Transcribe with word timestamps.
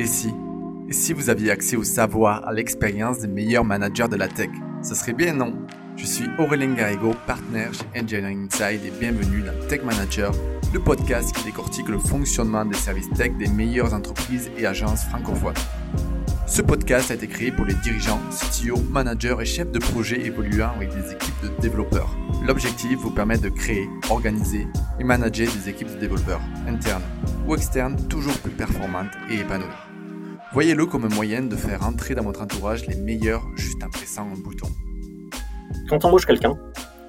Et 0.00 0.06
si 0.06 0.32
Et 0.88 0.92
si 0.92 1.12
vous 1.12 1.28
aviez 1.28 1.50
accès 1.50 1.74
au 1.74 1.82
savoir, 1.82 2.46
à 2.46 2.52
l'expérience 2.52 3.18
des 3.18 3.26
meilleurs 3.26 3.64
managers 3.64 4.06
de 4.08 4.14
la 4.14 4.28
tech 4.28 4.48
Ce 4.80 4.94
serait 4.94 5.12
bien, 5.12 5.32
non? 5.32 5.54
Je 5.96 6.06
suis 6.06 6.26
Aurélien 6.38 6.72
Garrigo, 6.74 7.16
partenaire 7.26 7.72
chez 7.74 8.00
Engineering 8.00 8.46
Inside 8.46 8.84
et 8.86 8.92
bienvenue 9.00 9.42
dans 9.42 9.66
Tech 9.66 9.82
Manager, 9.82 10.32
le 10.72 10.78
podcast 10.78 11.34
qui 11.34 11.42
décortique 11.42 11.88
le 11.88 11.98
fonctionnement 11.98 12.64
des 12.64 12.76
services 12.76 13.10
tech 13.16 13.32
des 13.40 13.48
meilleures 13.48 13.92
entreprises 13.92 14.52
et 14.56 14.66
agences 14.66 15.02
francophones. 15.06 15.54
Ce 16.46 16.62
podcast 16.62 17.10
a 17.10 17.14
été 17.14 17.26
créé 17.26 17.50
pour 17.50 17.64
les 17.64 17.74
dirigeants, 17.74 18.20
CTO, 18.30 18.76
managers 18.90 19.36
et 19.40 19.44
chefs 19.44 19.72
de 19.72 19.80
projet 19.80 20.24
évoluant 20.24 20.70
avec 20.76 20.90
des 20.90 21.12
équipes 21.12 21.42
de 21.42 21.60
développeurs. 21.60 22.16
L'objectif 22.46 22.98
vous 22.98 23.10
permet 23.10 23.38
de 23.38 23.48
créer, 23.48 23.88
organiser 24.10 24.68
et 25.00 25.04
manager 25.04 25.48
des 25.52 25.68
équipes 25.68 25.90
de 25.90 25.98
développeurs, 25.98 26.40
internes 26.68 27.02
ou 27.48 27.56
externes, 27.56 27.96
toujours 28.08 28.38
plus 28.38 28.52
performantes 28.52 29.10
et 29.28 29.40
épanouies. 29.40 29.87
Voyez-le 30.52 30.86
comme 30.86 31.06
moyen 31.12 31.42
de 31.42 31.56
faire 31.56 31.86
entrer 31.86 32.14
dans 32.14 32.22
votre 32.22 32.40
entourage 32.40 32.86
les 32.86 32.96
meilleurs 32.96 33.42
juste 33.54 33.84
en 33.84 33.90
pressant 33.90 34.22
un 34.22 34.40
bouton. 34.40 34.68
Quand 35.90 35.98
tu 35.98 36.06
embauches 36.06 36.24
quelqu'un, 36.24 36.54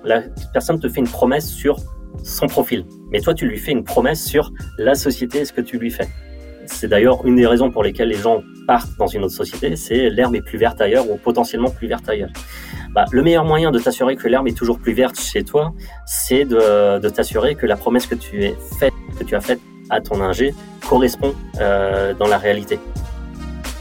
la 0.04 0.24
personne 0.52 0.78
te 0.78 0.90
fait 0.90 1.00
une 1.00 1.08
promesse 1.08 1.50
sur 1.50 1.78
son 2.24 2.48
profil. 2.48 2.86
Mais 3.12 3.22
toi, 3.22 3.34
tu 3.34 3.48
lui 3.48 3.58
fais 3.58 3.72
une 3.72 3.86
promesse 3.86 4.26
sur 4.26 4.52
la 4.78 4.94
société 4.94 5.40
et 5.40 5.46
ce 5.46 5.54
que 5.54 5.62
tu 5.62 5.80
lui 5.80 5.90
fais. 5.90 6.10
C'est 6.66 6.90
d'ailleurs 6.90 7.26
une 7.26 7.38
des 7.38 7.48
raisons 7.48 7.72
pour 7.72 7.82
lesquelles 7.82 8.10
les 8.10 8.18
gens 8.18 8.44
partent 8.68 8.96
dans 9.00 9.08
une 9.08 9.24
autre 9.24 9.34
société, 9.34 9.76
c'est 9.76 10.10
l'herbe 10.10 10.36
est 10.36 10.42
plus 10.42 10.60
verte 10.60 10.80
ailleurs 10.80 11.10
ou 11.10 11.18
potentiellement 11.18 11.72
plus 11.72 11.88
verte 11.88 12.08
ailleurs. 12.08 12.30
Bah, 12.94 13.06
le 13.12 13.24
meilleur 13.24 13.46
moyen 13.46 13.72
de 13.72 13.80
t'assurer 13.80 14.16
que 14.16 14.28
l'herbe 14.28 14.48
est 14.48 14.58
toujours 14.58 14.80
plus 14.80 14.94
verte 14.94 15.20
chez 15.20 15.44
toi, 15.44 15.74
c'est 16.06 16.46
de, 16.46 17.10
t'assurer 17.10 17.56
que 17.56 17.66
la 17.66 17.78
promesse 17.78 18.06
que 18.06 18.16
tu, 18.16 18.44
es 18.44 18.56
que 19.18 19.24
tu 19.24 19.36
as 19.36 19.42
faite 19.42 19.62
à 19.90 20.02
ton 20.02 20.22
ingé 20.22 20.54
correspond 20.88 21.34
euh, 21.60 22.14
dans 22.14 22.28
la 22.28 22.38
réalité. 22.38 22.80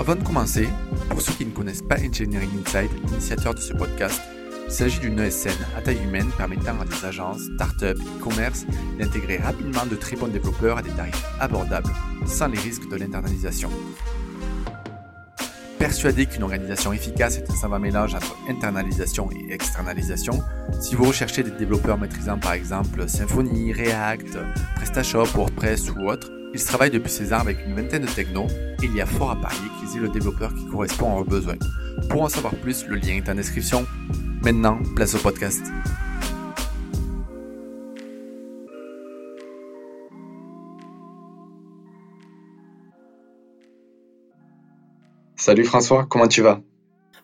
Avant 0.01 0.15
de 0.15 0.23
commencer, 0.23 0.69
pour 1.11 1.21
ceux 1.21 1.33
qui 1.33 1.45
ne 1.45 1.51
connaissent 1.51 1.83
pas 1.83 1.97
Engineering 1.97 2.51
Inside, 2.65 2.91
l'initiateur 3.05 3.53
de 3.53 3.59
ce 3.59 3.73
podcast, 3.73 4.21
il 4.67 4.73
s'agit 4.73 5.01
d'une 5.01 5.19
ESN 5.19 5.51
à 5.77 5.83
taille 5.83 5.99
humaine 6.05 6.31
permettant 6.37 6.81
à 6.81 6.85
des 6.85 7.05
agences, 7.05 7.41
startups, 7.57 8.01
e-commerce 8.19 8.65
d'intégrer 8.99 9.39
rapidement 9.39 9.87
de 9.87 9.97
très 9.97 10.15
bons 10.15 10.29
développeurs 10.29 10.79
à 10.79 10.83
des 10.83 10.91
tarifs 10.91 11.25
abordables, 11.41 11.91
sans 12.27 12.47
les 12.47 12.61
risques 12.61 12.89
de 12.89 12.95
l'internalisation. 12.95 13.71
Persuadé 15.81 16.27
qu'une 16.27 16.45
organisation 16.45 16.93
efficace 16.93 17.39
est 17.39 17.51
un 17.51 17.57
savant 17.57 17.81
mélange 17.81 18.15
entre 18.15 18.37
internalisation 18.49 19.29
et 19.33 19.53
externalisation, 19.53 20.45
si 20.81 20.95
vous 20.95 21.05
recherchez 21.05 21.43
des 21.43 21.51
développeurs 21.51 21.99
maîtrisant 21.99 22.39
par 22.39 22.53
exemple 22.53 23.09
Symfony, 23.09 23.73
React, 23.73 24.39
PrestaShop, 24.77 25.25
WordPress 25.35 25.91
ou 25.91 26.09
autre, 26.09 26.31
ils 26.55 26.65
travaillent 26.65 26.91
depuis 26.91 27.11
ces 27.11 27.33
armes 27.33 27.49
avec 27.49 27.65
une 27.67 27.75
vingtaine 27.75 28.03
de 28.03 28.09
technos 28.09 28.49
et 28.83 28.87
il 28.87 28.95
y 28.95 29.01
a 29.01 29.07
fort 29.07 29.31
à 29.31 29.37
parier 29.37 29.59
qu'ils 29.79 29.99
aient 29.99 30.03
le 30.03 30.09
développeur 30.09 30.55
qui 30.55 30.67
correspond 30.67 31.13
à 31.13 31.15
leurs 31.17 31.25
besoins. 31.25 31.59
Pour 32.09 32.23
en 32.23 32.29
savoir 32.29 32.55
plus, 32.55 32.87
le 32.87 32.97
lien 32.97 33.17
est 33.17 33.29
en 33.29 33.35
description. 33.35 33.87
Maintenant, 34.43 34.79
place 34.95 35.15
au 35.15 35.19
podcast. 35.19 35.63
Salut 45.37 45.65
François, 45.65 46.07
comment 46.07 46.29
tu 46.29 46.43
vas? 46.43 46.61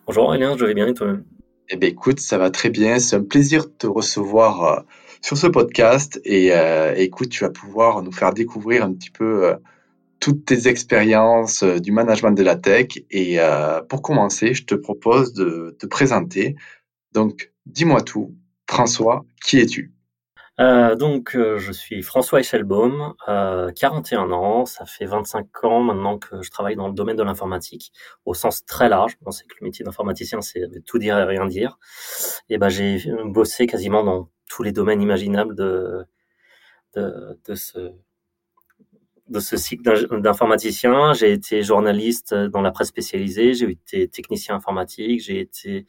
Bonjour 0.07 0.25
Aurélien, 0.25 0.57
je 0.57 0.65
vais 0.65 0.73
bien 0.73 0.87
et 0.87 0.93
toi-même 0.93 1.23
Eh 1.69 1.77
bien 1.77 1.89
écoute, 1.89 2.19
ça 2.19 2.37
va 2.37 2.49
très 2.49 2.69
bien. 2.69 2.99
C'est 2.99 3.15
un 3.15 3.23
plaisir 3.23 3.65
de 3.65 3.69
te 3.69 3.87
recevoir 3.87 4.63
euh, 4.63 4.81
sur 5.25 5.37
ce 5.37 5.47
podcast 5.47 6.21
et 6.23 6.53
euh, 6.53 6.93
écoute, 6.95 7.29
tu 7.29 7.43
vas 7.43 7.49
pouvoir 7.49 8.03
nous 8.03 8.11
faire 8.11 8.31
découvrir 8.31 8.83
un 8.83 8.93
petit 8.93 9.09
peu 9.09 9.47
euh, 9.47 9.55
toutes 10.19 10.45
tes 10.45 10.67
expériences 10.67 11.63
du 11.63 11.91
management 11.91 12.33
de 12.33 12.43
la 12.43 12.55
tech. 12.55 12.89
Et 13.09 13.39
pour 13.89 14.03
commencer, 14.03 14.53
je 14.53 14.65
te 14.65 14.75
propose 14.75 15.33
de 15.33 15.75
te 15.79 15.87
présenter. 15.87 16.55
Donc, 17.11 17.51
dis-moi 17.65 18.01
tout. 18.01 18.35
François, 18.69 19.25
qui 19.43 19.59
es-tu? 19.59 19.95
Euh, 20.59 20.95
donc, 20.95 21.35
euh, 21.35 21.57
je 21.57 21.71
suis 21.71 22.01
François 22.01 22.39
Echelbaum, 22.39 23.13
euh, 23.27 23.71
41 23.71 24.31
ans. 24.31 24.65
Ça 24.65 24.85
fait 24.85 25.05
25 25.05 25.63
ans 25.63 25.81
maintenant 25.81 26.19
que 26.19 26.41
je 26.43 26.51
travaille 26.51 26.75
dans 26.75 26.87
le 26.87 26.93
domaine 26.93 27.17
de 27.17 27.23
l'informatique, 27.23 27.91
au 28.25 28.33
sens 28.35 28.63
très 28.65 28.89
large. 28.89 29.17
On 29.25 29.31
sait 29.31 29.45
que 29.45 29.55
le 29.59 29.65
métier 29.65 29.83
d'informaticien, 29.83 30.41
c'est 30.41 30.61
tout 30.85 30.99
dire 30.99 31.17
et 31.17 31.23
rien 31.23 31.45
dire. 31.45 31.77
Et 32.49 32.57
ben, 32.57 32.69
j'ai 32.69 33.03
bossé 33.25 33.65
quasiment 33.67 34.03
dans 34.03 34.29
tous 34.49 34.63
les 34.63 34.71
domaines 34.71 35.01
imaginables 35.01 35.55
de 35.55 36.05
ce 37.55 39.57
cycle 39.57 40.21
d'informaticien. 40.21 41.13
J'ai 41.13 41.31
été 41.31 41.63
journaliste 41.63 42.33
dans 42.33 42.61
la 42.61 42.71
presse 42.71 42.89
spécialisée. 42.89 43.53
J'ai 43.53 43.71
été 43.71 44.07
technicien 44.07 44.55
informatique. 44.55 45.21
J'ai 45.21 45.39
été 45.39 45.85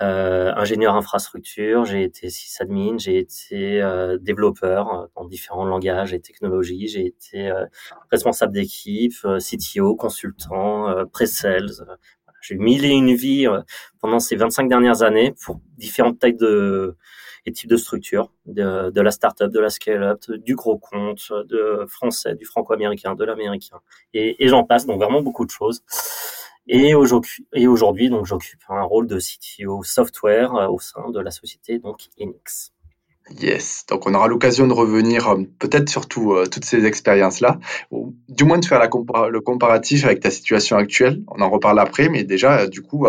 euh, 0.00 0.52
ingénieur 0.54 0.94
infrastructure, 0.94 1.84
j'ai 1.84 2.04
été 2.04 2.30
sysadmin, 2.30 2.98
j'ai 2.98 3.18
été 3.18 3.82
euh, 3.82 4.16
développeur 4.16 4.94
euh, 4.94 5.06
dans 5.16 5.24
différents 5.24 5.64
langages 5.64 6.14
et 6.14 6.20
technologies, 6.20 6.86
j'ai 6.86 7.06
été 7.06 7.50
responsable 8.12 8.52
d'équipe, 8.52 9.14
CTO, 9.38 9.96
consultant, 9.96 11.04
pre-sales. 11.12 11.98
J'ai 12.40 12.54
eu 12.54 12.58
mille 12.58 12.84
et 12.84 12.90
une 12.90 13.14
vies 13.14 13.46
pendant 14.00 14.20
ces 14.20 14.36
25 14.36 14.68
dernières 14.68 15.02
années 15.02 15.34
pour 15.44 15.60
différentes 15.76 16.18
tailles 16.18 16.36
de 16.36 16.96
et 17.46 17.52
types 17.52 17.70
de 17.70 17.76
structures, 17.76 18.30
de, 18.46 18.90
de 18.90 19.00
la 19.00 19.10
startup, 19.10 19.50
de 19.50 19.60
la 19.60 19.70
scale-up, 19.70 20.20
du 20.30 20.54
gros 20.54 20.76
compte, 20.76 21.32
de 21.46 21.86
français, 21.88 22.34
du 22.34 22.44
franco-américain, 22.44 23.14
de 23.14 23.24
l'américain, 23.24 23.80
et, 24.12 24.44
et 24.44 24.48
j'en 24.48 24.64
passe. 24.64 24.86
Donc 24.86 25.00
vraiment 25.00 25.22
beaucoup 25.22 25.46
de 25.46 25.50
choses. 25.50 25.82
Et 26.70 26.94
aujourd'hui, 26.94 28.10
donc, 28.10 28.26
j'occupe 28.26 28.60
un 28.68 28.82
rôle 28.82 29.06
de 29.06 29.18
CTO 29.18 29.82
software 29.82 30.54
euh, 30.54 30.68
au 30.68 30.78
sein 30.78 31.08
de 31.10 31.18
la 31.18 31.30
société, 31.30 31.78
donc 31.78 32.08
Enix. 32.20 32.74
Yes, 33.36 33.84
donc 33.88 34.06
on 34.06 34.14
aura 34.14 34.26
l'occasion 34.26 34.66
de 34.66 34.72
revenir 34.72 35.28
euh, 35.28 35.42
peut-être 35.58 35.88
sur 35.88 36.06
euh, 36.32 36.46
toutes 36.46 36.64
ces 36.64 36.84
expériences-là, 36.86 37.58
ou 37.90 38.14
du 38.28 38.44
moins 38.44 38.58
de 38.58 38.64
faire 38.64 38.80
le 38.80 39.40
comparatif 39.40 40.04
avec 40.04 40.20
ta 40.20 40.30
situation 40.30 40.76
actuelle. 40.76 41.22
On 41.28 41.40
en 41.42 41.50
reparle 41.50 41.78
après, 41.78 42.08
mais 42.08 42.24
déjà, 42.24 42.66
du 42.66 42.82
coup, 42.82 43.06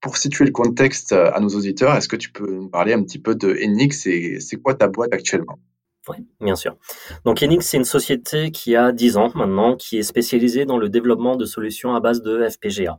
pour 0.00 0.16
situer 0.16 0.44
le 0.44 0.50
contexte 0.50 1.12
à 1.12 1.38
nos 1.40 1.50
auditeurs, 1.50 1.94
est-ce 1.94 2.08
que 2.08 2.16
tu 2.16 2.32
peux 2.32 2.50
nous 2.50 2.68
parler 2.68 2.92
un 2.92 3.02
petit 3.02 3.18
peu 3.18 3.34
de 3.34 3.50
Enix 3.62 4.06
et 4.06 4.40
c'est 4.40 4.56
quoi 4.56 4.74
ta 4.74 4.88
boîte 4.88 5.12
actuellement? 5.12 5.58
Oui, 6.08 6.16
bien 6.40 6.56
sûr. 6.56 6.76
Donc 7.24 7.42
Enix, 7.42 7.66
c'est 7.66 7.76
une 7.76 7.84
société 7.84 8.50
qui 8.50 8.74
a 8.74 8.90
10 8.90 9.16
ans 9.16 9.30
maintenant, 9.34 9.76
qui 9.76 9.98
est 9.98 10.02
spécialisée 10.02 10.64
dans 10.64 10.78
le 10.78 10.88
développement 10.88 11.36
de 11.36 11.44
solutions 11.44 11.94
à 11.94 12.00
base 12.00 12.22
de 12.22 12.48
FPGA. 12.48 12.98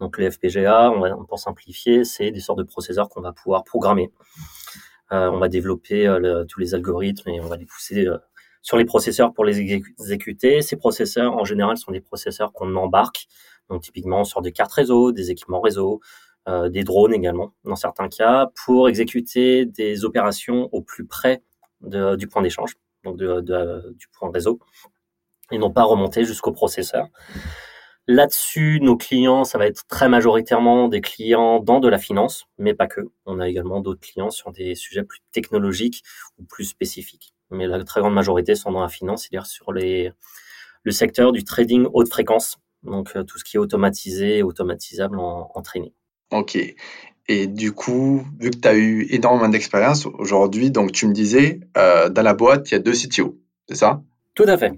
Donc 0.00 0.16
les 0.16 0.30
FPGA, 0.30 0.90
on 0.90 1.00
va, 1.00 1.14
pour 1.28 1.38
simplifier, 1.38 2.04
c'est 2.04 2.30
des 2.30 2.40
sortes 2.40 2.58
de 2.58 2.64
processeurs 2.64 3.08
qu'on 3.08 3.20
va 3.20 3.32
pouvoir 3.32 3.64
programmer. 3.64 4.10
Euh, 5.12 5.30
on 5.30 5.38
va 5.38 5.48
développer 5.48 6.06
euh, 6.06 6.44
tous 6.44 6.60
les 6.60 6.74
algorithmes 6.74 7.30
et 7.30 7.40
on 7.40 7.46
va 7.46 7.56
les 7.56 7.66
pousser 7.66 8.06
euh, 8.06 8.18
sur 8.62 8.76
les 8.76 8.84
processeurs 8.84 9.32
pour 9.32 9.44
les 9.44 9.60
exécuter. 9.60 10.62
Ces 10.62 10.76
processeurs, 10.76 11.36
en 11.36 11.44
général, 11.44 11.76
sont 11.76 11.92
des 11.92 12.00
processeurs 12.00 12.52
qu'on 12.52 12.76
embarque, 12.76 13.26
donc 13.68 13.82
typiquement 13.82 14.24
sur 14.24 14.42
des 14.42 14.52
cartes 14.52 14.72
réseau, 14.72 15.12
des 15.12 15.30
équipements 15.30 15.60
réseau, 15.60 16.00
des 16.70 16.82
drones 16.82 17.14
également, 17.14 17.52
dans 17.64 17.76
certains 17.76 18.08
cas, 18.08 18.50
pour 18.64 18.88
exécuter 18.88 19.66
des 19.66 20.04
opérations 20.04 20.68
au 20.72 20.82
plus 20.82 21.06
près 21.06 21.42
du 21.80 22.26
point 22.26 22.42
d'échange, 22.42 22.76
donc 23.04 23.16
de, 23.16 23.94
du 23.96 24.08
point 24.08 24.30
réseau, 24.32 24.58
et 25.52 25.58
non 25.58 25.70
pas 25.70 25.84
remonter 25.84 26.24
jusqu'au 26.24 26.50
processeur. 26.50 27.06
Là-dessus, 28.12 28.80
nos 28.82 28.96
clients, 28.96 29.44
ça 29.44 29.56
va 29.56 29.68
être 29.68 29.86
très 29.86 30.08
majoritairement 30.08 30.88
des 30.88 31.00
clients 31.00 31.60
dans 31.60 31.78
de 31.78 31.88
la 31.88 31.96
finance, 31.96 32.46
mais 32.58 32.74
pas 32.74 32.88
que. 32.88 33.02
On 33.24 33.38
a 33.38 33.48
également 33.48 33.80
d'autres 33.80 34.00
clients 34.00 34.30
sur 34.30 34.50
des 34.50 34.74
sujets 34.74 35.04
plus 35.04 35.20
technologiques 35.30 36.02
ou 36.36 36.42
plus 36.42 36.64
spécifiques. 36.64 37.34
Mais 37.52 37.68
la 37.68 37.84
très 37.84 38.00
grande 38.00 38.14
majorité 38.14 38.56
sont 38.56 38.72
dans 38.72 38.80
la 38.80 38.88
finance, 38.88 39.22
c'est-à-dire 39.22 39.46
sur 39.46 39.72
les, 39.72 40.10
le 40.82 40.90
secteur 40.90 41.30
du 41.30 41.44
trading 41.44 41.86
haute 41.92 42.08
fréquence, 42.08 42.58
donc 42.82 43.12
euh, 43.14 43.22
tout 43.22 43.38
ce 43.38 43.44
qui 43.44 43.58
est 43.58 43.60
automatisé 43.60 44.42
automatisable 44.42 45.20
en, 45.20 45.52
en 45.54 45.62
training. 45.62 45.92
Ok. 46.32 46.58
Et 47.28 47.46
du 47.46 47.70
coup, 47.70 48.26
vu 48.40 48.50
que 48.50 48.58
tu 48.58 48.66
as 48.66 48.74
eu 48.74 49.06
énormément 49.10 49.48
d'expérience 49.48 50.06
aujourd'hui, 50.06 50.72
donc 50.72 50.90
tu 50.90 51.06
me 51.06 51.12
disais, 51.12 51.60
euh, 51.76 52.08
dans 52.08 52.22
la 52.22 52.34
boîte, 52.34 52.72
il 52.72 52.74
y 52.74 52.76
a 52.76 52.80
deux 52.80 52.94
CTO, 52.94 53.38
c'est 53.68 53.76
ça? 53.76 54.02
Tout 54.40 54.48
à 54.48 54.56
fait. 54.56 54.72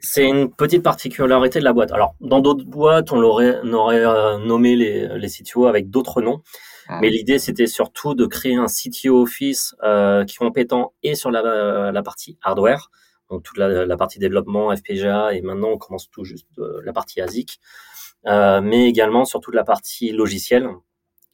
C'est 0.00 0.26
une 0.26 0.50
petite 0.52 0.82
particularité 0.82 1.60
de 1.60 1.64
la 1.64 1.72
boîte. 1.72 1.92
Alors, 1.92 2.16
dans 2.20 2.40
d'autres 2.40 2.64
boîtes, 2.64 3.12
on, 3.12 3.22
aurait 3.22 3.60
euh, 3.62 4.38
nommé 4.38 4.74
les, 4.74 5.06
les 5.16 5.28
CTO 5.28 5.66
avec 5.66 5.88
d'autres 5.88 6.20
noms. 6.20 6.42
Ah. 6.88 6.98
Mais 7.00 7.10
l'idée, 7.10 7.38
c'était 7.38 7.68
surtout 7.68 8.16
de 8.16 8.26
créer 8.26 8.56
un 8.56 8.66
CTO 8.66 9.22
Office 9.22 9.76
euh, 9.84 10.24
qui 10.24 10.34
est 10.34 10.38
compétent 10.38 10.94
et 11.04 11.14
sur 11.14 11.30
la, 11.30 11.92
la 11.92 12.02
partie 12.02 12.38
hardware, 12.42 12.90
donc 13.30 13.44
toute 13.44 13.56
la, 13.56 13.86
la, 13.86 13.96
partie 13.96 14.18
développement, 14.18 14.74
FPGA, 14.74 15.32
et 15.32 15.42
maintenant 15.42 15.68
on 15.68 15.78
commence 15.78 16.10
tout 16.10 16.24
juste 16.24 16.48
euh, 16.58 16.82
la 16.84 16.92
partie 16.92 17.20
ASIC, 17.20 17.60
euh, 18.26 18.60
mais 18.60 18.88
également 18.88 19.24
sur 19.24 19.40
toute 19.40 19.54
la 19.54 19.64
partie 19.64 20.10
logicielle, 20.10 20.68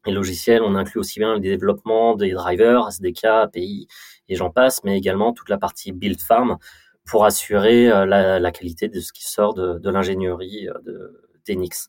et 0.07 0.13
logiciels, 0.13 0.63
on 0.63 0.77
inclut 0.77 1.01
aussi 1.01 1.19
bien 1.19 1.35
le 1.35 1.41
développement 1.41 2.15
des 2.15 2.33
drivers, 2.33 2.89
SDK, 2.89 3.25
API 3.25 3.87
et 4.29 4.35
j'en 4.35 4.51
passe, 4.51 4.83
mais 4.85 4.97
également 4.97 5.33
toute 5.33 5.51
la 5.51 5.59
partie 5.59 5.93
build 5.93 6.21
farm 6.21 6.57
pour 7.11 7.25
assurer 7.25 7.91
euh, 7.91 8.07
la, 8.07 8.53
qualité 8.53 8.89
de 8.89 9.01
ce 9.01 9.13
qui 9.13 9.29
sort 9.29 9.55
de, 9.55 9.79
de 9.79 9.91
l'ingénierie 9.91 10.69
euh, 10.69 11.27
d'Enix. 11.47 11.89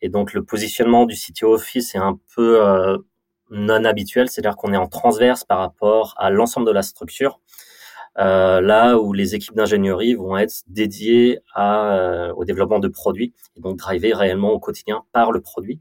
Et 0.00 0.08
donc 0.08 0.32
le 0.32 0.44
positionnement 0.44 1.06
du 1.06 1.16
CTO 1.16 1.54
Office 1.54 1.94
est 1.94 1.98
un 1.98 2.18
peu 2.34 2.60
non 3.50 3.84
habituel, 3.84 4.28
c'est-à-dire 4.28 4.56
qu'on 4.56 4.72
est 4.72 4.76
en 4.76 4.88
transverse 4.88 5.44
par 5.44 5.58
rapport 5.58 6.14
à 6.18 6.30
l'ensemble 6.30 6.66
de 6.66 6.72
la 6.72 6.82
structure. 6.82 7.40
Euh, 8.18 8.60
là 8.60 8.96
où 8.96 9.12
les 9.12 9.34
équipes 9.34 9.56
d'ingénierie 9.56 10.14
vont 10.14 10.36
être 10.36 10.62
dédiées 10.68 11.40
euh, 11.58 12.32
au 12.34 12.44
développement 12.44 12.78
de 12.78 12.86
produits 12.86 13.34
et 13.56 13.60
donc 13.60 13.76
driver 13.76 14.16
réellement 14.16 14.50
au 14.50 14.60
quotidien 14.60 15.02
par 15.12 15.32
le 15.32 15.40
produit 15.40 15.80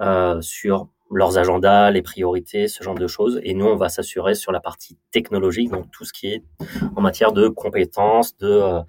euh, 0.00 0.40
sur 0.40 0.88
leurs 1.10 1.38
agendas, 1.38 1.90
les 1.90 2.02
priorités, 2.02 2.68
ce 2.68 2.82
genre 2.82 2.94
de 2.94 3.06
choses. 3.06 3.40
Et 3.42 3.54
nous, 3.54 3.66
on 3.66 3.76
va 3.76 3.88
s'assurer 3.88 4.34
sur 4.34 4.52
la 4.52 4.60
partie 4.60 4.98
technologique, 5.12 5.70
donc 5.70 5.90
tout 5.90 6.04
ce 6.04 6.12
qui 6.12 6.28
est 6.28 6.42
en 6.96 7.00
matière 7.00 7.32
de 7.32 7.48
compétences, 7.48 8.36
de 8.38 8.80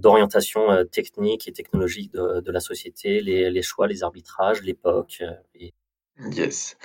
d'orientation 0.00 0.84
technique 0.90 1.46
et 1.46 1.52
technologique 1.52 2.12
de, 2.12 2.40
de 2.40 2.50
la 2.50 2.58
société, 2.58 3.20
les, 3.20 3.52
les, 3.52 3.62
choix, 3.62 3.86
les 3.86 4.02
arbitrages, 4.02 4.62
l'époque. 4.62 5.22
Et... 5.54 5.72
Yes. 6.32 6.76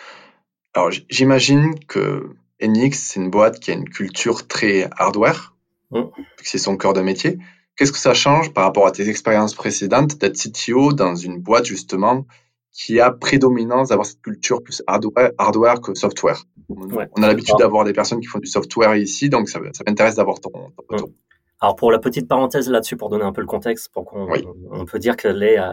Alors 0.73 0.91
j'imagine 1.09 1.79
que 1.85 2.35
Enix, 2.61 2.97
c'est 2.99 3.19
une 3.19 3.29
boîte 3.29 3.59
qui 3.59 3.71
a 3.71 3.73
une 3.73 3.89
culture 3.89 4.47
très 4.47 4.89
hardware, 4.97 5.55
mm. 5.91 6.03
c'est 6.41 6.57
son 6.57 6.77
cœur 6.77 6.93
de 6.93 7.01
métier. 7.01 7.37
Qu'est-ce 7.75 7.91
que 7.91 7.97
ça 7.97 8.13
change 8.13 8.53
par 8.53 8.65
rapport 8.65 8.87
à 8.87 8.91
tes 8.91 9.09
expériences 9.09 9.55
précédentes 9.55 10.17
d'être 10.17 10.37
CTO 10.37 10.93
dans 10.93 11.15
une 11.15 11.39
boîte 11.39 11.65
justement 11.65 12.25
qui 12.73 12.99
a 12.99 13.11
prédominance 13.11 13.89
d'avoir 13.89 14.05
cette 14.05 14.21
culture 14.21 14.61
plus 14.63 14.81
hardware, 14.87 15.31
hardware 15.37 15.79
que 15.79 15.93
software 15.93 16.43
On 16.69 17.23
a 17.23 17.27
l'habitude 17.27 17.55
d'avoir 17.59 17.85
des 17.85 17.93
personnes 17.93 18.19
qui 18.19 18.25
font 18.25 18.39
du 18.39 18.47
software 18.47 18.95
ici, 18.95 19.29
donc 19.29 19.47
ça, 19.47 19.59
m'intéresse 19.59 20.15
d'avoir 20.15 20.39
ton, 20.39 20.49
retour. 20.89 21.09
Mm. 21.09 21.13
Alors 21.61 21.75
pour 21.75 21.91
la 21.91 21.99
petite 21.99 22.27
parenthèse 22.27 22.69
là-dessus, 22.69 22.97
pour 22.97 23.09
donner 23.09 23.23
un 23.23 23.31
peu 23.31 23.41
le 23.41 23.47
contexte, 23.47 23.93
pour 23.93 24.05
qu'on 24.05 24.27
on 24.71 24.85
peut 24.85 24.99
dire 24.99 25.15
qu'elle 25.15 25.43
est 25.43 25.59
euh, 25.59 25.71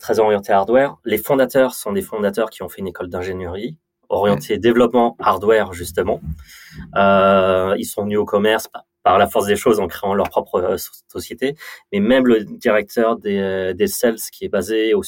très 0.00 0.18
orientée 0.18 0.52
hardware. 0.52 0.96
Les 1.04 1.18
fondateurs 1.18 1.74
sont 1.74 1.92
des 1.92 2.02
fondateurs 2.02 2.50
qui 2.50 2.62
ont 2.62 2.68
fait 2.68 2.80
une 2.80 2.88
école 2.88 3.08
d'ingénierie 3.08 3.78
orienté 4.08 4.58
développement 4.58 5.16
hardware 5.18 5.72
justement. 5.72 6.20
Euh, 6.96 7.74
ils 7.78 7.84
sont 7.84 8.04
venus 8.04 8.18
au 8.18 8.24
commerce 8.24 8.68
par 9.06 9.18
la 9.18 9.28
force 9.28 9.46
des 9.46 9.54
choses 9.54 9.78
en 9.78 9.86
créant 9.86 10.14
leur 10.14 10.28
propre 10.28 10.56
euh, 10.56 10.76
société. 11.06 11.54
Mais 11.92 12.00
même 12.00 12.26
le 12.26 12.42
directeur 12.42 13.16
des, 13.16 13.38
euh, 13.38 13.72
des 13.72 13.86
sales 13.86 14.18
qui 14.32 14.44
est 14.44 14.48
basé 14.48 14.94
aux, 14.94 15.04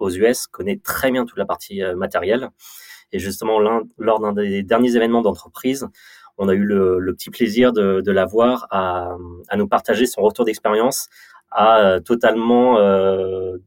US 0.00 0.48
connaît 0.48 0.80
très 0.82 1.12
bien 1.12 1.24
toute 1.24 1.38
la 1.38 1.46
partie 1.46 1.80
euh, 1.80 1.94
matérielle. 1.94 2.48
Et 3.12 3.20
justement, 3.20 3.60
lors 3.60 4.18
d'un 4.18 4.32
des 4.32 4.64
derniers 4.64 4.96
événements 4.96 5.22
d'entreprise, 5.22 5.86
on 6.38 6.48
a 6.48 6.54
eu 6.54 6.64
le, 6.64 7.14
petit 7.14 7.30
plaisir 7.30 7.72
de, 7.72 8.00
de 8.00 8.10
l'avoir 8.10 8.66
à, 8.72 9.16
à 9.48 9.56
nous 9.56 9.68
partager 9.68 10.06
son 10.06 10.22
retour 10.22 10.44
d'expérience 10.44 11.08
à 11.52 12.00
totalement 12.04 12.80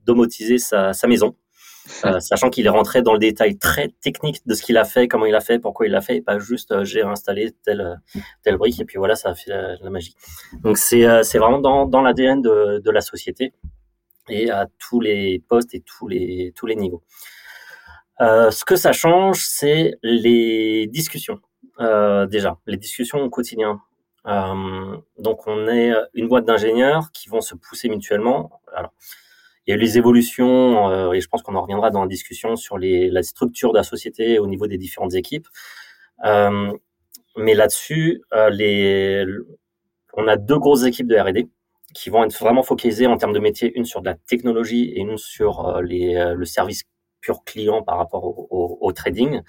domotiser 0.05 0.57
sa, 0.57 0.91
sa 0.91 1.07
maison 1.07 1.35
euh, 2.05 2.19
sachant 2.19 2.49
qu'il 2.49 2.65
est 2.65 2.69
rentré 2.69 3.01
dans 3.01 3.13
le 3.13 3.19
détail 3.19 3.57
très 3.57 3.89
technique 4.01 4.45
de 4.45 4.53
ce 4.53 4.61
qu'il 4.61 4.77
a 4.77 4.85
fait, 4.85 5.07
comment 5.07 5.25
il 5.25 5.35
a 5.35 5.41
fait, 5.41 5.59
pourquoi 5.59 5.85
il 5.85 5.91
l'a 5.91 6.01
fait, 6.01 6.17
et 6.17 6.21
pas 6.21 6.39
juste 6.39 6.71
euh, 6.71 6.83
j'ai 6.83 7.01
installé 7.01 7.51
telle 7.63 7.81
euh, 7.81 7.95
telle 8.43 8.57
brique 8.57 8.79
et 8.79 8.85
puis 8.85 8.97
voilà, 8.97 9.15
ça 9.15 9.29
a 9.29 9.35
fait 9.35 9.51
la, 9.51 9.89
magie. 9.89 10.15
Donc 10.63 10.77
c'est 10.77 11.05
vraiment 11.37 11.59
dans 11.59 11.85
dans 11.85 12.01
l'ADN 12.01 12.41
de 12.41 12.91
la 12.91 13.01
société 13.01 13.53
et 14.29 14.49
à 14.51 14.67
tous 14.77 15.01
les 15.01 15.43
postes 15.47 15.73
et 15.73 15.81
tous 15.81 16.07
les 16.07 16.53
tous 16.55 16.65
les 16.65 16.75
niveaux. 16.75 17.03
ce 18.19 18.65
que 18.65 18.75
ça 18.75 18.93
change, 18.93 19.43
c'est 19.45 19.95
les 20.03 20.87
discussions. 20.87 21.39
déjà, 21.79 22.57
les 22.67 22.77
discussions 22.77 23.19
au 23.19 23.29
quotidien. 23.29 23.81
donc 24.25 25.47
on 25.47 25.67
est 25.67 25.93
une 26.13 26.27
boîte 26.27 26.45
d'ingénieurs 26.45 27.11
qui 27.11 27.29
vont 27.29 27.41
se 27.41 27.55
pousser 27.55 27.89
mutuellement. 27.89 28.61
Il 29.69 29.73
y 29.73 29.75
a 29.75 29.75
eu 29.75 29.81
les 29.81 29.99
évolutions, 29.99 30.89
euh, 30.89 31.11
et 31.11 31.21
je 31.21 31.27
pense 31.27 31.43
qu'on 31.43 31.53
en 31.53 31.61
reviendra 31.61 31.91
dans 31.91 32.01
la 32.01 32.07
discussion 32.07 32.55
sur 32.55 32.79
la 32.79 33.21
structure 33.21 33.71
de 33.71 33.77
la 33.77 33.83
société 33.83 34.39
au 34.39 34.47
niveau 34.47 34.65
des 34.65 34.79
différentes 34.79 35.13
équipes. 35.13 35.47
Euh, 36.25 36.73
mais 37.37 37.53
là-dessus, 37.53 38.23
euh, 38.33 39.43
on 40.13 40.27
a 40.27 40.37
deux 40.37 40.57
grosses 40.57 40.85
équipes 40.85 41.05
de 41.05 41.15
R&D 41.15 41.49
qui 41.93 42.09
vont 42.09 42.23
être 42.23 42.35
vraiment 42.39 42.63
focalisées 42.63 43.05
en 43.05 43.17
termes 43.17 43.31
de 43.31 43.37
métier, 43.37 43.71
une 43.75 43.85
sur 43.85 44.01
de 44.01 44.09
la 44.09 44.15
technologie 44.15 44.89
et 44.89 45.01
une 45.01 45.19
sur 45.19 45.79
le 45.81 46.45
service 46.45 46.85
pur 47.21 47.43
client 47.43 47.83
par 47.83 47.99
rapport 47.99 48.23
au, 48.51 48.91
trading. 48.91 49.41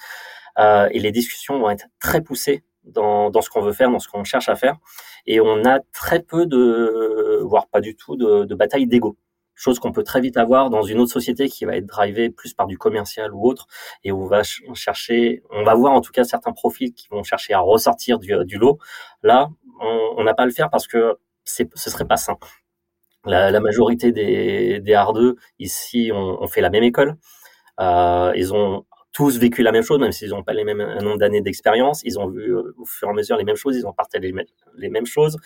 et 0.59 0.99
les 0.99 1.13
discussions 1.13 1.59
vont 1.61 1.71
être 1.71 1.87
très 1.99 2.21
poussées 2.21 2.63
dans, 2.85 3.31
dans 3.31 3.41
ce 3.41 3.49
qu'on 3.49 3.63
veut 3.63 3.73
faire, 3.73 3.91
dans 3.91 3.99
ce 3.99 4.09
qu'on 4.09 4.25
cherche 4.25 4.51
à 4.51 4.55
faire. 4.55 4.77
Et 5.27 5.41
on 5.41 5.65
a 5.65 5.81
très 5.95 6.21
peu 6.21 6.45
de, 6.45 7.41
voire 7.43 7.69
pas 7.69 7.81
du 7.81 7.97
tout, 7.97 8.17
de, 8.17 8.45
de 8.45 8.55
bataille 8.55 8.87
d'ego 8.87 9.17
chose 9.61 9.79
qu'on 9.79 9.93
peut 9.93 10.03
très 10.03 10.21
vite 10.21 10.37
avoir 10.37 10.71
dans 10.71 10.83
une 10.83 10.99
autre 11.01 11.13
société 11.13 11.49
qui 11.49 11.65
va 11.65 11.77
être 11.77 11.87
drivée 11.87 12.31
plus 12.31 12.55
par 12.55 12.67
du 12.67 12.79
commercial 12.79 13.33
ou 13.35 13.47
autre, 13.47 13.67
et 14.05 14.13
on 14.13 14.27
va 14.27 14.43
chercher, 14.43 15.43
on 15.51 15.65
va 15.65 15.75
voir 15.75 15.93
en 15.93 16.01
tout 16.01 16.13
cas 16.13 16.25
certains 16.25 16.53
profils 16.53 16.95
qui 16.95 17.09
vont 17.09 17.23
chercher 17.23 17.53
à 17.55 17.61
ressortir 17.61 18.19
du, 18.19 18.35
lot. 18.57 18.79
Là, 19.23 19.51
on 19.81 20.25
n'a 20.25 20.35
pas 20.35 20.45
à 20.45 20.47
le 20.47 20.53
faire 20.53 20.71
parce 20.71 20.87
que 20.87 21.17
ce 21.45 21.91
serait 21.91 22.07
pas 22.07 22.17
sain. 22.17 22.37
La, 23.27 23.61
majorité 23.61 24.13
des, 24.13 24.81
des 24.81 24.93
R2 24.93 25.35
ici 25.59 26.11
ont, 26.13 26.47
fait 26.47 26.63
la 26.63 26.71
même 26.71 26.85
école. 26.85 27.17
Euh, 27.81 28.33
ils 28.35 28.55
ont 28.55 28.87
tous 29.13 29.39
vécu 29.39 29.63
la 29.63 29.73
même 29.73 29.83
chose, 29.83 29.99
même 29.99 30.13
s'ils 30.13 30.31
n'ont 30.31 30.43
pas 30.43 30.55
les 30.55 30.65
mêmes 30.65 30.81
un 30.81 31.03
nombre 31.03 31.19
d'années 31.19 31.43
d'expérience. 31.43 32.01
Ils 32.05 32.19
ont 32.19 32.29
vu 32.29 32.55
euh, 32.55 32.75
au 32.79 32.87
fur 32.87 33.09
et 33.09 33.11
à 33.11 33.15
mesure 33.15 33.37
les 33.37 33.45
mêmes 33.45 33.57
choses, 33.57 33.77
ils 33.77 33.87
ont 33.87 33.93
partagé 33.93 34.33
les, 34.33 34.47
les 34.77 34.89
mêmes 34.89 35.07
choses. 35.07 35.37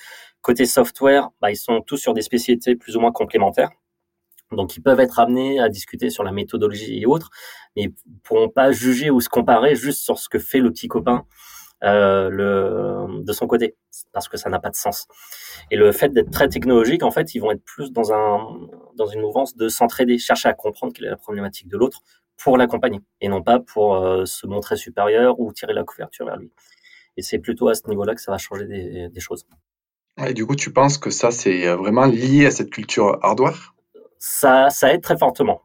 Côté 0.40 0.66
software, 0.66 1.30
bah, 1.40 1.50
ils 1.50 1.56
sont 1.56 1.80
tous 1.80 1.96
sur 1.96 2.14
des 2.14 2.22
spécialités 2.22 2.76
plus 2.76 2.96
ou 2.96 3.00
moins 3.00 3.12
complémentaires. 3.12 3.70
Donc, 4.54 4.76
ils 4.76 4.80
peuvent 4.80 5.00
être 5.00 5.18
amenés 5.18 5.60
à 5.60 5.68
discuter 5.68 6.10
sur 6.10 6.24
la 6.24 6.32
méthodologie 6.32 7.00
et 7.00 7.06
autres, 7.06 7.30
mais 7.76 7.82
ils 7.84 7.94
pourront 8.22 8.48
pas 8.48 8.72
juger 8.72 9.10
ou 9.10 9.20
se 9.20 9.28
comparer 9.28 9.74
juste 9.74 10.00
sur 10.00 10.18
ce 10.18 10.28
que 10.28 10.38
fait 10.38 10.60
le 10.60 10.70
petit 10.70 10.88
copain 10.88 11.24
euh, 11.82 13.22
de 13.22 13.32
son 13.32 13.46
côté, 13.46 13.76
parce 14.12 14.28
que 14.28 14.36
ça 14.36 14.48
n'a 14.48 14.58
pas 14.58 14.70
de 14.70 14.76
sens. 14.76 15.06
Et 15.70 15.76
le 15.76 15.92
fait 15.92 16.08
d'être 16.08 16.30
très 16.30 16.48
technologique, 16.48 17.02
en 17.02 17.10
fait, 17.10 17.34
ils 17.34 17.40
vont 17.40 17.50
être 17.50 17.64
plus 17.64 17.92
dans 17.92 18.12
un 18.12 18.38
dans 18.96 19.06
une 19.06 19.20
mouvance 19.20 19.56
de 19.56 19.68
s'entraider, 19.68 20.16
chercher 20.18 20.48
à 20.48 20.54
comprendre 20.54 20.92
quelle 20.94 21.06
est 21.06 21.10
la 21.10 21.16
problématique 21.16 21.68
de 21.68 21.76
l'autre 21.76 22.00
pour 22.36 22.56
l'accompagner, 22.56 23.00
et 23.20 23.28
non 23.28 23.42
pas 23.42 23.60
pour 23.60 23.96
euh, 23.96 24.24
se 24.24 24.46
montrer 24.46 24.76
supérieur 24.76 25.38
ou 25.40 25.52
tirer 25.52 25.74
la 25.74 25.84
couverture 25.84 26.26
vers 26.26 26.36
lui. 26.36 26.50
Et 27.16 27.22
c'est 27.22 27.38
plutôt 27.38 27.68
à 27.68 27.74
ce 27.74 27.86
niveau-là 27.88 28.14
que 28.14 28.20
ça 28.20 28.32
va 28.32 28.38
changer 28.38 28.66
des, 28.66 29.08
des 29.08 29.20
choses. 29.20 29.46
Et 30.26 30.32
du 30.32 30.46
coup, 30.46 30.56
tu 30.56 30.72
penses 30.72 30.96
que 30.96 31.10
ça, 31.10 31.30
c'est 31.30 31.66
euh, 31.66 31.76
vraiment 31.76 32.06
lié 32.06 32.46
à 32.46 32.50
cette 32.50 32.70
culture 32.70 33.18
hardware? 33.22 33.73
Ça, 34.18 34.70
ça 34.70 34.92
aide 34.92 35.02
très 35.02 35.16
fortement. 35.16 35.62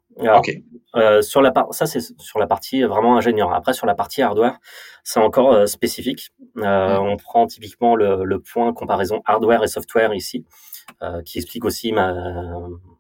euh, 0.96 1.22
sur 1.22 1.42
la 1.42 1.54
ça 1.72 1.86
c'est 1.86 2.02
sur 2.20 2.40
la 2.40 2.48
partie 2.48 2.82
vraiment 2.84 3.16
ingénieur. 3.18 3.54
Après 3.54 3.74
sur 3.74 3.86
la 3.86 3.96
partie 3.96 4.22
hardware, 4.22 4.58
c'est 5.04 5.20
encore 5.20 5.54
euh, 5.54 5.66
spécifique. 5.66 6.32
Euh, 6.58 6.98
On 6.98 7.16
prend 7.16 7.48
typiquement 7.48 7.96
le, 7.96 8.24
le, 8.26 8.40
point 8.40 8.74
comparaison 8.74 9.22
hardware 9.26 9.64
et 9.64 9.68
software 9.68 10.14
ici, 10.14 10.46
euh, 11.02 11.22
qui 11.22 11.38
explique 11.38 11.64
aussi 11.64 11.92
ma, 11.94 12.14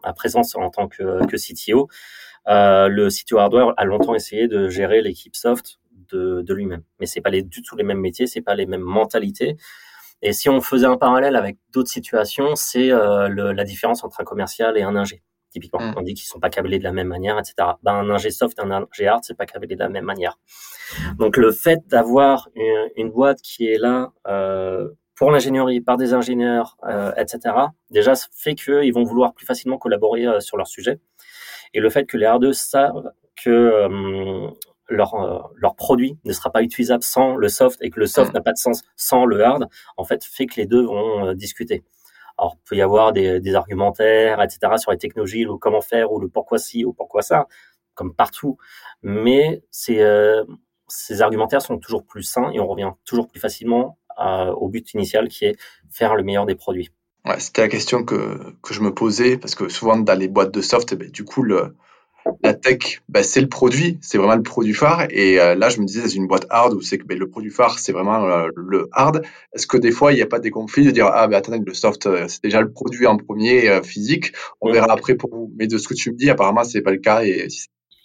ma, 0.04 0.14
présence 0.14 0.56
en 0.56 0.70
tant 0.70 0.88
que, 0.88 1.26
que 1.26 1.36
CTO. 1.38 1.90
Euh, 2.48 2.88
le 2.88 3.10
CTO 3.10 3.38
hardware 3.38 3.74
a 3.78 3.86
longtemps 3.86 4.16
essayé 4.16 4.48
de 4.48 4.70
gérer 4.70 5.02
l'équipe 5.02 5.36
soft 5.36 5.80
de, 6.12 6.42
de 6.42 6.54
lui-même, 6.54 6.84
mais 7.00 7.06
c'est 7.06 7.22
pas 7.22 7.30
les, 7.30 7.44
du 7.44 7.62
tout 7.62 7.76
les 7.76 7.84
mêmes 7.84 8.00
métiers, 8.00 8.28
c'est 8.28 8.42
pas 8.42 8.56
les 8.56 8.66
mêmes 8.66 8.82
mentalités. 8.82 9.58
Et 10.22 10.34
si 10.34 10.50
on 10.50 10.62
faisait 10.62 10.86
un 10.86 10.98
parallèle 10.98 11.36
avec 11.36 11.58
d'autres 11.72 11.90
situations, 11.90 12.56
c'est 12.56 12.92
euh, 12.92 13.30
la 13.54 13.64
différence 13.64 14.04
entre 14.04 14.22
un 14.22 14.24
commercial 14.24 14.78
et 14.78 14.82
un 14.84 14.96
ingé. 14.96 15.22
Typiquement, 15.52 15.80
mm. 15.80 15.96
on 15.98 16.02
dit 16.02 16.14
qu'ils 16.14 16.28
sont 16.28 16.40
pas 16.40 16.50
câblés 16.50 16.80
de 16.80 16.84
la 16.84 16.92
même 16.92 17.08
manière, 17.08 17.38
etc. 17.40 17.56
Ben, 17.84 17.94
un 17.94 18.10
ingé 18.10 18.30
soft, 18.32 18.60
un 18.60 18.70
ingé 18.72 19.08
hard, 19.08 19.24
c'est 19.24 19.38
pas 19.38 19.46
câblé 19.46 19.76
de 19.76 19.80
la 19.80 19.90
même 19.90 20.06
manière. 20.06 20.38
Donc, 21.18 21.38
le 21.38 21.52
fait 21.52 21.80
d'avoir 21.88 22.50
une, 22.96 23.10
boîte 23.10 23.42
qui 23.42 23.68
est 23.68 23.78
là 23.78 24.12
euh, 24.28 24.90
pour 25.20 25.32
l'ingénierie, 25.32 25.82
par 25.82 25.98
des 25.98 26.14
ingénieurs, 26.14 26.78
euh, 26.88 27.12
etc., 27.18 27.54
déjà 27.90 28.14
fait 28.32 28.56
qu'ils 28.56 28.94
vont 28.94 29.04
vouloir 29.04 29.34
plus 29.34 29.46
facilement 29.46 29.78
collaborer 29.78 30.26
euh, 30.26 30.40
sur 30.40 30.56
leur 30.56 30.68
sujet. 30.68 31.00
Et 31.74 31.82
le 31.82 31.90
fait 31.90 32.06
que 32.06 32.16
les 32.16 32.26
R2 32.26 32.54
savent 32.54 33.12
que 33.36 33.50
euh, 33.50 34.48
leur, 34.88 35.14
euh, 35.16 35.40
leur 35.56 35.76
produit 35.76 36.18
ne 36.24 36.32
sera 36.32 36.52
pas 36.52 36.62
utilisable 36.62 37.04
sans 37.04 37.36
le 37.36 37.50
soft 37.50 37.82
et 37.82 37.90
que 37.90 38.00
le 38.00 38.08
soft 38.08 38.32
mm. 38.32 38.36
n'a 38.36 38.42
pas 38.42 38.54
de 38.54 38.58
sens 38.58 38.82
sans 38.96 39.26
le 39.26 39.44
hard, 39.44 39.68
en 39.98 40.06
fait, 40.06 40.24
fait 40.24 40.46
que 40.46 40.56
les 40.56 40.66
deux 40.66 40.84
vont 40.84 41.34
discuter. 41.34 41.84
Alors, 42.40 42.56
il 42.58 42.70
peut 42.70 42.76
y 42.78 42.82
avoir 42.82 43.12
des, 43.12 43.56
argumentaires, 43.56 44.42
etc., 44.42 44.60
sur 44.78 44.92
les 44.92 44.98
technologies, 44.98 45.44
le 45.44 45.58
comment 45.58 45.82
faire, 45.82 46.12
ou 46.14 46.20
le 46.20 46.30
pourquoi 46.30 46.58
ci, 46.58 46.86
ou 46.86 46.94
pourquoi 46.94 47.22
ça, 47.22 47.48
comme 47.96 48.16
partout. 48.16 48.58
Mais 49.04 49.62
ces, 49.72 50.00
euh, 50.00 50.46
ces 50.88 51.22
argumentaires 51.22 51.62
sont 51.62 51.78
toujours 51.78 52.06
plus 52.06 52.24
sains 52.24 52.50
et 52.52 52.62
on 52.62 52.68
revient 52.68 52.92
toujours 53.06 53.28
plus 53.28 53.40
facilement 53.40 53.98
au 54.58 54.68
but 54.68 54.94
initial 54.94 55.30
qui 55.30 55.46
est 55.46 55.56
faire 55.90 56.14
le 56.16 56.24
meilleur 56.24 56.46
des 56.46 56.56
produits. 56.56 56.90
Ouais, 57.26 57.40
c'était 57.40 57.62
la 57.62 57.70
question 57.70 58.04
que, 58.04 58.54
que 58.62 58.74
je 58.74 58.82
me 58.82 58.94
posais, 58.94 59.38
parce 59.38 59.56
que 59.56 59.70
souvent 59.70 59.98
dans 59.98 60.18
les 60.18 60.28
boîtes 60.28 60.54
de 60.54 60.62
soft, 60.62 60.92
eh 60.92 60.96
ben, 60.98 61.10
du 61.10 61.24
coup, 61.24 61.42
le, 61.42 61.76
la 62.44 62.54
tech, 62.54 63.02
bah, 63.10 63.24
c'est 63.24 63.42
le 63.42 63.48
produit, 63.48 63.98
c'est 64.02 64.18
vraiment 64.18 64.36
le 64.36 64.44
produit 64.44 64.74
phare. 64.74 65.08
Et 65.10 65.40
euh, 65.40 65.56
là, 65.56 65.70
je 65.70 65.80
me 65.80 65.86
disais, 65.86 66.08
c'est 66.08 66.16
une 66.16 66.28
boîte 66.28 66.46
hard 66.50 66.74
où 66.74 66.82
c'est 66.82 66.98
que 66.98 67.06
bah, 67.06 67.16
le 67.16 67.30
produit 67.30 67.52
phare, 67.52 67.80
c'est 67.80 67.92
vraiment 67.92 68.24
euh, 68.26 68.48
le 68.56 68.90
hard. 68.92 69.24
Est-ce 69.54 69.68
que 69.68 69.78
des 69.78 69.92
fois, 69.92 70.12
il 70.14 70.16
n'y 70.16 70.22
a 70.22 70.28
pas 70.28 70.40
des 70.40 70.52
conflits 70.52 70.86
de 70.86 70.92
dire, 70.92 71.08
ah, 71.08 71.28
mais 71.28 71.36
attendez, 71.36 71.60
le 71.66 71.74
soft, 71.74 72.06
euh, 72.06 72.26
c'est 72.28 72.44
déjà 72.44 72.62
le 72.62 72.72
produit 72.72 73.08
en 73.08 73.18
premier 73.18 73.82
physique, 73.84 74.34
on 74.62 74.72
verra 74.72 74.92
après 74.92 75.16
pour 75.16 75.30
vous. 75.30 75.54
Mais 75.58 75.68
de 75.68 75.78
ce 75.78 75.88
que 75.88 75.94
tu 75.94 76.12
me 76.12 76.18
dis, 76.18 76.30
apparemment, 76.30 76.64
c'est 76.64 76.82
pas 76.82 76.92
le 76.92 76.98
cas. 76.98 77.24
Et 77.24 77.48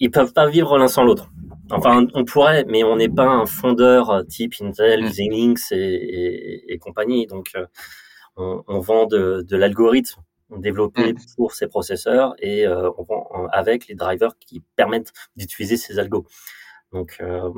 ils 0.01 0.11
peuvent 0.11 0.33
pas 0.33 0.49
vivre 0.49 0.77
l'un 0.79 0.89
sans 0.89 1.05
l'autre. 1.05 1.31
Enfin, 1.71 2.07
on 2.15 2.25
pourrait, 2.25 2.65
mais 2.69 2.85
on 2.85 2.97
n'est 2.97 3.09
pas 3.09 3.27
un 3.27 3.47
fondeur 3.47 4.25
type 4.29 4.55
Intel, 4.61 5.05
mm. 5.05 5.09
Xilinx 5.09 5.73
et, 5.73 6.65
et, 6.69 6.79
compagnie. 6.79 7.27
Donc, 7.27 7.53
on, 8.37 8.63
on, 8.67 8.81
vend 8.81 9.07
de, 9.07 9.45
de 9.49 9.57
l'algorithme 9.57 10.21
développé 10.59 11.13
mm. 11.13 11.19
pour 11.37 11.53
ces 11.53 11.67
processeurs 11.67 12.35
et 12.39 12.67
euh, 12.67 12.91
avec 13.53 13.87
les 13.89 13.95
drivers 13.95 14.37
qui 14.39 14.63
permettent 14.77 15.13
d'utiliser 15.37 15.77
ces 15.77 15.99
algos. 15.99 16.27
Donc, 16.93 17.19
euh, 17.21 17.51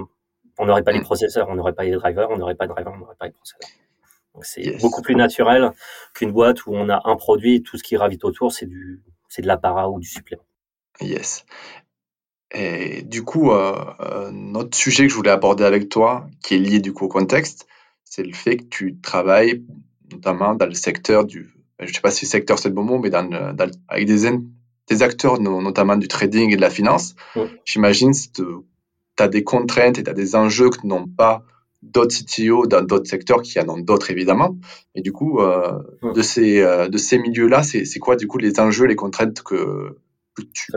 on 0.59 0.67
n'aurait 0.67 0.83
pas 0.83 0.93
les 0.93 1.01
mm. 1.01 1.05
processeurs, 1.05 1.49
on 1.49 1.55
n'aurait 1.55 1.75
pas 1.75 1.85
les 1.85 1.93
drivers, 1.93 2.31
on 2.31 2.37
n'aurait 2.37 2.55
pas 2.55 2.67
de 2.67 2.73
drivers, 2.73 2.93
on 2.95 2.99
n'aurait 2.99 3.17
pas 3.17 3.27
les 3.27 3.33
processeurs. 3.33 3.71
Donc, 4.35 4.45
c'est 4.45 4.79
beaucoup 4.81 5.03
plus 5.03 5.15
naturel 5.15 5.73
qu'une 6.15 6.33
boîte 6.33 6.67
où 6.67 6.75
on 6.75 6.89
a 6.89 7.01
un 7.05 7.17
produit 7.17 7.57
et 7.57 7.63
tout 7.63 7.79
ce 7.79 7.83
qui 7.83 7.95
gravite 7.95 8.25
autour, 8.25 8.53
c'est 8.53 8.67
du, 8.67 9.03
c'est 9.29 9.43
de 9.43 9.47
l'apparat 9.47 9.91
ou 9.91 9.99
du 9.99 10.09
supplément. 10.09 10.45
Yes. 11.01 11.45
Et 12.53 13.03
du 13.03 13.23
coup, 13.25 13.51
euh, 13.51 14.31
notre 14.33 14.77
sujet 14.77 15.05
que 15.05 15.11
je 15.11 15.17
voulais 15.17 15.31
aborder 15.31 15.65
avec 15.65 15.89
toi, 15.89 16.27
qui 16.43 16.55
est 16.55 16.59
lié 16.59 16.81
du 16.81 16.93
coup 16.93 17.07
au 17.07 17.09
contexte, 17.09 17.67
c'est 18.05 18.23
le 18.23 18.33
fait 18.33 18.59
que 18.59 18.65
tu 18.65 18.99
travailles 19.01 19.65
notamment 20.13 20.55
dans 20.55 20.67
le 20.67 20.75
secteur 20.75 21.25
du 21.25 21.56
je 21.81 21.87
ne 21.87 21.93
sais 21.93 22.01
pas 22.01 22.11
si 22.11 22.27
secteur 22.27 22.59
c'est 22.59 22.69
le 22.69 22.75
bon 22.75 22.85
mot, 22.85 22.99
mais 22.99 23.11
dans, 23.11 23.29
avec 23.89 24.07
des, 24.07 24.31
des 24.89 25.03
acteurs, 25.03 25.41
notamment 25.41 25.97
du 25.97 26.09
trading 26.09 26.53
et 26.53 26.57
de 26.57 26.61
la 26.61 26.71
finance, 26.71 27.15
j'imagine 27.65 28.13
que 28.13 28.43
tu 29.17 29.23
as 29.23 29.29
des 29.29 29.45
contraintes 29.45 29.99
et 29.99 30.03
tu 30.03 30.11
as 30.11 30.15
des 30.15 30.37
enjeux 30.37 30.71
que 30.71 30.87
n'ont 30.87 31.07
pas 31.07 31.43
d'autres 31.83 32.15
CTO 32.15 32.67
dans 32.67 32.83
d'autres 32.83 33.09
secteurs 33.09 33.43
qui 33.43 33.61
en 33.61 33.69
ont 33.69 33.79
d'autres 33.79 34.11
évidemment. 34.11 34.57
Et 34.95 35.03
du 35.03 35.13
coup, 35.13 35.41
euh, 35.41 35.83
de 36.15 36.23
ces, 36.23 36.61
euh, 36.61 36.89
de 36.89 36.99
ces 36.99 37.19
milieux-là, 37.19 37.63
c'est 37.63 37.99
quoi 37.99 38.17
du 38.17 38.27
coup 38.27 38.39
les 38.39 38.59
enjeux, 38.61 38.87
les 38.87 38.97
contraintes 38.97 39.43
que, 39.43 39.97
tu, 40.37 40.73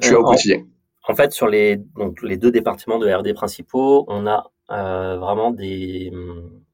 tu 0.00 0.14
as 0.14 0.18
au 0.18 0.22
euh, 0.22 0.24
quotidien? 0.24 0.64
en, 1.08 1.14
fait, 1.14 1.32
sur 1.32 1.48
les, 1.48 1.76
donc, 1.76 2.22
les 2.22 2.36
deux 2.36 2.50
départements 2.50 2.98
de 2.98 3.10
RD 3.12 3.32
principaux, 3.34 4.04
on 4.08 4.26
a 4.26 4.50
vraiment 4.68 5.50
des, 5.50 6.12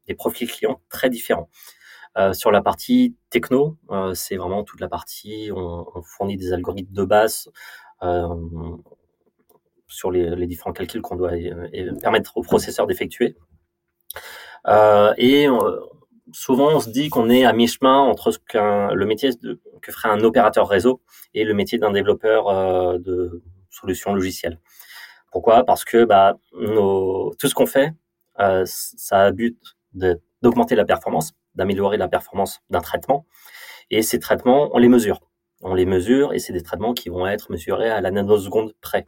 des 0.06 0.14
profils 0.14 0.50
clients 0.50 0.80
très 0.90 1.08
différents. 1.08 1.48
Euh, 2.16 2.32
sur 2.32 2.50
la 2.50 2.62
partie 2.62 3.14
techno, 3.28 3.76
euh, 3.90 4.14
c'est 4.14 4.36
vraiment 4.36 4.64
toute 4.64 4.80
la 4.80 4.88
partie, 4.88 5.50
on, 5.54 5.86
on, 5.94 6.02
fournit 6.02 6.38
des 6.38 6.54
algorithmes 6.54 6.94
de 6.94 7.04
base 7.04 7.50
euh, 8.02 8.26
sur 9.86 10.10
les, 10.10 10.46
différents 10.46 10.72
calculs 10.72 11.02
qu'on 11.02 11.16
doit 11.16 11.32
permettre 12.00 12.36
au 12.38 12.42
processeur 12.42 12.86
d'effectuer. 12.86 13.36
et 15.18 15.46
souvent, 16.32 16.70
on 16.74 16.80
se 16.80 16.90
dit 16.90 17.08
qu'on 17.10 17.28
est 17.28 17.44
à 17.44 17.52
mi-chemin 17.52 17.98
entre 17.98 18.32
le 18.54 19.04
métier 19.04 19.30
que 19.82 19.92
ferait 19.92 20.08
un 20.08 20.20
opérateur 20.20 20.68
réseau 20.68 21.02
et 21.34 21.44
le 21.44 21.54
métier 21.54 21.78
d'un 21.78 21.92
développeur 21.92 22.98
de 22.98 23.42
solutions 23.70 24.14
logicielles. 24.14 24.58
Pourquoi? 25.30 25.64
Parce 25.64 25.84
que 25.84 26.04
bah, 26.04 26.38
tout 26.52 27.48
ce 27.48 27.54
qu'on 27.54 27.66
fait, 27.66 27.92
ça 28.64 29.20
a 29.20 29.30
but 29.30 29.58
d'augmenter 30.42 30.74
la 30.74 30.84
performance 30.84 31.32
d'améliorer 31.56 31.96
la 31.96 32.08
performance 32.08 32.60
d'un 32.70 32.80
traitement. 32.80 33.26
Et 33.90 34.02
ces 34.02 34.18
traitements, 34.18 34.70
on 34.72 34.78
les 34.78 34.88
mesure. 34.88 35.20
On 35.62 35.74
les 35.74 35.86
mesure 35.86 36.32
et 36.34 36.38
c'est 36.38 36.52
des 36.52 36.62
traitements 36.62 36.94
qui 36.94 37.08
vont 37.08 37.26
être 37.26 37.50
mesurés 37.50 37.90
à 37.90 38.00
la 38.00 38.10
nanoseconde 38.10 38.74
près. 38.80 39.06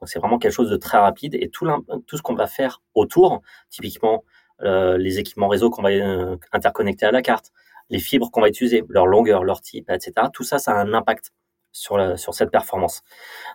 Donc 0.00 0.08
c'est 0.08 0.18
vraiment 0.18 0.38
quelque 0.38 0.52
chose 0.52 0.70
de 0.70 0.76
très 0.76 0.98
rapide 0.98 1.34
et 1.34 1.48
tout, 1.48 1.66
tout 2.06 2.16
ce 2.16 2.22
qu'on 2.22 2.34
va 2.34 2.46
faire 2.46 2.82
autour, 2.94 3.42
typiquement 3.70 4.24
euh, 4.62 4.98
les 4.98 5.18
équipements 5.18 5.48
réseau 5.48 5.70
qu'on 5.70 5.82
va 5.82 5.90
euh, 5.90 6.36
interconnecter 6.52 7.06
à 7.06 7.12
la 7.12 7.22
carte, 7.22 7.52
les 7.90 7.98
fibres 7.98 8.30
qu'on 8.30 8.40
va 8.40 8.48
utiliser, 8.48 8.84
leur 8.88 9.06
longueur, 9.06 9.44
leur 9.44 9.60
type, 9.60 9.90
etc. 9.90 10.12
Tout 10.32 10.44
ça, 10.44 10.58
ça 10.58 10.72
a 10.72 10.80
un 10.80 10.94
impact 10.94 11.32
sur, 11.74 12.18
sur 12.18 12.34
cette 12.34 12.50
performance. 12.50 13.02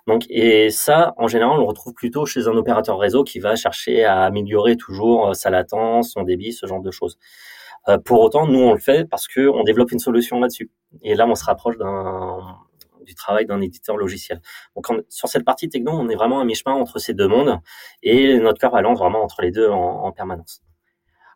Donc, 0.06 0.26
et 0.30 0.70
ça, 0.70 1.14
en 1.18 1.28
général, 1.28 1.54
on 1.54 1.58
le 1.58 1.64
retrouve 1.64 1.94
plutôt 1.94 2.26
chez 2.26 2.48
un 2.48 2.56
opérateur 2.56 3.00
réseau 3.00 3.24
qui 3.24 3.40
va 3.40 3.56
chercher 3.56 4.06
à 4.06 4.24
améliorer 4.24 4.78
toujours 4.78 5.30
euh, 5.30 5.34
sa 5.34 5.50
latence, 5.50 6.12
son 6.12 6.24
débit, 6.24 6.54
ce 6.54 6.68
genre 6.68 6.82
de 6.82 6.92
choses. 6.92 7.18
Euh, 7.88 7.98
pour 7.98 8.22
autant, 8.22 8.48
nous, 8.48 8.60
on 8.60 8.74
le 8.74 8.80
fait 8.80 9.10
parce 9.10 9.28
qu'on 9.28 9.64
développe 9.64 9.92
une 9.92 10.00
solution 10.00 10.40
là-dessus. 10.40 10.70
Et 11.02 11.16
là, 11.16 11.28
on 11.28 11.36
se 11.36 11.46
rapproche 11.46 11.78
d'un 11.78 12.58
du 13.10 13.16
travail 13.16 13.46
d'un 13.46 13.60
éditeur 13.60 13.98
logiciel. 13.98 14.40
Donc 14.76 14.88
sur 15.10 15.28
cette 15.28 15.44
partie 15.44 15.68
techno, 15.68 15.92
on 15.92 16.08
est 16.10 16.16
vraiment 16.16 16.40
à 16.40 16.46
mi-chemin 16.46 16.74
entre 16.74 17.00
ces 17.00 17.14
deux 17.14 17.28
mondes 17.28 17.60
et 18.04 18.38
notre 18.40 18.60
cœur 18.60 18.72
balance 18.72 19.00
vraiment 19.00 19.24
entre 19.24 19.42
les 19.42 19.52
deux 19.52 19.68
en, 19.68 20.12
permanence. 20.12 20.62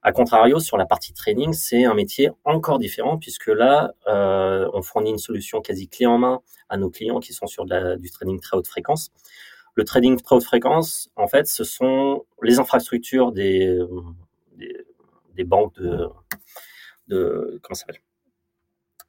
A 0.04 0.12
contrario, 0.12 0.60
sur 0.60 0.78
la 0.78 0.86
partie 0.86 1.14
training, 1.14 1.54
c'est 1.54 1.86
un 1.86 1.94
métier 1.94 2.30
encore 2.44 2.78
différent 2.78 3.18
puisque 3.18 3.48
là, 3.48 3.94
euh, 4.08 4.70
on 4.74 4.82
fournit 4.82 5.10
une 5.10 5.18
solution 5.18 5.62
quasi 5.62 5.88
clé 5.88 6.06
en 6.06 6.18
main 6.18 6.42
à 6.70 6.78
nos 6.78 6.90
clients 6.90 7.20
qui 7.20 7.34
sont 7.34 7.48
sur 7.48 7.66
du 7.66 8.12
trading 8.12 8.40
très 8.40 8.56
haute 8.56 8.68
fréquence. 8.68 9.12
Le 9.76 9.86
trading 9.86 10.22
très 10.22 10.36
haute 10.36 10.44
fréquence, 10.44 11.10
en 11.16 11.28
fait, 11.28 11.48
ce 11.48 11.64
sont 11.64 12.26
les 12.44 12.60
infrastructures 12.60 13.32
des, 13.32 13.80
des 15.36 15.44
banques 15.44 15.80
de, 17.08 17.60
comment 17.62 17.76
s'appelle? 17.76 18.02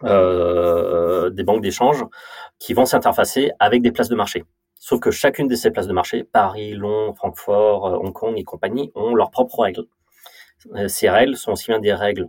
Euh, 0.03 1.31
des 1.31 1.45
banques 1.45 1.63
d'échange 1.63 2.05
qui 2.59 2.75
vont 2.75 2.85
s'interfacer 2.85 3.53
avec 3.61 3.81
des 3.81 3.93
places 3.93 4.09
de 4.09 4.17
marché. 4.17 4.45
Sauf 4.75 5.01
que 5.01 5.11
chacune 5.11 5.47
de 5.47 5.55
ces 5.55 5.71
places 5.71 5.87
de 5.87 5.93
marché, 5.93 6.25
Paris, 6.25 6.73
Londres, 6.73 7.15
Francfort, 7.17 7.87
euh, 7.87 7.97
Hong 7.99 8.13
Kong 8.13 8.35
et 8.37 8.45
compagnie, 8.45 8.91
ont 8.95 9.15
leurs 9.15 9.31
propres 9.31 9.61
règles. 9.61 9.85
Euh, 10.75 10.89
ces 10.89 11.09
règles 11.09 11.37
sont 11.37 11.53
aussi 11.53 11.67
bien 11.69 11.79
des 11.79 11.95
règles 11.95 12.29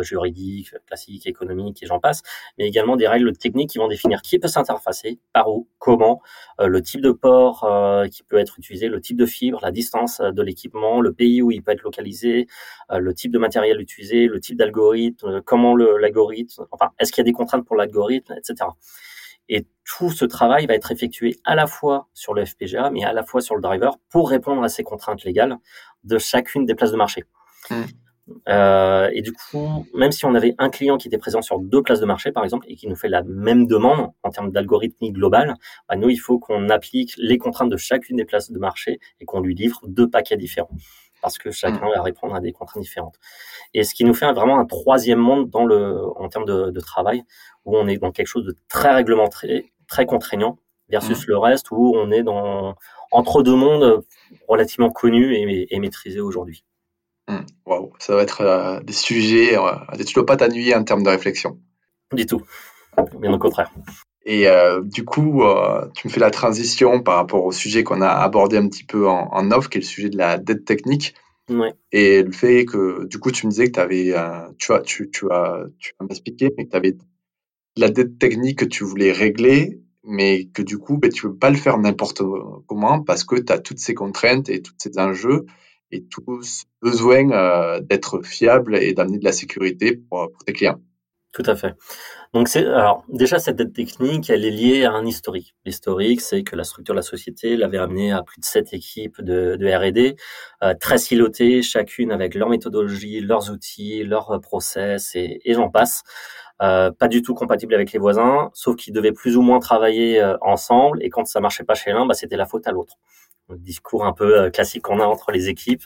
juridiques, 0.00 0.74
classiques, 0.86 1.26
économiques 1.26 1.82
et 1.82 1.86
j'en 1.86 2.00
passe, 2.00 2.22
mais 2.58 2.66
également 2.66 2.96
des 2.96 3.08
règles 3.08 3.36
techniques 3.36 3.70
qui 3.70 3.78
vont 3.78 3.88
définir 3.88 4.22
qui 4.22 4.38
peut 4.38 4.48
s'interfacer, 4.48 5.18
par 5.32 5.50
où, 5.50 5.68
comment, 5.78 6.22
euh, 6.60 6.66
le 6.66 6.82
type 6.82 7.00
de 7.00 7.12
port 7.12 7.64
euh, 7.64 8.06
qui 8.08 8.22
peut 8.22 8.38
être 8.38 8.58
utilisé, 8.58 8.88
le 8.88 9.00
type 9.00 9.16
de 9.16 9.26
fibre, 9.26 9.60
la 9.62 9.72
distance 9.72 10.20
de 10.20 10.42
l'équipement, 10.42 11.00
le 11.00 11.12
pays 11.12 11.42
où 11.42 11.50
il 11.50 11.62
peut 11.62 11.72
être 11.72 11.82
localisé, 11.82 12.46
le 12.90 13.14
type 13.14 13.32
de 13.32 13.38
matériel 13.38 13.80
utilisé, 13.80 14.26
le 14.26 14.40
type 14.40 14.56
d'algorithme, 14.56 15.42
comment 15.42 15.76
l'algorithme, 15.76 16.66
enfin, 16.70 16.90
est-ce 16.98 17.12
qu'il 17.12 17.20
y 17.22 17.24
a 17.24 17.30
des 17.30 17.32
contraintes 17.32 17.66
pour 17.66 17.76
l'algorithme, 17.76 18.34
etc. 18.36 18.66
Et 19.48 19.66
tout 19.84 20.10
ce 20.10 20.24
travail 20.24 20.66
va 20.66 20.74
être 20.74 20.90
effectué 20.90 21.36
à 21.44 21.54
la 21.54 21.66
fois 21.66 22.08
sur 22.14 22.34
le 22.34 22.44
FPGA, 22.44 22.90
mais 22.90 23.04
à 23.04 23.12
la 23.12 23.22
fois 23.22 23.40
sur 23.40 23.54
le 23.54 23.62
driver 23.62 23.96
pour 24.10 24.28
répondre 24.28 24.62
à 24.62 24.68
ces 24.68 24.82
contraintes 24.82 25.24
légales 25.24 25.56
de 26.04 26.18
chacune 26.18 26.64
des 26.64 26.74
places 26.74 26.92
de 26.92 26.96
marché. 26.96 27.24
Mmh. 27.70 27.82
Euh, 28.48 29.08
et 29.12 29.22
du 29.22 29.32
coup, 29.32 29.86
même 29.94 30.12
si 30.12 30.24
on 30.24 30.34
avait 30.34 30.54
un 30.58 30.68
client 30.68 30.96
qui 30.96 31.08
était 31.08 31.18
présent 31.18 31.42
sur 31.42 31.60
deux 31.60 31.82
places 31.82 32.00
de 32.00 32.06
marché, 32.06 32.32
par 32.32 32.44
exemple, 32.44 32.66
et 32.68 32.74
qui 32.74 32.88
nous 32.88 32.96
fait 32.96 33.08
la 33.08 33.22
même 33.22 33.66
demande 33.66 34.10
en 34.22 34.30
termes 34.30 34.50
d'algorithmie 34.50 35.12
globale, 35.12 35.54
bah 35.88 35.96
nous, 35.96 36.08
il 36.08 36.16
faut 36.16 36.38
qu'on 36.38 36.68
applique 36.68 37.14
les 37.18 37.38
contraintes 37.38 37.70
de 37.70 37.76
chacune 37.76 38.16
des 38.16 38.24
places 38.24 38.50
de 38.50 38.58
marché 38.58 38.98
et 39.20 39.24
qu'on 39.24 39.40
lui 39.40 39.54
livre 39.54 39.80
deux 39.86 40.08
paquets 40.08 40.36
différents 40.36 40.70
parce 41.22 41.38
que 41.38 41.50
chacun 41.50 41.88
va 41.88 42.02
répondre 42.02 42.34
à 42.34 42.40
des 42.40 42.52
contraintes 42.52 42.82
différentes. 42.82 43.18
Et 43.74 43.82
ce 43.82 43.94
qui 43.94 44.04
nous 44.04 44.14
fait 44.14 44.30
vraiment 44.32 44.60
un 44.60 44.66
troisième 44.66 45.18
monde 45.18 45.50
dans 45.50 45.64
le, 45.64 46.00
en 46.16 46.28
termes 46.28 46.44
de, 46.44 46.70
de 46.70 46.80
travail, 46.80 47.24
où 47.64 47.76
on 47.76 47.88
est 47.88 47.96
dans 47.96 48.12
quelque 48.12 48.28
chose 48.28 48.44
de 48.44 48.54
très 48.68 48.94
réglementé, 48.94 49.72
très 49.88 50.06
contraignant, 50.06 50.58
versus 50.88 51.26
mmh. 51.26 51.30
le 51.30 51.38
reste 51.38 51.70
où 51.72 51.94
on 51.96 52.12
est 52.12 52.22
dans 52.22 52.76
entre 53.10 53.42
deux 53.42 53.56
mondes 53.56 54.04
relativement 54.46 54.90
connus 54.90 55.34
et, 55.34 55.74
et 55.74 55.80
maîtrisés 55.80 56.20
aujourd'hui. 56.20 56.64
Mmh. 57.28 57.38
Waouh, 57.66 57.92
ça 57.98 58.14
va 58.14 58.22
être 58.22 58.40
euh, 58.42 58.80
des 58.80 58.92
sujets, 58.92 59.58
euh, 59.58 59.72
tu 59.96 60.00
ne 60.00 60.14
dois 60.14 60.26
pas 60.26 60.36
t'ennuyer 60.36 60.74
en 60.76 60.84
termes 60.84 61.02
de 61.02 61.10
réflexion. 61.10 61.58
Du 62.12 62.24
tout, 62.24 62.42
bien 63.18 63.32
au 63.32 63.38
contraire. 63.38 63.72
Et 64.24 64.48
euh, 64.48 64.80
du 64.82 65.04
coup, 65.04 65.42
tu 65.94 66.08
me 66.08 66.12
fais 66.12 66.20
la 66.20 66.30
transition 66.30 67.00
par 67.00 67.16
rapport 67.16 67.44
au 67.44 67.52
sujet 67.52 67.84
qu'on 67.84 68.00
a 68.00 68.08
abordé 68.08 68.56
un 68.56 68.68
petit 68.68 68.84
peu 68.84 69.08
en, 69.08 69.28
en, 69.32 69.50
off, 69.52 69.68
qui 69.68 69.78
est 69.78 69.80
le 69.80 69.86
sujet 69.86 70.08
de 70.08 70.18
la 70.18 70.36
dette 70.38 70.64
technique. 70.64 71.14
Ouais. 71.48 71.74
Et 71.92 72.24
le 72.24 72.32
fait 72.32 72.64
que, 72.64 73.06
du 73.06 73.20
coup, 73.20 73.30
tu 73.30 73.46
me 73.46 73.52
disais 73.52 73.66
que 73.66 73.72
tu 73.72 73.80
avais, 73.80 74.14
tu, 74.58 74.72
as, 74.72 74.80
tu, 74.80 75.10
tu 75.10 75.30
as, 75.30 75.64
tu 75.78 75.92
vas 75.98 76.06
m'expliquer, 76.06 76.50
mais 76.56 76.64
que 76.66 76.70
tu 76.70 76.76
avais 76.76 76.96
la 77.76 77.88
dette 77.88 78.18
technique 78.18 78.58
que 78.58 78.64
tu 78.64 78.82
voulais 78.82 79.12
régler, 79.12 79.80
mais 80.02 80.46
que 80.46 80.62
du 80.62 80.78
coup, 80.78 80.96
ben, 80.96 81.10
tu 81.10 81.26
ne 81.26 81.32
peux 81.32 81.38
pas 81.38 81.50
le 81.50 81.56
faire 81.56 81.78
n'importe 81.78 82.22
comment 82.66 83.02
parce 83.02 83.22
que 83.22 83.36
tu 83.36 83.52
as 83.52 83.58
toutes 83.58 83.78
ces 83.78 83.94
contraintes 83.94 84.48
et 84.48 84.60
tous 84.60 84.74
ces 84.78 84.98
enjeux 84.98 85.46
et 85.90 86.04
tous 86.04 86.64
besoin 86.82 87.30
euh, 87.30 87.80
d'être 87.80 88.22
fiable 88.22 88.76
et 88.76 88.92
d'amener 88.94 89.18
de 89.18 89.24
la 89.24 89.32
sécurité 89.32 89.96
pour, 89.96 90.30
tes 90.44 90.52
clients. 90.52 90.80
Tout 91.32 91.44
à 91.44 91.54
fait. 91.54 91.74
Donc 92.32 92.48
c'est 92.48 92.64
alors 92.66 93.04
déjà 93.08 93.38
cette 93.38 93.56
dette 93.56 93.74
technique, 93.74 94.30
elle 94.30 94.44
est 94.44 94.50
liée 94.50 94.84
à 94.84 94.92
un 94.92 95.04
historique. 95.04 95.54
L'historique, 95.66 96.22
c'est 96.22 96.42
que 96.42 96.56
la 96.56 96.64
structure 96.64 96.94
de 96.94 96.98
la 96.98 97.02
société 97.02 97.56
l'avait 97.56 97.78
amené 97.78 98.10
à 98.10 98.22
plus 98.22 98.40
de 98.40 98.44
sept 98.44 98.72
équipes 98.72 99.20
de, 99.20 99.56
de 99.56 99.66
R&D, 99.66 100.16
euh, 100.62 100.74
très 100.80 100.96
silotées, 100.96 101.60
chacune 101.62 102.10
avec 102.10 102.34
leur 102.34 102.48
méthodologie, 102.48 103.20
leurs 103.20 103.50
outils, 103.50 104.02
leurs 104.02 104.40
process 104.40 105.14
et, 105.14 105.40
et 105.44 105.52
j'en 105.52 105.68
passe. 105.68 106.02
pas 106.58 107.08
du 107.08 107.20
tout 107.20 107.34
compatible 107.34 107.74
avec 107.74 107.92
les 107.92 107.98
voisins, 107.98 108.50
sauf 108.54 108.76
qu'ils 108.76 108.94
devaient 108.94 109.12
plus 109.12 109.36
ou 109.36 109.42
moins 109.42 109.58
travailler 109.60 110.24
ensemble, 110.40 111.02
et 111.02 111.10
quand 111.10 111.26
ça 111.26 111.40
marchait 111.40 111.64
pas 111.64 111.74
chez 111.74 111.92
l'un, 111.92 112.06
bah, 112.06 112.14
c'était 112.14 112.38
la 112.38 112.46
faute 112.46 112.66
à 112.66 112.72
l'autre. 112.72 112.96
Le 113.48 113.58
discours 113.58 114.04
un 114.04 114.12
peu 114.12 114.50
classique 114.50 114.82
qu'on 114.82 115.00
a 115.00 115.04
entre 115.04 115.30
les 115.30 115.48
équipes, 115.48 115.84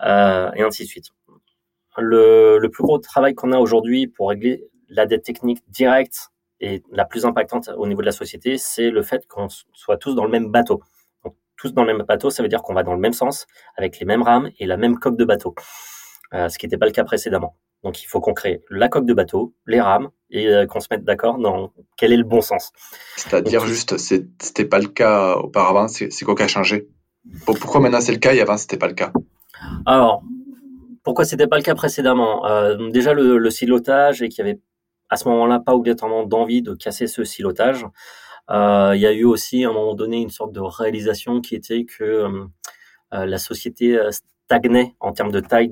et 0.00 0.62
ainsi 0.62 0.82
de 0.82 0.88
suite. 0.88 1.10
Le, 1.98 2.66
plus 2.68 2.82
gros 2.82 2.98
travail 2.98 3.34
qu'on 3.34 3.52
a 3.52 3.58
aujourd'hui 3.58 4.06
pour 4.06 4.30
régler 4.30 4.64
la 4.88 5.06
dette 5.06 5.24
technique 5.24 5.62
directe 5.68 6.30
et 6.60 6.82
la 6.90 7.04
plus 7.04 7.24
impactante 7.24 7.70
au 7.76 7.86
niveau 7.86 8.00
de 8.00 8.06
la 8.06 8.12
société, 8.12 8.56
c'est 8.56 8.90
le 8.90 9.02
fait 9.02 9.26
qu'on 9.26 9.48
soit 9.48 9.96
tous 9.96 10.14
dans 10.14 10.24
le 10.24 10.30
même 10.30 10.50
bateau. 10.50 10.80
Tous 11.56 11.72
dans 11.72 11.84
le 11.84 11.94
même 11.94 12.06
bateau, 12.06 12.30
ça 12.30 12.42
veut 12.42 12.48
dire 12.48 12.62
qu'on 12.62 12.74
va 12.74 12.82
dans 12.82 12.94
le 12.94 13.00
même 13.00 13.12
sens, 13.12 13.46
avec 13.76 13.98
les 13.98 14.06
mêmes 14.06 14.22
rames 14.22 14.50
et 14.58 14.66
la 14.66 14.76
même 14.76 14.98
coque 14.98 15.16
de 15.16 15.24
bateau, 15.24 15.54
euh, 16.34 16.48
ce 16.48 16.58
qui 16.58 16.66
n'était 16.66 16.78
pas 16.78 16.86
le 16.86 16.92
cas 16.92 17.04
précédemment. 17.04 17.56
Donc 17.84 18.02
il 18.02 18.06
faut 18.06 18.20
qu'on 18.20 18.32
crée 18.32 18.62
la 18.70 18.88
coque 18.88 19.06
de 19.06 19.14
bateau, 19.14 19.54
les 19.66 19.80
rames, 19.80 20.10
et 20.30 20.46
euh, 20.46 20.66
qu'on 20.66 20.80
se 20.80 20.86
mette 20.90 21.04
d'accord 21.04 21.38
dans 21.38 21.72
quel 21.96 22.12
est 22.12 22.16
le 22.16 22.24
bon 22.24 22.40
sens. 22.40 22.72
C'est-à-dire 23.16 23.66
juste, 23.66 23.98
c'était 23.98 24.64
pas 24.64 24.78
le 24.78 24.86
cas 24.86 25.34
auparavant, 25.34 25.88
c'est 25.88 26.24
quoi 26.24 26.34
qui 26.34 26.42
a 26.44 26.48
changé? 26.48 26.88
Pourquoi 27.44 27.80
maintenant 27.80 28.00
c'est 28.00 28.12
le 28.12 28.18
cas 28.18 28.34
et 28.34 28.40
avant 28.40 28.56
c'était 28.56 28.76
pas 28.76 28.88
le 28.88 28.94
cas? 28.94 29.12
Alors, 29.84 30.22
pourquoi 31.02 31.24
c'était 31.24 31.46
pas 31.46 31.56
le 31.56 31.62
cas 31.62 31.74
précédemment? 31.74 32.46
Euh, 32.46 32.90
Déjà 32.90 33.14
le, 33.14 33.38
le 33.38 33.50
silotage 33.50 34.22
et 34.22 34.28
qu'il 34.28 34.44
y 34.44 34.48
avait 34.48 34.60
à 35.10 35.16
ce 35.16 35.28
moment-là 35.28 35.60
pas 35.60 35.74
obligatoirement 35.74 36.24
d'envie 36.24 36.62
de 36.62 36.74
casser 36.74 37.06
ce 37.06 37.24
silotage. 37.24 37.84
Euh, 38.50 38.92
il 38.94 39.00
y 39.00 39.06
a 39.06 39.12
eu 39.12 39.24
aussi 39.24 39.64
à 39.64 39.70
un 39.70 39.72
moment 39.72 39.94
donné 39.94 40.20
une 40.20 40.30
sorte 40.30 40.52
de 40.52 40.60
réalisation 40.60 41.40
qui 41.40 41.54
était 41.54 41.84
que 41.84 42.28
la 43.10 43.38
société 43.38 44.00
stagnait 44.10 44.94
en 45.00 45.12
termes 45.12 45.32
de 45.32 45.40
taille 45.40 45.68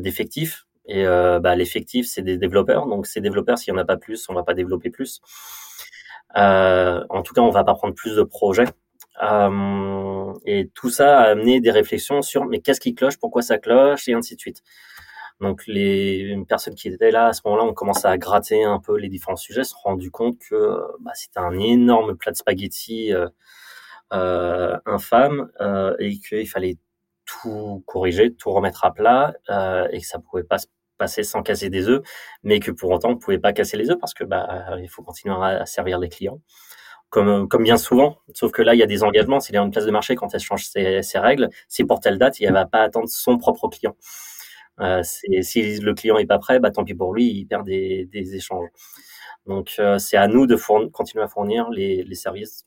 d'effectifs. 0.00 0.66
Et 0.86 1.04
bah, 1.04 1.56
l'effectif, 1.56 2.06
c'est 2.06 2.22
des 2.22 2.38
développeurs. 2.38 2.86
Donc 2.86 3.06
ces 3.06 3.20
développeurs, 3.20 3.58
s'il 3.58 3.72
n'y 3.72 3.78
en 3.78 3.82
a 3.82 3.86
pas 3.86 3.96
plus, 3.96 4.28
on 4.28 4.34
va 4.34 4.42
pas 4.42 4.54
développer 4.54 4.90
plus. 4.90 5.20
en 6.34 7.22
tout 7.24 7.34
cas, 7.34 7.40
on 7.42 7.50
va 7.50 7.64
pas 7.64 7.74
prendre 7.74 7.94
plus 7.94 8.16
de 8.16 8.22
projets. 8.22 8.66
et 10.46 10.70
tout 10.74 10.90
ça 10.90 11.18
a 11.20 11.30
amené 11.30 11.60
des 11.60 11.70
réflexions 11.70 12.22
sur 12.22 12.44
mais 12.46 12.60
qu'est-ce 12.60 12.80
qui 12.80 12.94
cloche, 12.94 13.18
pourquoi 13.18 13.42
ça 13.42 13.58
cloche, 13.58 14.08
et 14.08 14.14
ainsi 14.14 14.36
de 14.36 14.40
suite. 14.40 14.62
Donc 15.40 15.66
les 15.66 16.36
personnes 16.48 16.74
qui 16.74 16.88
étaient 16.88 17.10
là 17.10 17.26
à 17.26 17.32
ce 17.32 17.42
moment-là 17.44 17.64
ont 17.64 17.74
commencé 17.74 18.06
à 18.06 18.16
gratter 18.18 18.62
un 18.64 18.78
peu 18.80 18.96
les 18.96 19.08
différents 19.08 19.36
sujets, 19.36 19.64
se 19.64 19.70
sont 19.70 19.78
rendu 19.84 20.10
compte 20.10 20.38
que 20.38 20.78
bah, 21.00 21.12
c'était 21.14 21.40
un 21.40 21.58
énorme 21.58 22.16
plat 22.16 22.32
de 22.32 22.36
spaghettis 22.36 23.12
euh, 23.12 23.28
euh, 24.12 24.78
infâme 24.86 25.50
euh, 25.60 25.96
et 25.98 26.18
qu'il 26.18 26.48
fallait 26.48 26.78
tout 27.42 27.82
corriger, 27.86 28.34
tout 28.34 28.50
remettre 28.50 28.84
à 28.84 28.92
plat 28.92 29.34
euh, 29.50 29.88
et 29.90 30.00
que 30.00 30.06
ça 30.06 30.18
pouvait 30.18 30.44
pas 30.44 30.58
se 30.58 30.66
passer 30.98 31.22
sans 31.24 31.42
casser 31.42 31.70
des 31.70 31.88
œufs, 31.88 32.02
mais 32.42 32.60
que 32.60 32.70
pour 32.70 32.90
autant 32.90 33.10
on 33.10 33.16
pouvait 33.16 33.38
pas 33.38 33.52
casser 33.52 33.76
les 33.76 33.90
œufs 33.90 33.98
parce 33.98 34.14
que 34.14 34.24
bah 34.24 34.76
il 34.80 34.88
faut 34.88 35.02
continuer 35.02 35.34
à, 35.40 35.66
servir 35.66 35.98
les 35.98 36.08
clients. 36.08 36.40
Comme, 37.10 37.48
comme 37.48 37.62
bien 37.62 37.76
souvent, 37.76 38.18
sauf 38.34 38.50
que 38.50 38.60
là, 38.60 38.74
il 38.74 38.78
y 38.78 38.82
a 38.82 38.86
des 38.86 39.04
engagements. 39.04 39.38
C'est 39.38 39.54
une 39.54 39.70
place 39.70 39.86
de 39.86 39.90
marché, 39.92 40.16
quand 40.16 40.34
elle 40.34 40.40
change 40.40 40.64
ses, 40.66 41.00
règles, 41.14 41.48
c'est 41.68 41.84
pour 41.84 42.00
telle 42.00 42.18
date, 42.18 42.40
il 42.40 42.48
ne 42.48 42.52
va 42.52 42.66
pas 42.66 42.82
attendre 42.82 43.08
son 43.08 43.38
propre 43.38 43.68
client. 43.68 43.94
Euh, 44.80 45.02
si 45.04 45.78
le 45.78 45.94
client 45.94 46.18
est 46.18 46.26
pas 46.26 46.38
prêt, 46.38 46.58
bah 46.58 46.70
tant 46.70 46.84
pis 46.84 46.94
pour 46.94 47.14
lui, 47.14 47.26
il 47.26 47.46
perd 47.46 47.64
des, 47.64 48.08
échanges. 48.34 48.68
Donc 49.46 49.74
euh, 49.78 49.98
c'est 49.98 50.16
à 50.16 50.26
nous 50.26 50.46
de 50.46 50.56
continuer 50.88 51.22
à 51.22 51.28
fournir 51.28 51.70
les, 51.70 52.14
services 52.14 52.66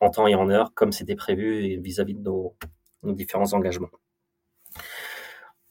en 0.00 0.10
temps 0.10 0.26
et 0.26 0.34
en 0.34 0.50
heure 0.50 0.74
comme 0.74 0.92
c'était 0.92 1.14
prévu 1.14 1.80
vis-à-vis 1.80 2.14
de 2.14 2.22
nos, 2.22 2.56
différents 3.04 3.52
engagements. 3.54 3.90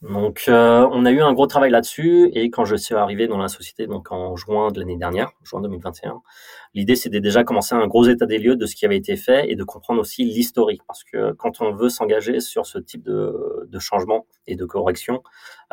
Donc, 0.09 0.43
euh, 0.47 0.87
on 0.91 1.03
a 1.05 1.11
eu 1.11 1.21
un 1.21 1.33
gros 1.33 1.47
travail 1.47 1.71
là-dessus. 1.71 2.29
Et 2.33 2.51
quand 2.51 2.63
je 2.63 2.75
suis 2.75 2.93
arrivé 2.93 3.27
dans 3.27 3.39
la 3.39 3.47
société, 3.47 3.87
donc 3.87 4.11
en 4.11 4.35
juin 4.35 4.69
de 4.69 4.79
l'année 4.79 4.97
dernière, 4.97 5.31
juin 5.43 5.61
2021, 5.61 6.21
l'idée 6.75 6.95
c'était 6.95 7.21
déjà 7.21 7.43
commencer 7.43 7.73
un 7.73 7.87
gros 7.87 8.05
état 8.07 8.27
des 8.27 8.37
lieux 8.37 8.55
de 8.55 8.65
ce 8.67 8.75
qui 8.75 8.85
avait 8.85 8.97
été 8.97 9.15
fait 9.17 9.49
et 9.49 9.55
de 9.55 9.63
comprendre 9.63 9.99
aussi 9.99 10.23
l'historique. 10.23 10.81
Parce 10.87 11.03
que 11.03 11.31
quand 11.33 11.59
on 11.59 11.73
veut 11.73 11.89
s'engager 11.89 12.39
sur 12.39 12.67
ce 12.67 12.77
type 12.77 13.01
de, 13.01 13.67
de 13.67 13.79
changement 13.79 14.27
et 14.45 14.55
de 14.55 14.65
correction, 14.65 15.23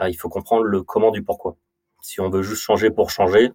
euh, 0.00 0.08
il 0.08 0.14
faut 0.14 0.30
comprendre 0.30 0.64
le 0.64 0.82
comment 0.82 1.10
du 1.10 1.22
pourquoi. 1.22 1.56
Si 2.00 2.20
on 2.20 2.30
veut 2.30 2.42
juste 2.42 2.62
changer 2.62 2.90
pour 2.90 3.10
changer, 3.10 3.50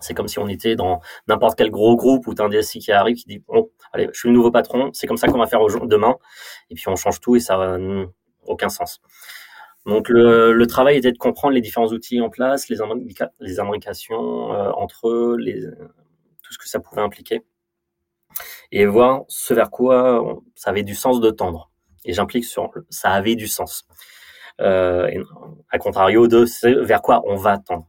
c'est 0.00 0.14
comme 0.14 0.28
si 0.28 0.38
on 0.38 0.48
était 0.48 0.76
dans 0.76 1.00
n'importe 1.28 1.58
quel 1.58 1.70
gros 1.70 1.94
groupe 1.94 2.26
as 2.38 2.42
un 2.42 2.48
DSI 2.48 2.78
qui 2.78 2.90
arrive 2.90 3.16
qui 3.16 3.26
dit 3.26 3.44
bon, 3.46 3.70
allez, 3.92 4.08
je 4.14 4.18
suis 4.18 4.28
le 4.30 4.34
nouveau 4.34 4.50
patron, 4.50 4.90
c'est 4.94 5.06
comme 5.06 5.18
ça 5.18 5.28
qu'on 5.28 5.38
va 5.38 5.46
faire 5.46 5.60
demain, 5.86 6.16
et 6.70 6.74
puis 6.74 6.88
on 6.88 6.96
change 6.96 7.20
tout 7.20 7.36
et 7.36 7.40
ça 7.40 7.76
n'a 7.78 8.06
aucun 8.46 8.70
sens. 8.70 9.02
Donc 9.86 10.08
le, 10.08 10.64
travail 10.66 10.96
était 10.96 11.12
de 11.12 11.18
comprendre 11.18 11.54
les 11.54 11.60
différents 11.60 11.88
outils 11.88 12.20
en 12.20 12.30
place, 12.30 12.68
les, 12.68 12.78
les 13.40 13.60
imbrications 13.60 14.52
euh, 14.52 14.70
entre 14.72 15.08
eux, 15.08 15.36
les, 15.38 15.60
tout 16.42 16.52
ce 16.52 16.58
que 16.58 16.68
ça 16.68 16.80
pouvait 16.80 17.02
impliquer, 17.02 17.42
et 18.72 18.86
voir 18.86 19.24
ce 19.28 19.52
vers 19.54 19.70
quoi 19.70 20.40
ça 20.54 20.70
avait 20.70 20.82
du 20.82 20.94
sens 20.94 21.20
de 21.20 21.30
tendre. 21.30 21.70
Et 22.04 22.12
j'implique 22.12 22.44
sur 22.44 22.70
ça 22.90 23.10
avait 23.10 23.36
du 23.36 23.46
sens. 23.46 23.86
Euh, 24.60 25.10
à 25.70 25.78
contrario 25.78 26.28
de 26.28 26.46
ce 26.46 26.68
vers 26.68 27.02
quoi 27.02 27.22
on 27.26 27.36
va 27.36 27.58
tendre. 27.58 27.88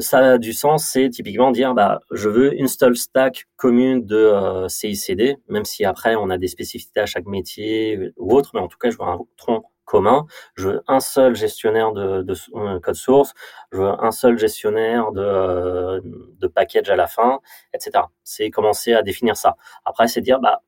Ça 0.00 0.18
a 0.18 0.38
du 0.38 0.52
sens, 0.54 0.88
c'est 0.90 1.10
typiquement 1.10 1.50
dire, 1.50 1.74
bah, 1.74 2.00
je 2.10 2.28
veux 2.30 2.54
une 2.54 2.68
seule 2.68 2.96
stack 2.96 3.46
commune 3.56 4.06
de 4.06 4.16
euh, 4.16 4.68
CICD, 4.68 5.36
même 5.48 5.66
si 5.66 5.84
après 5.84 6.16
on 6.16 6.30
a 6.30 6.38
des 6.38 6.46
spécificités 6.48 7.00
à 7.00 7.06
chaque 7.06 7.26
métier 7.26 8.12
ou 8.16 8.34
autre, 8.34 8.52
mais 8.54 8.60
en 8.60 8.68
tout 8.68 8.78
cas, 8.78 8.90
je 8.90 8.96
veux 8.96 9.04
un 9.04 9.18
tronc 9.36 9.64
commun. 9.86 10.26
Je 10.56 10.68
veux 10.68 10.82
un 10.88 11.00
seul 11.00 11.34
gestionnaire 11.34 11.92
de, 11.92 12.26
euh, 12.54 12.80
code 12.80 12.94
source. 12.94 13.32
Je 13.72 13.78
veux 13.78 13.88
un 14.04 14.10
seul 14.10 14.38
gestionnaire 14.38 15.12
de, 15.12 15.22
euh, 15.22 16.00
de 16.04 16.46
package 16.46 16.90
à 16.90 16.96
la 16.96 17.06
fin, 17.06 17.40
etc. 17.72 18.04
C'est 18.22 18.50
commencer 18.50 18.92
à 18.92 19.02
définir 19.02 19.36
ça. 19.36 19.56
Après, 19.86 20.08
c'est 20.08 20.20
dire, 20.20 20.40
bah, 20.40 20.62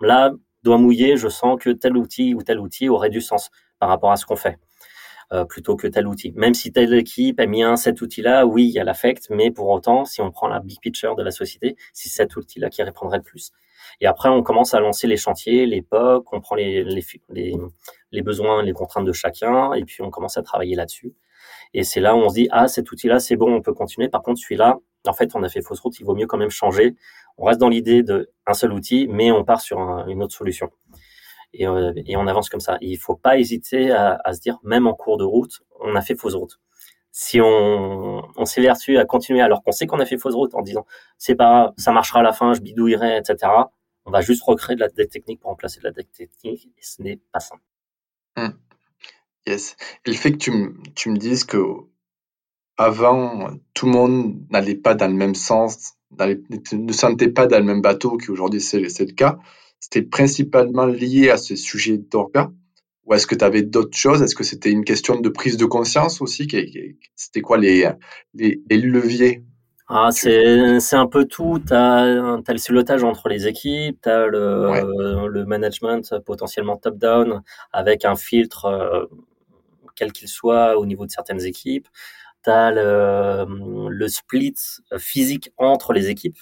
là, 0.00 0.32
doigt 0.64 0.78
mouillé, 0.78 1.16
je 1.16 1.28
sens 1.28 1.58
que 1.60 1.70
tel 1.70 1.96
outil 1.96 2.34
ou 2.34 2.42
tel 2.42 2.58
outil 2.60 2.88
aurait 2.88 3.10
du 3.10 3.20
sens 3.20 3.50
par 3.78 3.88
rapport 3.88 4.12
à 4.12 4.16
ce 4.16 4.26
qu'on 4.26 4.36
fait. 4.36 4.58
Euh, 5.32 5.44
plutôt 5.44 5.76
que 5.76 5.86
tel 5.86 6.08
outil. 6.08 6.32
Même 6.34 6.54
si 6.54 6.72
telle 6.72 6.92
équipe 6.92 7.38
a 7.38 7.46
mis 7.46 7.62
un 7.62 7.76
cet 7.76 8.02
outil-là, 8.02 8.46
oui, 8.46 8.64
il 8.64 8.72
y 8.72 8.80
a 8.80 8.84
l'affect, 8.84 9.28
mais 9.30 9.52
pour 9.52 9.68
autant, 9.68 10.04
si 10.04 10.20
on 10.20 10.32
prend 10.32 10.48
la 10.48 10.58
big 10.58 10.80
picture 10.80 11.14
de 11.14 11.22
la 11.22 11.30
société, 11.30 11.76
c'est 11.92 12.08
cet 12.08 12.34
outil-là 12.34 12.68
qui 12.68 12.82
répondrait 12.82 13.18
le 13.18 13.22
plus. 13.22 13.52
Et 14.00 14.06
après, 14.06 14.28
on 14.28 14.42
commence 14.42 14.74
à 14.74 14.80
lancer 14.80 15.06
les 15.06 15.16
chantiers, 15.16 15.66
les 15.66 15.82
POC, 15.82 16.32
on 16.32 16.40
prend 16.40 16.56
les, 16.56 16.82
les, 16.82 17.04
les, 17.28 17.56
les 18.12 18.22
besoins, 18.22 18.62
les 18.62 18.72
contraintes 18.72 19.04
de 19.04 19.12
chacun, 19.12 19.72
et 19.72 19.84
puis 19.84 20.02
on 20.02 20.10
commence 20.10 20.36
à 20.36 20.42
travailler 20.42 20.74
là-dessus. 20.74 21.14
Et 21.74 21.84
c'est 21.84 22.00
là 22.00 22.14
où 22.14 22.18
on 22.18 22.28
se 22.28 22.34
dit, 22.34 22.48
ah, 22.50 22.68
cet 22.68 22.90
outil-là, 22.90 23.20
c'est 23.20 23.36
bon, 23.36 23.54
on 23.54 23.62
peut 23.62 23.72
continuer. 23.72 24.08
Par 24.08 24.22
contre, 24.22 24.40
celui-là, 24.40 24.78
en 25.06 25.12
fait, 25.12 25.34
on 25.34 25.42
a 25.42 25.48
fait 25.48 25.62
fausse 25.62 25.80
route, 25.80 25.98
il 26.00 26.04
vaut 26.04 26.14
mieux 26.14 26.26
quand 26.26 26.38
même 26.38 26.50
changer. 26.50 26.96
On 27.38 27.44
reste 27.44 27.60
dans 27.60 27.68
l'idée 27.68 28.02
d'un 28.02 28.54
seul 28.54 28.72
outil, 28.72 29.08
mais 29.08 29.30
on 29.32 29.44
part 29.44 29.60
sur 29.60 29.78
une 30.08 30.22
autre 30.22 30.34
solution. 30.34 30.70
Et, 31.52 31.66
euh, 31.66 31.92
et, 32.06 32.16
on 32.16 32.26
avance 32.26 32.48
comme 32.48 32.60
ça. 32.60 32.78
il 32.80 32.96
faut 32.96 33.16
pas 33.16 33.38
hésiter 33.38 33.90
à, 33.90 34.32
se 34.32 34.40
dire, 34.40 34.58
même 34.62 34.86
en 34.86 34.94
cours 34.94 35.16
de 35.16 35.24
route, 35.24 35.62
on 35.80 35.96
a 35.96 36.00
fait 36.00 36.14
fausse 36.14 36.34
route. 36.34 36.60
Si 37.12 37.40
on, 37.40 38.22
s'évertue 38.44 38.98
à 38.98 39.04
continuer 39.04 39.40
alors 39.40 39.62
qu'on 39.64 39.72
sait 39.72 39.86
qu'on 39.86 39.98
a 39.98 40.06
fait 40.06 40.16
fausse 40.16 40.34
route 40.34 40.54
en 40.54 40.62
disant, 40.62 40.86
c'est 41.18 41.34
pas, 41.34 41.72
ça 41.76 41.90
marchera 41.92 42.20
à 42.20 42.22
la 42.22 42.32
fin, 42.32 42.54
je 42.54 42.60
bidouillerai, 42.60 43.16
etc. 43.18 43.50
On 44.06 44.12
va 44.12 44.20
juste 44.20 44.42
recréer 44.44 44.76
de 44.76 44.80
la 44.80 45.06
technique 45.06 45.40
pour 45.40 45.50
remplacer 45.50 45.80
de 45.80 45.86
la 45.86 45.92
technique 45.92 46.66
et 46.66 46.82
ce 46.82 47.02
n'est 47.02 47.20
pas 47.32 47.40
simple. 47.40 47.62
Yes. 49.46 49.76
Et 50.04 50.10
le 50.10 50.16
fait 50.16 50.32
que 50.32 50.38
tu, 50.38 50.52
tu 50.94 51.10
me 51.10 51.16
dises 51.16 51.44
que 51.44 51.58
avant, 52.76 53.50
tout 53.74 53.86
le 53.86 53.92
monde 53.92 54.46
n'allait 54.50 54.74
pas 54.74 54.94
dans 54.94 55.08
le 55.08 55.14
même 55.14 55.34
sens, 55.34 55.94
ne 56.18 56.92
sentait 56.92 57.28
pas 57.28 57.46
dans 57.46 57.58
le 57.58 57.64
même 57.64 57.82
bateau 57.82 58.16
qu'aujourd'hui 58.16 58.60
c'est 58.60 58.80
le 58.80 59.12
cas, 59.12 59.38
c'était 59.80 60.02
principalement 60.02 60.86
lié 60.86 61.30
à 61.30 61.36
ce 61.36 61.56
sujet 61.56 61.98
d'orga? 61.98 62.50
Ou 63.04 63.14
est-ce 63.14 63.26
que 63.26 63.34
tu 63.34 63.44
avais 63.44 63.62
d'autres 63.62 63.96
choses? 63.96 64.22
Est-ce 64.22 64.34
que 64.34 64.44
c'était 64.44 64.70
une 64.70 64.84
question 64.84 65.18
de 65.18 65.28
prise 65.28 65.56
de 65.56 65.64
conscience 65.64 66.20
aussi 66.20 66.46
C'était 67.16 67.40
quoi 67.40 67.58
les, 67.58 67.88
les, 68.34 68.62
les 68.70 68.78
leviers? 68.78 69.42
Ah, 69.88 70.10
c'est, 70.12 70.78
c'est 70.78 70.96
un 70.96 71.08
peu 71.08 71.24
tout. 71.24 71.58
Tu 71.66 71.74
as, 71.74 72.04
le 72.46 72.58
silotage 72.58 73.02
entre 73.02 73.28
les 73.28 73.48
équipes, 73.48 73.98
tu 74.02 74.08
as 74.08 74.26
le, 74.26 75.26
le 75.28 75.44
management 75.44 76.14
potentiellement 76.24 76.76
top-down 76.76 77.42
avec 77.72 78.04
un 78.04 78.14
filtre, 78.14 78.66
euh, 78.66 79.06
quel 80.00 80.12
qu'il 80.12 80.28
soit, 80.28 80.78
au 80.78 80.86
niveau 80.86 81.04
de 81.04 81.10
certaines 81.10 81.44
équipes. 81.44 81.88
Tu 82.42 82.50
as 82.50 82.70
le, 82.70 83.88
le 83.90 84.08
split 84.08 84.54
physique 84.96 85.52
entre 85.58 85.92
les 85.92 86.08
équipes. 86.08 86.38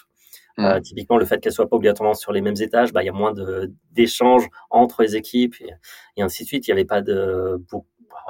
Euh, 0.61 0.79
mm. 0.79 0.83
typiquement, 0.83 1.17
le 1.19 1.25
fait 1.25 1.41
qu'elles 1.41 1.53
soient 1.53 1.69
pas 1.69 1.77
obligatoirement 1.77 2.15
sur 2.15 2.33
les 2.33 2.41
mêmes 2.41 2.61
étages, 2.61 2.93
bah, 2.93 3.03
il 3.03 3.07
y 3.07 3.11
a 3.11 3.13
moins 3.13 3.33
de, 3.33 3.73
d'échanges 3.93 4.49
entre 4.71 5.03
les 5.03 5.17
équipes 5.17 5.57
et, 5.61 5.73
et, 6.17 6.23
ainsi 6.23 6.45
de 6.45 6.49
suite. 6.49 6.69
Il 6.69 6.71
y 6.71 6.73
avait 6.73 6.85
pas 6.85 7.03
de, 7.03 7.61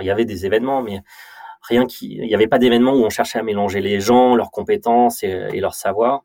il 0.00 0.06
y 0.06 0.10
avait 0.10 0.24
des 0.24 0.46
événements, 0.46 0.82
mais 0.82 1.00
rien 1.62 1.86
qui, 1.86 2.16
il 2.16 2.26
n'y 2.26 2.34
avait 2.34 2.46
pas 2.46 2.58
d'événement 2.58 2.92
où 2.92 3.04
on 3.04 3.10
cherchait 3.10 3.38
à 3.38 3.42
mélanger 3.42 3.80
les 3.80 4.00
gens, 4.00 4.34
leurs 4.34 4.50
compétences 4.50 5.22
et, 5.22 5.48
et 5.52 5.60
leur 5.60 5.74
savoir. 5.74 6.22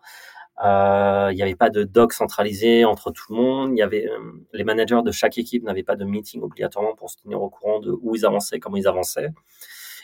Euh, 0.64 1.30
il 1.32 1.36
n'y 1.36 1.42
avait 1.42 1.56
pas 1.56 1.70
de 1.70 1.84
doc 1.84 2.14
centralisé 2.14 2.86
entre 2.86 3.12
tout 3.12 3.34
le 3.34 3.36
monde. 3.36 3.72
Il 3.74 3.80
y 3.80 3.82
avait 3.82 4.08
euh, 4.08 4.20
les 4.54 4.64
managers 4.64 5.02
de 5.04 5.12
chaque 5.12 5.38
équipe 5.38 5.64
n'avaient 5.64 5.84
pas 5.84 5.96
de 5.96 6.06
meeting 6.06 6.42
obligatoirement 6.42 6.96
pour 6.96 7.10
se 7.10 7.18
tenir 7.18 7.42
au 7.42 7.50
courant 7.50 7.80
de 7.80 7.92
où 7.92 8.16
ils 8.16 8.26
avançaient, 8.26 8.60
comment 8.60 8.78
ils 8.78 8.88
avançaient. 8.88 9.30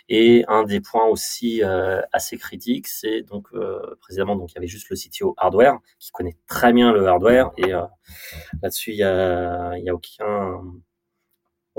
Et 0.09 0.43
un 0.47 0.63
des 0.63 0.81
points 0.81 1.05
aussi 1.05 1.61
assez 2.11 2.37
critiques, 2.37 2.87
c'est 2.87 3.21
donc 3.21 3.49
précisément 4.01 4.35
donc 4.35 4.51
il 4.51 4.55
y 4.55 4.57
avait 4.57 4.65
juste 4.65 4.89
le 4.89 4.95
CTO 4.95 5.35
hardware 5.37 5.77
qui 5.99 6.09
connaît 6.11 6.35
très 6.47 6.73
bien 6.73 6.91
le 6.91 7.05
hardware 7.05 7.51
et 7.57 7.69
là-dessus 8.63 8.93
il 8.93 8.97
y 8.97 9.03
a, 9.03 9.77
y 9.77 9.87
a 9.87 9.93
aucun 9.93 10.63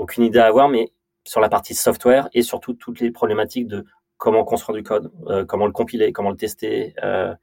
aucune 0.01 0.23
idée 0.23 0.39
à 0.39 0.47
avoir, 0.47 0.67
mais 0.67 0.91
sur 1.25 1.39
la 1.39 1.49
partie 1.49 1.75
software 1.75 2.27
et 2.33 2.41
surtout 2.41 2.73
toutes 2.73 2.99
les 2.99 3.11
problématiques 3.11 3.67
de 3.67 3.85
comment 4.21 4.43
construire 4.45 4.77
du 4.77 4.83
code, 4.83 5.11
euh, 5.29 5.45
comment 5.45 5.65
le 5.65 5.71
compiler, 5.71 6.13
comment 6.13 6.29
le 6.29 6.37
tester, 6.37 6.93
euh, 7.03 7.33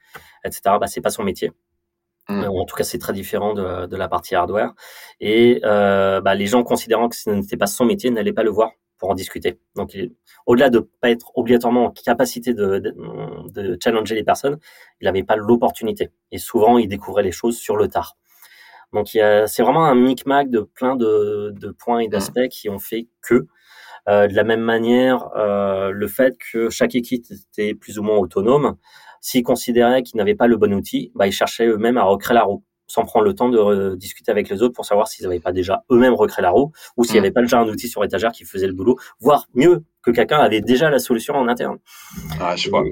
etc. 0.45 0.77
Bah, 0.81 0.87
c'est 0.87 1.01
pas 1.01 1.11
son 1.11 1.25
métier. 1.25 1.51
Mm. 2.29 2.45
Euh, 2.45 2.49
en 2.49 2.65
tout 2.67 2.77
cas, 2.77 2.85
c'est 2.85 2.99
très 2.99 3.13
différent 3.13 3.53
de, 3.53 3.87
de, 3.87 3.97
la 3.97 4.07
partie 4.07 4.37
hardware. 4.37 4.75
Et 5.19 5.61
euh, 5.65 6.21
bah, 6.21 6.37
les 6.37 6.47
gens 6.47 6.63
considérant 6.63 7.09
que 7.09 7.17
ce 7.17 7.31
n'était 7.31 7.57
pas 7.57 7.67
son 7.67 7.85
métier 7.85 8.11
n'allaient 8.11 8.33
pas 8.33 8.45
le 8.45 8.51
voir 8.51 8.71
pour 8.97 9.11
en 9.11 9.15
discuter. 9.15 9.59
Donc, 9.75 9.99
au-delà 10.47 10.71
de 10.71 10.79
pas 10.79 11.11
être 11.11 11.33
obligatoirement 11.35 11.87
en 11.87 11.91
capacité 11.91 12.55
de, 12.55 12.79
de, 12.79 12.95
de 13.61 13.79
challenger 13.83 14.15
les 14.15 14.25
personnes, 14.25 14.59
il 15.01 15.07
n'avait 15.07 15.25
pas 15.25 15.35
l'opportunité. 15.35 16.11
Et 16.31 16.39
souvent, 16.39 16.79
il 16.79 16.87
découvrait 16.87 17.25
les 17.25 17.33
choses 17.33 17.59
sur 17.59 17.77
le 17.77 17.89
tard. 17.89 18.17
Donc, 18.93 19.09
c'est 19.09 19.63
vraiment 19.63 19.85
un 19.85 19.97
micmac 19.97 20.49
de 20.49 20.61
plein 20.61 20.95
de, 20.95 21.53
de 21.57 21.71
points 21.71 22.01
et 22.01 22.09
d'aspects 22.09 22.39
mm. 22.39 22.49
qui 22.49 22.69
ont 22.69 22.79
fait 22.79 23.09
que 23.21 23.49
de 24.09 24.35
la 24.35 24.45
même 24.45 24.61
manière, 24.61 25.29
euh, 25.37 25.91
le 25.91 26.09
fait 26.09 26.37
que 26.53 26.71
chaque 26.71 26.95
équipe 26.95 27.27
était 27.31 27.75
plus 27.75 27.99
ou 27.99 28.03
moins 28.03 28.17
autonome, 28.17 28.77
s'ils 29.21 29.43
considéraient 29.43 30.03
qu'ils 30.03 30.17
n'avaient 30.17 30.35
pas 30.35 30.47
le 30.47 30.57
bon 30.57 30.73
outil, 30.73 31.13
bah, 31.15 31.27
ils 31.27 31.33
cherchaient 31.33 31.67
eux-mêmes 31.67 31.99
à 31.99 32.05
recréer 32.05 32.35
la 32.35 32.45
roue 32.45 32.65
sans 32.89 33.05
prendre 33.05 33.27
le 33.27 33.35
temps 33.35 33.51
de 33.51 33.95
discuter 33.97 34.33
avec 34.33 34.49
les 34.49 34.63
autres 34.63 34.75
pour 34.75 34.87
savoir 34.87 35.09
s'ils 35.09 35.27
n'avaient 35.27 35.41
pas 35.41 35.53
déjà 35.53 35.85
eux-mêmes 35.91 36.15
recréé 36.15 36.43
la 36.43 36.51
roue 36.51 36.73
ou 36.97 37.05
s'il 37.05 37.15
n'y 37.15 37.21
mm. 37.21 37.25
avait 37.25 37.33
pas 37.33 37.43
déjà 37.43 37.61
un 37.61 37.69
outil 37.69 37.87
sur 37.87 38.03
étagère 38.03 38.33
qui 38.33 38.45
faisait 38.45 38.67
le 38.67 38.73
boulot, 38.73 38.97
voire 39.21 39.47
mieux 39.55 39.85
que 40.03 40.11
quelqu'un 40.11 40.39
avait 40.39 40.63
déjà 40.63 40.89
la 40.89 40.99
solution 40.99 41.35
en 41.35 41.49
interne. 41.49 41.77
Ah, 42.41 42.57
je 42.57 42.71
vois. 42.71 42.85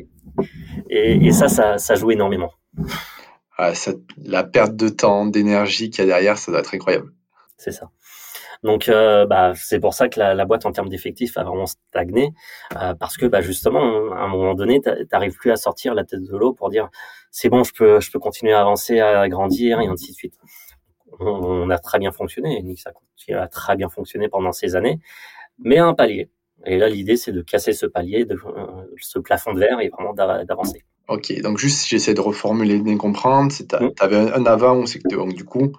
Et, 0.90 1.26
et 1.26 1.32
ça, 1.32 1.48
ça, 1.48 1.78
ça, 1.78 1.94
joue 1.94 2.10
énormément. 2.10 2.52
Ah, 3.56 3.74
ça, 3.74 3.92
la 4.22 4.44
perte 4.44 4.76
de 4.76 4.90
temps, 4.90 5.24
d'énergie 5.24 5.88
qu'il 5.88 6.00
y 6.00 6.02
a 6.02 6.06
derrière, 6.06 6.36
ça 6.36 6.52
doit 6.52 6.60
être 6.60 6.74
incroyable. 6.74 7.10
C'est 7.56 7.72
ça. 7.72 7.90
Donc, 8.66 8.88
euh, 8.88 9.26
bah, 9.26 9.52
c'est 9.54 9.78
pour 9.78 9.94
ça 9.94 10.08
que 10.08 10.18
la, 10.18 10.34
la 10.34 10.44
boîte 10.44 10.66
en 10.66 10.72
termes 10.72 10.88
d'effectifs 10.88 11.36
a 11.38 11.44
vraiment 11.44 11.66
stagné, 11.66 12.32
euh, 12.76 12.94
parce 12.94 13.16
que 13.16 13.26
bah, 13.26 13.40
justement, 13.40 14.12
à 14.12 14.22
un 14.24 14.28
moment 14.28 14.54
donné, 14.54 14.80
tu 14.82 14.90
n'arrives 15.12 15.36
plus 15.36 15.52
à 15.52 15.56
sortir 15.56 15.94
la 15.94 16.02
tête 16.02 16.24
de 16.24 16.36
l'eau 16.36 16.52
pour 16.52 16.68
dire 16.68 16.88
c'est 17.30 17.48
bon, 17.48 17.62
je 17.62 17.72
peux, 17.72 18.00
je 18.00 18.10
peux 18.10 18.18
continuer 18.18 18.52
à 18.52 18.60
avancer, 18.60 18.98
à 18.98 19.28
grandir, 19.28 19.80
et 19.80 19.86
ainsi 19.86 20.10
de 20.10 20.16
suite. 20.16 20.34
On, 21.20 21.26
on 21.26 21.70
a 21.70 21.78
très 21.78 22.00
bien 22.00 22.10
fonctionné, 22.10 22.60
Nick, 22.62 22.80
ça 22.80 22.90
a 23.34 23.46
très 23.46 23.76
bien 23.76 23.88
fonctionné 23.88 24.28
pendant 24.28 24.50
ces 24.50 24.74
années, 24.74 24.98
mais 25.60 25.78
à 25.78 25.86
un 25.86 25.94
palier. 25.94 26.28
Et 26.64 26.76
là, 26.76 26.88
l'idée, 26.88 27.16
c'est 27.16 27.32
de 27.32 27.42
casser 27.42 27.72
ce 27.72 27.86
palier, 27.86 28.24
de, 28.24 28.34
euh, 28.34 28.66
ce 29.00 29.20
plafond 29.20 29.54
de 29.54 29.60
verre 29.60 29.78
et 29.80 29.90
vraiment 29.90 30.12
d'avancer. 30.12 30.84
Ok, 31.06 31.32
donc 31.40 31.58
juste 31.58 31.78
si 31.78 31.90
j'essaie 31.90 32.14
de 32.14 32.20
reformuler, 32.20 32.78
de 32.78 32.82
bien 32.82 32.96
comprendre, 32.96 33.52
tu 33.52 33.64
avais 34.00 34.16
un, 34.16 34.32
un 34.32 34.46
avant, 34.46 34.86
c'est 34.86 34.98
que 34.98 35.14
donc, 35.14 35.34
du 35.34 35.44
coup, 35.44 35.70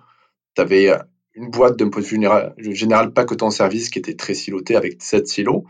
tu 0.55 0.61
avais 0.61 0.89
une 1.37 1.49
boîte 1.51 1.77
d'un 1.77 1.89
point 1.89 2.01
de 2.01 2.07
vue 2.07 2.75
général, 2.75 3.13
pas 3.13 3.23
que 3.23 3.35
ton 3.35 3.51
service 3.51 3.89
qui 3.89 3.99
était 3.99 4.15
très 4.15 4.33
siloté 4.33 4.75
avec 4.75 5.01
sept 5.01 5.27
silos, 5.27 5.65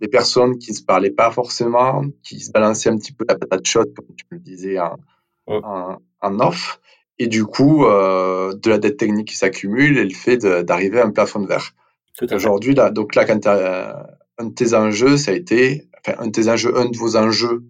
des 0.00 0.08
personnes 0.08 0.58
qui 0.58 0.72
ne 0.72 0.76
se 0.76 0.82
parlaient 0.82 1.10
pas 1.10 1.30
forcément, 1.30 2.04
qui 2.22 2.40
se 2.40 2.50
balançaient 2.50 2.90
un 2.90 2.98
petit 2.98 3.12
peu 3.12 3.24
la 3.28 3.36
patate 3.36 3.64
chaude, 3.64 3.94
comme 3.94 4.14
tu 4.16 4.24
me 4.32 4.38
le 4.38 4.42
disais 4.42 4.78
en, 4.78 4.98
en, 5.46 6.40
off, 6.40 6.80
et 7.20 7.28
du 7.28 7.44
coup, 7.44 7.84
euh, 7.84 8.54
de 8.54 8.68
la 8.68 8.78
dette 8.78 8.96
technique 8.96 9.28
qui 9.28 9.36
s'accumule 9.36 9.98
et 9.98 10.04
le 10.04 10.14
fait 10.14 10.38
d'arriver 10.38 11.00
à 11.00 11.06
un 11.06 11.10
plafond 11.10 11.40
de 11.40 11.46
verre. 11.46 11.70
Aujourd'hui, 12.32 12.74
là, 12.74 12.90
donc 12.90 13.14
là, 13.14 13.24
quand 13.24 13.46
un 13.46 14.44
de 14.44 14.52
tes 14.52 14.74
enjeux, 14.74 15.16
ça 15.16 15.30
a 15.30 15.34
été, 15.34 15.88
enfin, 15.98 16.18
un 16.18 16.26
de 16.26 16.32
tes 16.32 16.48
enjeux, 16.48 16.76
un 16.76 16.86
de 16.86 16.96
vos 16.96 17.16
enjeux 17.16 17.62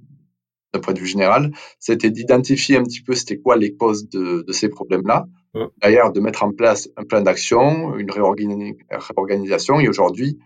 d'un 0.75 0.81
point 0.81 0.93
de 0.93 1.01
vue 1.01 1.07
général, 1.07 1.53
c'était 1.79 2.11
d'identifier 2.11 2.77
un 2.77 2.83
petit 2.83 3.03
peu 3.03 3.15
c'était 3.15 3.39
quoi 3.39 3.57
les 3.57 3.75
causes 3.75 4.09
de, 4.09 4.45
de 4.47 4.53
ces 4.53 4.69
problèmes-là. 4.69 5.27
Mmh. 5.55 5.65
D'ailleurs, 5.81 6.13
de 6.13 6.21
mettre 6.21 6.43
en 6.43 6.53
place 6.53 6.89
un 6.97 7.05
plan 7.05 7.23
d'action, 7.23 7.97
une 7.97 8.11
réorganisation. 8.11 9.81
Et 9.81 9.89
aujourd'hui, 9.89 10.39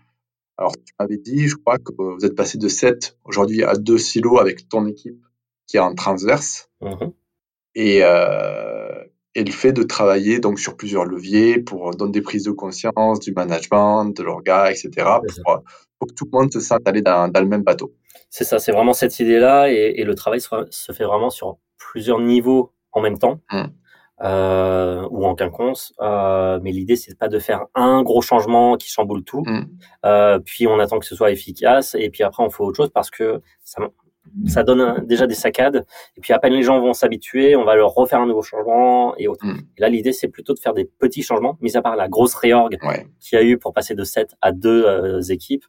alors 0.57 0.73
tu 0.85 0.93
m'avais 0.99 1.17
dit, 1.17 1.47
je 1.47 1.55
crois 1.55 1.77
que 1.77 1.91
vous 1.97 2.25
êtes 2.25 2.35
passé 2.35 2.57
de 2.57 2.67
7 2.67 3.17
aujourd'hui 3.25 3.63
à 3.63 3.75
2 3.75 3.97
silos 3.97 4.39
avec 4.39 4.69
ton 4.69 4.85
équipe 4.85 5.19
qui 5.67 5.77
est 5.77 5.81
en 5.81 5.95
transverse. 5.95 6.69
Mmh. 6.81 7.07
Et, 7.75 7.99
euh, 8.03 9.03
et 9.35 9.43
le 9.43 9.51
fait 9.51 9.73
de 9.73 9.83
travailler 9.83 10.39
donc 10.39 10.59
sur 10.59 10.75
plusieurs 10.75 11.05
leviers 11.05 11.59
pour 11.59 11.91
donner 11.95 12.11
des 12.11 12.21
prises 12.21 12.43
de 12.43 12.51
conscience, 12.51 13.19
du 13.19 13.31
management, 13.31 14.05
de 14.05 14.23
l'orga, 14.23 14.71
etc. 14.71 14.89
Pour, 15.43 15.63
pour, 15.97 16.07
que 16.07 16.13
tout 16.13 16.25
le 16.31 16.37
monde 16.37 16.51
se 16.51 16.59
sente 16.59 16.87
aller 16.87 17.01
dans, 17.01 17.29
dans 17.29 17.41
le 17.41 17.47
même 17.47 17.63
bateau. 17.63 17.93
C'est 18.29 18.43
ça, 18.43 18.59
c'est 18.59 18.71
vraiment 18.71 18.93
cette 18.93 19.19
idée-là 19.19 19.71
et, 19.71 19.93
et, 19.97 20.03
le 20.03 20.15
travail 20.15 20.41
se, 20.41 20.91
fait 20.91 21.03
vraiment 21.03 21.29
sur 21.29 21.57
plusieurs 21.77 22.19
niveaux 22.19 22.73
en 22.91 23.01
même 23.01 23.17
temps. 23.17 23.39
Mmh. 23.51 23.63
Euh, 24.21 25.07
ou 25.11 25.25
en 25.25 25.33
quinconce. 25.33 25.93
Euh, 26.01 26.59
mais 26.61 26.73
l'idée, 26.73 26.97
c'est 26.97 27.17
pas 27.17 27.29
de 27.29 27.39
faire 27.39 27.67
un 27.73 28.03
gros 28.03 28.21
changement 28.21 28.75
qui 28.75 28.89
chamboule 28.89 29.23
tout. 29.23 29.43
Mmh. 29.45 29.61
Euh, 30.05 30.39
puis 30.39 30.67
on 30.67 30.77
attend 30.79 30.99
que 30.99 31.05
ce 31.05 31.15
soit 31.15 31.31
efficace 31.31 31.95
et 31.97 32.09
puis 32.09 32.23
après 32.23 32.43
on 32.43 32.49
fait 32.49 32.61
autre 32.61 32.75
chose 32.75 32.89
parce 32.93 33.09
que 33.09 33.41
ça, 33.63 33.81
ça 34.45 34.63
donne 34.63 35.05
déjà 35.05 35.25
des 35.25 35.35
saccades. 35.35 35.85
Et 36.17 36.21
puis 36.21 36.33
à 36.33 36.39
peine 36.39 36.51
les 36.51 36.63
gens 36.63 36.81
vont 36.81 36.91
s'habituer, 36.91 37.55
on 37.55 37.63
va 37.63 37.75
leur 37.75 37.93
refaire 37.93 38.19
un 38.19 38.25
nouveau 38.25 38.41
changement 38.41 39.15
et 39.15 39.29
autres. 39.29 39.45
Mmh. 39.45 39.61
Et 39.77 39.81
là, 39.81 39.87
l'idée, 39.87 40.11
c'est 40.11 40.27
plutôt 40.27 40.53
de 40.53 40.59
faire 40.59 40.73
des 40.73 40.83
petits 40.83 41.23
changements, 41.23 41.57
mis 41.61 41.77
à 41.77 41.81
part 41.81 41.95
la 41.95 42.09
grosse 42.09 42.35
réorg 42.35 42.77
ouais. 42.83 43.07
qu'il 43.21 43.39
y 43.39 43.41
a 43.41 43.45
eu 43.45 43.57
pour 43.57 43.71
passer 43.71 43.95
de 43.95 44.03
7 44.03 44.35
à 44.41 44.51
2 44.51 44.85
euh, 44.85 45.21
équipes. 45.21 45.63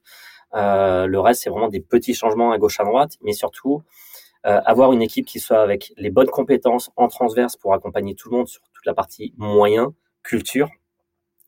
Euh, 0.55 1.07
le 1.07 1.21
reste, 1.21 1.43
c'est 1.43 1.51
vraiment 1.51 1.69
des 1.69 1.81
petits 1.81 2.15
changements 2.15 2.53
à 2.53 2.59
gauche 2.59 2.81
à 2.81 2.85
droite, 2.85 3.17
mais 3.23 3.33
surtout 3.33 3.83
euh, 4.47 4.61
avoir 4.65 4.93
une 4.93 5.03
équipe 5.03 5.27
qui 5.27 5.39
soit 5.39 5.61
avec 5.61 5.93
les 5.97 6.11
bonnes 6.11 6.29
compétences 6.29 6.91
en 6.97 7.09
transverse 7.09 7.57
pour 7.57 7.75
accompagner 7.75 8.15
tout 8.15 8.31
le 8.31 8.39
monde 8.39 8.49
sur 8.49 8.63
toute 8.73 8.87
la 8.87 8.95
partie 8.95 9.35
moyen, 9.37 9.93
culture, 10.23 10.69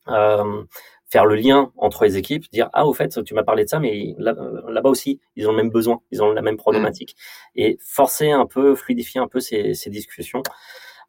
euh, 0.09 0.63
faire 1.09 1.25
le 1.25 1.35
lien 1.35 1.71
entre 1.77 2.05
les 2.05 2.17
équipes, 2.17 2.45
dire 2.51 2.69
ah 2.73 2.85
au 2.85 2.93
fait 2.93 3.23
tu 3.23 3.33
m'as 3.33 3.43
parlé 3.43 3.63
de 3.65 3.69
ça, 3.69 3.79
mais 3.79 4.15
là, 4.17 4.33
bas 4.33 4.89
aussi 4.89 5.19
ils 5.35 5.47
ont 5.47 5.51
le 5.51 5.57
même 5.57 5.69
besoin, 5.69 6.01
ils 6.11 6.21
ont 6.23 6.31
la 6.31 6.41
même 6.41 6.57
problématique, 6.57 7.15
et 7.55 7.77
forcer 7.81 8.31
un 8.31 8.45
peu, 8.45 8.75
fluidifier 8.75 9.21
un 9.21 9.27
peu 9.27 9.39
ces, 9.39 9.73
ces 9.73 9.89
discussions. 9.89 10.43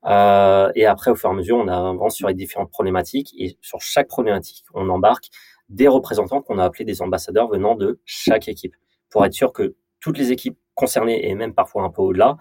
Euh, 0.07 0.70
et 0.74 0.87
après, 0.87 1.11
au 1.11 1.16
fur 1.16 1.30
et 1.30 1.33
à 1.33 1.37
mesure, 1.37 1.57
on 1.57 1.68
avance 1.68 2.16
sur 2.16 2.28
les 2.28 2.35
différentes 2.35 2.70
problématiques 2.70 3.35
et 3.38 3.57
sur 3.62 3.80
chaque 3.80 4.09
problématique, 4.09 4.64
on 4.74 4.88
embarque 4.90 5.30
des 5.68 5.88
représentants 5.88 6.42
qu'on 6.42 6.59
a 6.59 6.64
appelés 6.64 6.85
des 6.85 7.03
ambassadeurs 7.03 7.48
venant 7.48 7.74
de 7.74 8.00
chaque 8.05 8.48
équipe 8.48 8.77
pour 9.11 9.24
être 9.24 9.33
sûr 9.33 9.53
que 9.53 9.77
toutes 10.00 10.18
les 10.18 10.33
équipes 10.33 10.59
concernées 10.74 11.29
et 11.29 11.35
même 11.35 11.55
parfois 11.55 11.83
un 11.83 11.90
peu 11.90 12.03
au-delà 12.03 12.37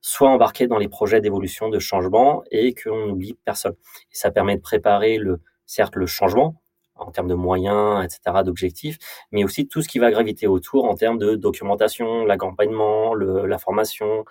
soient 0.00 0.30
embarquées 0.30 0.66
dans 0.66 0.78
les 0.78 0.88
projets 0.88 1.20
d'évolution, 1.20 1.68
de 1.68 1.78
changement 1.78 2.44
et 2.50 2.74
qu'on 2.74 3.06
n'oublie 3.06 3.38
personne. 3.44 3.74
Ça 4.10 4.30
permet 4.30 4.56
de 4.56 4.60
préparer 4.60 5.18
le, 5.18 5.40
certes 5.66 5.96
le 5.96 6.06
changement 6.06 6.60
en 6.94 7.10
termes 7.10 7.28
de 7.28 7.34
moyens, 7.34 8.04
etc., 8.04 8.42
d'objectifs, 8.44 8.98
mais 9.30 9.44
aussi 9.44 9.68
tout 9.68 9.82
ce 9.82 9.88
qui 9.88 9.98
va 9.98 10.10
graviter 10.10 10.46
autour 10.46 10.86
en 10.86 10.94
termes 10.94 11.18
de 11.18 11.34
documentation, 11.34 12.24
l'accompagnement, 12.24 13.14
la 13.14 13.58
formation, 13.58 14.24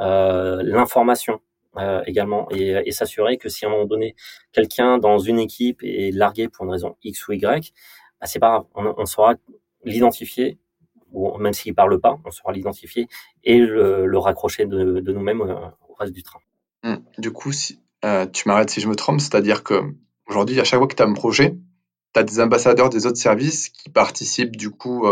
euh, 0.00 0.60
l'information 0.64 1.40
euh, 1.78 2.02
également, 2.06 2.48
et, 2.50 2.90
s'assurer 2.92 3.36
que 3.36 3.48
si 3.48 3.64
à 3.64 3.68
un 3.68 3.72
moment 3.72 3.84
donné 3.84 4.14
quelqu'un 4.52 4.98
dans 4.98 5.18
une 5.18 5.38
équipe 5.38 5.82
est 5.82 6.14
largué 6.14 6.48
pour 6.48 6.64
une 6.64 6.70
raison 6.70 6.96
X 7.02 7.28
ou 7.28 7.32
Y, 7.32 7.72
bah, 8.20 8.26
c'est 8.26 8.38
pas 8.38 8.48
grave, 8.48 8.64
on, 8.74 8.94
on 8.96 9.06
saura 9.06 9.34
l'identifier 9.84 10.58
ou 11.12 11.38
même 11.38 11.52
s'il 11.52 11.74
parle 11.74 11.98
pas, 12.00 12.18
on 12.24 12.30
saura 12.30 12.52
l'identifier 12.52 13.08
et 13.44 13.58
le, 13.58 14.18
raccrocher 14.18 14.66
de, 14.66 15.00
nous-mêmes 15.00 15.40
euh, 15.40 15.54
au 15.88 15.94
reste 15.94 16.12
du 16.12 16.22
train. 16.22 16.40
Hum, 16.84 17.02
du 17.18 17.32
coup, 17.32 17.50
euh, 18.04 18.26
tu 18.26 18.48
m'arrêtes 18.48 18.70
si 18.70 18.80
je 18.80 18.88
me 18.88 18.94
trompe, 18.94 19.20
c'est-à-dire 19.20 19.62
que 19.62 19.82
aujourd'hui, 20.26 20.60
à 20.60 20.64
chaque 20.64 20.78
fois 20.78 20.86
que 20.86 20.94
tu 20.94 21.02
as 21.02 21.06
un 21.06 21.14
projet, 21.14 21.56
tu 22.14 22.20
as 22.20 22.22
des 22.22 22.40
ambassadeurs 22.40 22.90
des 22.90 23.06
autres 23.06 23.18
services 23.18 23.68
qui 23.68 23.90
participent 23.90 24.56
du 24.56 24.70
coup. 24.70 25.06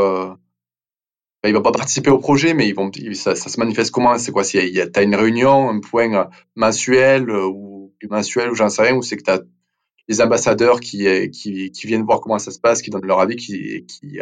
Euh, 1.46 1.48
ils 1.48 1.54
vont 1.54 1.62
pas 1.62 1.72
participer 1.72 2.10
au 2.10 2.18
projet, 2.18 2.54
mais 2.54 2.68
ils 2.68 2.74
vont, 2.74 2.90
ça, 3.14 3.34
ça 3.34 3.48
se 3.48 3.58
manifeste 3.60 3.90
comment? 3.90 4.18
C'est 4.18 4.32
quoi? 4.32 4.44
Si 4.44 4.58
tu 4.58 4.80
as 4.94 5.02
une 5.02 5.14
réunion, 5.14 5.70
un 5.70 5.80
point 5.80 6.12
euh, 6.14 6.24
mensuel 6.54 7.30
euh, 7.30 7.46
ou 7.46 7.94
mensuel 8.10 8.50
ou 8.50 8.54
j'en 8.54 8.68
sais 8.68 8.82
rien, 8.82 8.94
ou 8.94 9.02
c'est 9.02 9.16
que 9.16 9.22
tu 9.22 9.30
as 9.30 9.40
les 10.08 10.20
ambassadeurs 10.20 10.78
qui, 10.78 11.08
qui, 11.30 11.72
qui, 11.72 11.86
viennent 11.88 12.04
voir 12.04 12.20
comment 12.20 12.38
ça 12.38 12.52
se 12.52 12.60
passe, 12.60 12.80
qui 12.80 12.90
donnent 12.90 13.06
leur 13.06 13.18
avis, 13.18 13.34
qui, 13.34 13.84
qui, 13.86 14.20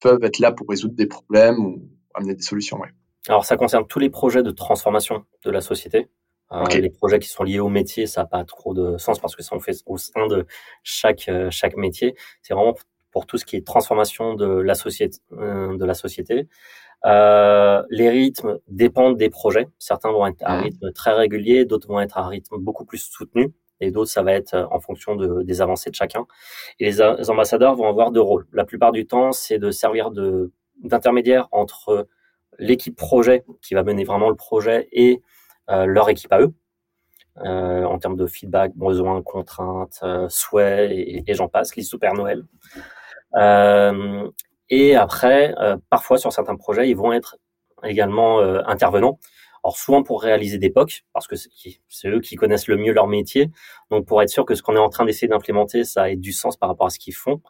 peuvent 0.00 0.22
être 0.22 0.40
là 0.40 0.52
pour 0.52 0.68
résoudre 0.68 0.94
des 0.94 1.06
problèmes 1.06 1.58
ou 1.58 1.88
amener 2.12 2.34
des 2.34 2.42
solutions. 2.42 2.78
Ouais. 2.78 2.90
Alors 3.28 3.46
ça 3.46 3.56
concerne 3.56 3.86
tous 3.86 3.98
les 3.98 4.10
projets 4.10 4.42
de 4.42 4.50
transformation 4.50 5.24
de 5.44 5.50
la 5.50 5.62
société. 5.62 6.08
Euh, 6.52 6.64
les 6.68 6.90
projets 6.90 7.18
qui 7.18 7.28
sont 7.28 7.42
liés 7.42 7.58
au 7.58 7.68
métier, 7.68 8.06
ça 8.06 8.22
n'a 8.22 8.26
pas 8.26 8.44
trop 8.44 8.72
de 8.72 8.98
sens 8.98 9.18
parce 9.18 9.34
que 9.34 9.42
ça 9.42 9.56
on 9.56 9.60
fait 9.60 9.76
au 9.86 9.96
sein 9.96 10.26
de 10.28 10.46
chaque 10.84 11.28
euh, 11.28 11.50
chaque 11.50 11.76
métier. 11.76 12.14
C'est 12.42 12.54
vraiment 12.54 12.74
pour 13.16 13.24
tout 13.24 13.38
ce 13.38 13.46
qui 13.46 13.56
est 13.56 13.66
transformation 13.66 14.34
de 14.34 14.46
la 14.46 14.74
société. 14.74 15.20
Euh, 15.32 15.78
de 15.78 15.84
la 15.86 15.94
société. 15.94 16.48
Euh, 17.06 17.82
les 17.88 18.10
rythmes 18.10 18.58
dépendent 18.68 19.16
des 19.16 19.30
projets. 19.30 19.68
Certains 19.78 20.12
vont 20.12 20.26
être 20.26 20.42
à 20.42 20.52
un 20.52 20.58
mmh. 20.58 20.64
rythme 20.64 20.92
très 20.92 21.12
régulier, 21.12 21.64
d'autres 21.64 21.88
vont 21.88 21.98
être 22.00 22.18
à 22.18 22.24
un 22.26 22.28
rythme 22.28 22.58
beaucoup 22.58 22.84
plus 22.84 22.98
soutenu 22.98 23.54
et 23.80 23.90
d'autres, 23.90 24.10
ça 24.10 24.22
va 24.22 24.34
être 24.34 24.52
euh, 24.52 24.66
en 24.70 24.80
fonction 24.80 25.16
de, 25.16 25.42
des 25.44 25.62
avancées 25.62 25.88
de 25.88 25.94
chacun. 25.94 26.26
Et 26.78 26.84
les, 26.84 27.00
ambassadeurs 27.30 27.74
vont 27.74 27.88
avoir 27.88 28.10
deux 28.10 28.20
rôles. 28.20 28.46
La 28.52 28.66
plupart 28.66 28.92
du 28.92 29.06
temps, 29.06 29.32
c'est 29.32 29.58
de 29.58 29.70
servir 29.70 30.10
de 30.10 30.52
d'intermédiaire 30.84 31.48
entre 31.52 32.06
l'équipe 32.58 32.96
projet 32.96 33.46
qui 33.62 33.72
va 33.72 33.82
mener 33.82 34.04
vraiment 34.04 34.28
le 34.28 34.36
projet 34.36 34.88
et 34.92 35.22
leur 35.68 36.10
équipe 36.10 36.34
à 36.34 36.40
eux. 36.42 36.52
en 37.38 37.98
termes 37.98 38.16
de 38.16 38.26
feedback, 38.26 38.72
besoins, 38.76 39.22
contraintes, 39.22 40.04
souhaits 40.28 40.90
et, 40.92 41.24
et 41.26 41.34
j'en 41.34 41.48
passe, 41.48 41.76
liste 41.76 41.88
Super 41.88 42.12
Noël. 42.12 42.44
Et 43.36 44.96
après, 44.96 45.54
parfois 45.90 46.18
sur 46.18 46.32
certains 46.32 46.56
projets, 46.56 46.88
ils 46.88 46.96
vont 46.96 47.12
être 47.12 47.36
également 47.84 48.40
intervenants 48.40 49.18
alors 49.66 49.76
souvent 49.76 50.04
pour 50.04 50.22
réaliser 50.22 50.58
des 50.58 50.70
POC, 50.70 51.02
parce 51.12 51.26
que 51.26 51.34
c'est 51.34 52.08
eux 52.08 52.20
qui 52.20 52.36
connaissent 52.36 52.68
le 52.68 52.76
mieux 52.76 52.92
leur 52.92 53.08
métier. 53.08 53.50
Donc 53.90 54.06
pour 54.06 54.22
être 54.22 54.28
sûr 54.28 54.44
que 54.44 54.54
ce 54.54 54.62
qu'on 54.62 54.76
est 54.76 54.78
en 54.78 54.90
train 54.90 55.04
d'essayer 55.04 55.26
d'implémenter, 55.26 55.82
ça 55.82 56.08
ait 56.08 56.14
du 56.14 56.32
sens 56.32 56.56
par 56.56 56.68
rapport 56.68 56.86
à 56.86 56.90
ce 56.90 57.00
qu'ils 57.00 57.16
font, 57.16 57.42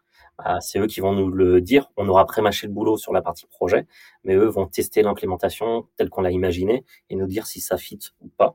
c'est 0.61 0.79
eux 0.79 0.87
qui 0.87 1.01
vont 1.01 1.13
nous 1.13 1.31
le 1.31 1.61
dire. 1.61 1.91
On 1.99 2.09
aura 2.09 2.25
pré-mâché 2.25 2.67
le 2.67 2.73
boulot 2.73 2.97
sur 2.97 3.13
la 3.13 3.21
partie 3.21 3.47
projet, 3.47 3.87
mais 4.25 4.35
eux 4.35 4.47
vont 4.47 4.67
tester 4.67 5.03
l'implémentation 5.03 5.89
telle 5.99 6.09
qu'on 6.09 6.23
l'a 6.23 6.31
imaginée 6.31 6.85
et 7.11 7.17
nous 7.17 7.27
dire 7.27 7.47
si 7.47 7.61
ça 7.61 7.77
fit 7.77 7.99
ou 8.23 8.29
pas. 8.29 8.55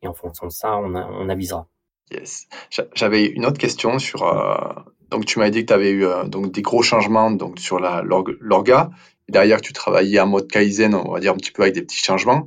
Et 0.00 0.08
en 0.08 0.14
fonction 0.14 0.46
de 0.46 0.52
ça, 0.52 0.78
on, 0.78 1.28
avisera. 1.28 1.68
Yes. 2.10 2.48
J'avais 2.94 3.26
une 3.26 3.44
autre 3.44 3.58
question 3.58 3.98
sur. 3.98 4.22
Euh, 4.24 4.72
donc, 5.12 5.26
tu 5.26 5.38
m'as 5.38 5.50
dit 5.50 5.60
que 5.60 5.66
tu 5.66 5.72
avais 5.74 5.90
eu 5.90 6.06
euh, 6.06 6.24
donc 6.24 6.52
des 6.52 6.62
gros 6.62 6.82
changements 6.82 7.30
donc 7.30 7.58
sur 7.58 7.78
la 7.78 8.02
l'orga. 8.02 8.90
Derrière, 9.28 9.60
tu 9.60 9.74
travaillais 9.74 10.18
en 10.20 10.26
mode 10.26 10.48
Kaizen, 10.48 10.94
on 10.94 11.12
va 11.12 11.20
dire 11.20 11.32
un 11.32 11.36
petit 11.36 11.52
peu 11.52 11.62
avec 11.62 11.74
des 11.74 11.82
petits 11.82 12.02
changements. 12.02 12.46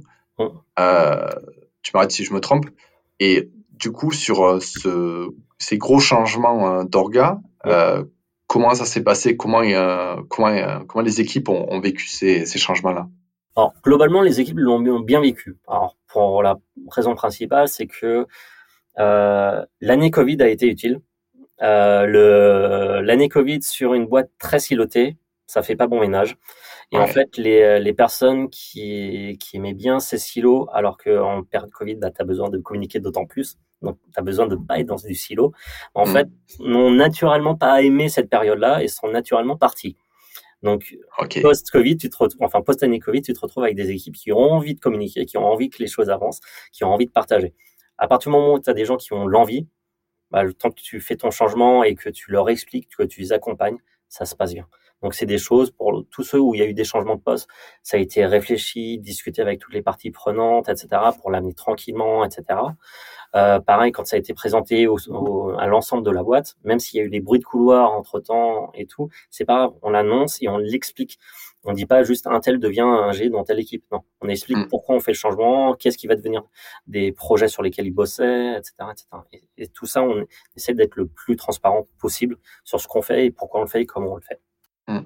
Euh, 0.80 1.30
tu 1.84 1.92
m'arrêtes 1.94 2.12
si 2.12 2.24
je 2.24 2.34
me 2.34 2.40
trompe. 2.40 2.66
Et 3.20 3.52
du 3.72 3.92
coup, 3.92 4.12
sur 4.12 4.44
euh, 4.44 4.60
ce, 4.60 5.30
ces 5.60 5.78
gros 5.78 6.00
changements 6.00 6.80
euh, 6.80 6.84
d'orga, 6.84 7.40
comment 8.48 8.74
ça 8.74 8.86
s'est 8.86 9.04
passé? 9.04 9.38
Comment, 9.38 9.62
comment, 10.28 10.86
comment 10.88 11.04
les 11.04 11.22
équipes 11.22 11.50
ont, 11.50 11.80
vécu 11.80 12.08
ces, 12.08 12.46
ces 12.46 12.60
changements-là? 12.60 13.08
Alors, 13.56 13.74
globalement, 13.84 14.22
les 14.22 14.42
équipes 14.42 14.58
l'ont 14.58 15.00
bien 15.00 15.22
vécu. 15.22 15.58
Alors, 15.68 15.98
pour 16.08 16.42
la 16.42 16.58
raison 16.90 17.14
principale, 17.16 17.68
c'est 17.68 17.88
que 17.88 18.26
l'année 18.98 20.12
Covid 20.12 20.42
a 20.42 20.50
été 20.50 20.68
utile. 20.68 21.00
Euh, 21.62 23.02
L'année 23.02 23.30
Covid 23.30 23.62
sur 23.62 23.94
une 23.94 24.06
boîte 24.06 24.32
très 24.40 24.60
silotée, 24.60 25.18
ça 25.48 25.62
fait 25.62 25.76
pas 25.76 25.88
bon 25.88 26.00
ménage. 26.00 26.38
Et 26.92 26.98
en 26.98 27.08
fait, 27.08 27.38
les, 27.38 27.80
les 27.80 27.94
personnes 27.94 28.50
qui, 28.50 29.38
qui 29.40 29.58
aimaient 29.58 29.74
bien 29.74 30.00
ces 30.00 30.18
silos, 30.18 30.68
alors 30.72 30.98
qu'en 30.98 31.44
période 31.44 31.72
Covid, 31.72 31.96
bah, 31.96 32.12
tu 32.12 32.22
as 32.22 32.26
besoin 32.26 32.50
de 32.50 32.58
communiquer 32.60 33.00
d'autant 33.00 33.26
plus, 33.26 33.58
donc 33.82 33.98
tu 34.14 34.20
as 34.20 34.22
besoin 34.22 34.48
de 34.48 34.56
pas 34.56 34.80
être 34.80 34.88
dans 34.88 34.96
du 34.96 35.16
silo, 35.16 35.52
en 35.94 36.06
mmh. 36.06 36.14
fait, 36.14 36.28
n'ont 36.60 36.92
naturellement 36.92 37.56
pas 37.56 37.82
aimé 37.82 38.08
cette 38.08 38.30
période-là 38.30 38.84
et 38.84 38.88
sont 38.88 39.08
naturellement 39.10 39.58
partis. 39.58 39.98
Donc, 40.64 40.96
post-Covid, 41.42 41.98
tu 41.98 42.10
te 42.10 42.16
enfin, 42.40 42.62
post-année 42.62 43.00
Covid, 43.00 43.22
tu 43.22 43.34
te 43.34 43.40
retrouves 43.40 43.64
avec 43.64 43.76
des 43.76 43.92
équipes 43.92 44.16
qui 44.16 44.32
ont 44.32 44.38
envie 44.38 44.74
de 44.74 44.80
communiquer, 44.80 45.26
qui 45.26 45.38
ont 45.38 45.46
envie 45.46 45.70
que 45.70 45.78
les 45.80 45.88
choses 45.88 46.10
avancent, 46.10 46.40
qui 46.72 46.84
ont 46.84 46.90
envie 46.90 47.06
de 47.06 47.12
partager. 47.12 47.54
À 47.98 48.08
partir 48.08 48.32
du 48.32 48.38
moment 48.38 48.54
où 48.54 48.60
tu 48.60 48.70
as 48.70 48.74
des 48.74 48.86
gens 48.86 48.98
qui 48.98 49.14
ont 49.14 49.28
l'envie, 49.28 49.68
bah, 50.32 50.44
le 50.44 50.54
temps 50.54 50.72
que 50.72 50.82
tu 50.82 51.00
fais 51.00 51.16
ton 51.16 51.32
changement 51.32 51.84
et 51.84 51.96
que 51.96 52.10
tu 52.10 52.32
leur 52.32 52.50
expliques, 52.50 52.90
que 52.98 53.04
tu 53.04 53.22
les 53.22 53.34
accompagnes, 53.34 53.78
ça 54.10 54.26
se 54.26 54.36
passe 54.36 54.54
bien. 54.54 54.68
Donc 55.02 55.14
c'est 55.14 55.26
des 55.26 55.38
choses 55.38 55.72
pour 55.72 56.04
tous 56.10 56.24
ceux 56.24 56.40
où 56.40 56.56
il 56.56 56.60
y 56.60 56.64
a 56.64 56.66
eu 56.66 56.74
des 56.74 56.84
changements 56.84 57.16
de 57.16 57.22
poste, 57.22 57.48
ça 57.84 57.98
a 57.98 58.00
été 58.00 58.26
réfléchi, 58.26 58.98
discuté 58.98 59.42
avec 59.42 59.60
toutes 59.60 59.74
les 59.74 59.82
parties 59.82 60.10
prenantes, 60.10 60.70
etc. 60.70 60.88
pour 61.22 61.32
l'amener 61.32 61.54
tranquillement, 61.54 62.24
etc. 62.26 62.60
Euh, 63.36 63.60
pareil 63.60 63.92
quand 63.92 64.06
ça 64.06 64.16
a 64.16 64.20
été 64.20 64.34
présenté 64.34 64.88
à 65.58 65.68
l'ensemble 65.68 66.04
de 66.04 66.12
la 66.12 66.24
boîte, 66.24 66.56
même 66.64 66.80
s'il 66.80 67.00
y 67.00 67.04
a 67.04 67.06
eu 67.06 67.10
des 67.10 67.20
bruits 67.20 67.40
de 67.40 67.44
couloir 67.44 67.92
entre 67.92 68.20
temps 68.20 68.72
et 68.74 68.86
tout, 68.86 69.10
c'est 69.30 69.46
pas 69.46 69.74
on 69.82 69.90
l'annonce 69.90 70.42
et 70.42 70.48
on 70.48 70.58
l'explique. 70.58 71.20
On 71.66 71.74
dit 71.74 71.86
pas 71.86 72.04
juste 72.04 72.28
un 72.28 72.40
tel 72.40 72.60
devient 72.60 72.82
un 72.82 73.12
G 73.12 73.30
dans 73.30 73.44
telle 73.44 73.60
équipe. 73.60 73.84
Non, 73.92 74.02
on 74.22 74.30
explique 74.30 74.58
mm. 74.58 74.68
pourquoi 74.68 74.96
on 74.96 75.00
fait 75.00 75.12
le 75.12 75.18
changement, 75.18 75.74
qu'est-ce 75.74 75.98
qui 75.98 76.08
va 76.08 76.16
devenir 76.16 76.44
des 76.88 77.12
projets 77.12 77.48
sur 77.48 77.64
lesquels 77.64 77.88
il 77.88 77.92
bossait, 77.92 78.58
etc., 78.58 78.74
etc. 78.92 79.08
Et, 79.58 79.68
tout 79.68 79.88
ça, 79.88 80.04
on 80.04 80.26
essaie 80.56 80.74
d'être 80.74 80.96
le 80.96 81.08
plus 81.08 81.36
transparent 81.36 81.88
possible 82.00 82.38
sur 82.64 82.80
ce 82.80 82.88
qu'on 82.88 83.02
fait 83.02 83.26
et 83.26 83.32
pourquoi 83.32 83.62
on 83.62 83.64
le 83.64 83.70
fait 83.70 83.82
et 83.82 83.86
comment 83.86 84.14
on 84.14 84.16
le 84.16 84.22
fait. 84.22 84.40
Mmh. 84.88 85.00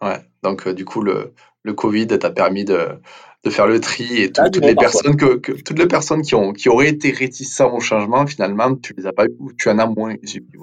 Ouais, 0.00 0.20
donc 0.42 0.66
euh, 0.66 0.74
du 0.74 0.84
coup, 0.84 1.02
le, 1.02 1.34
le 1.62 1.74
Covid 1.74 2.06
t'a 2.06 2.30
permis 2.30 2.64
de, 2.64 3.00
de 3.44 3.50
faire 3.50 3.66
le 3.66 3.80
tri 3.80 4.22
et 4.22 4.32
toutes 4.32 4.56
les 4.56 4.74
personnes 4.74 5.16
que, 5.16 5.36
toutes 5.36 5.78
les 5.78 5.86
personnes 5.86 6.22
qui 6.22 6.34
ont 6.34 6.52
qui 6.52 6.68
auraient 6.68 6.88
été 6.88 7.10
réticents 7.10 7.72
au 7.74 7.80
changement, 7.80 8.26
finalement, 8.26 8.74
tu 8.74 8.94
les 8.96 9.06
as 9.06 9.12
pas 9.12 9.26
eu 9.26 9.36
ou 9.38 9.52
tu 9.52 9.68
en 9.68 9.78
as 9.78 9.86
moins. 9.86 10.14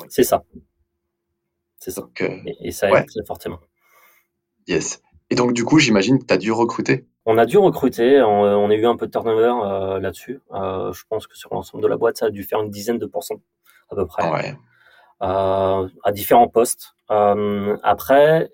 C'est 0.09 0.23
ça. 0.23 0.43
C'est 1.79 1.91
ça. 1.91 2.07
Euh, 2.21 2.37
et, 2.61 2.71
ça 2.71 2.89
aide 2.89 3.05
très 3.05 3.23
fortement. 3.25 3.59
Yes. 4.67 5.01
Et 5.29 5.35
donc, 5.35 5.53
du 5.53 5.63
coup, 5.63 5.79
j'imagine 5.79 6.19
que 6.19 6.25
tu 6.25 6.33
as 6.33 6.37
dû 6.37 6.51
recruter. 6.51 7.07
On 7.25 7.37
a 7.37 7.45
dû 7.45 7.57
recruter. 7.57 8.21
On, 8.21 8.69
a 8.69 8.75
eu 8.75 8.85
un 8.85 8.95
peu 8.95 9.07
de 9.07 9.11
turnover 9.11 9.53
euh, 9.63 9.99
là-dessus. 9.99 10.41
je 10.51 11.03
pense 11.09 11.27
que 11.27 11.35
sur 11.35 11.53
l'ensemble 11.53 11.83
de 11.83 11.87
la 11.87 11.97
boîte, 11.97 12.17
ça 12.17 12.27
a 12.27 12.29
dû 12.29 12.43
faire 12.43 12.61
une 12.61 12.69
dizaine 12.69 12.99
de 12.99 13.05
pourcents 13.05 13.41
à 13.89 13.95
peu 13.95 14.05
près. 14.05 14.29
Ouais. 14.29 14.55
à 15.19 16.11
différents 16.11 16.47
postes. 16.47 16.95
Euh, 17.11 17.77
après, 17.83 18.51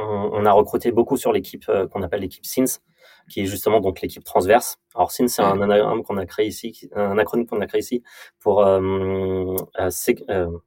on, 0.00 0.46
a 0.46 0.52
recruté 0.52 0.92
beaucoup 0.92 1.16
sur 1.16 1.32
l'équipe 1.32 1.64
euh, 1.68 1.86
qu'on 1.86 2.02
appelle 2.02 2.20
l'équipe 2.20 2.44
SINS, 2.44 2.80
qui 3.28 3.42
est 3.42 3.46
justement 3.46 3.80
donc 3.80 4.00
l'équipe 4.00 4.24
transverse. 4.24 4.78
Alors 4.94 5.12
SINS, 5.12 5.28
c'est 5.28 5.42
un 5.42 5.60
anagramme 5.60 6.02
qu'on 6.02 6.16
a 6.16 6.26
créé 6.26 6.46
ici, 6.46 6.88
un 6.94 7.18
acronyme 7.18 7.46
qu'on 7.46 7.60
a 7.60 7.66
créé 7.66 7.80
ici 7.80 8.02
pour 8.38 8.64
euh, 8.64 9.56
euh, 9.78 10.58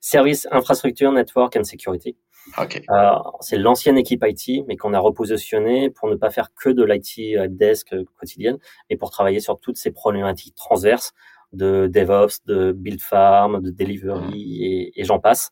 Service 0.00 0.48
Infrastructure 0.50 1.12
Network 1.12 1.56
and 1.56 1.64
Security. 1.64 2.16
Okay. 2.58 2.82
Euh, 2.90 3.10
c'est 3.40 3.56
l'ancienne 3.56 3.96
équipe 3.96 4.24
IT, 4.26 4.64
mais 4.66 4.76
qu'on 4.76 4.94
a 4.94 4.98
repositionné 4.98 5.90
pour 5.90 6.08
ne 6.08 6.16
pas 6.16 6.30
faire 6.30 6.52
que 6.54 6.68
de 6.68 6.84
l'IT 6.84 7.50
desk 7.50 7.94
quotidienne, 8.18 8.58
mais 8.90 8.96
pour 8.96 9.10
travailler 9.10 9.40
sur 9.40 9.58
toutes 9.60 9.76
ces 9.76 9.90
problématiques 9.90 10.54
transverses 10.56 11.14
de 11.52 11.86
DevOps, 11.86 12.44
de 12.46 12.72
Build 12.72 13.00
Farm, 13.00 13.60
de 13.60 13.70
Delivery 13.70 14.92
et, 14.94 15.04
j'en 15.04 15.18
passe. 15.18 15.50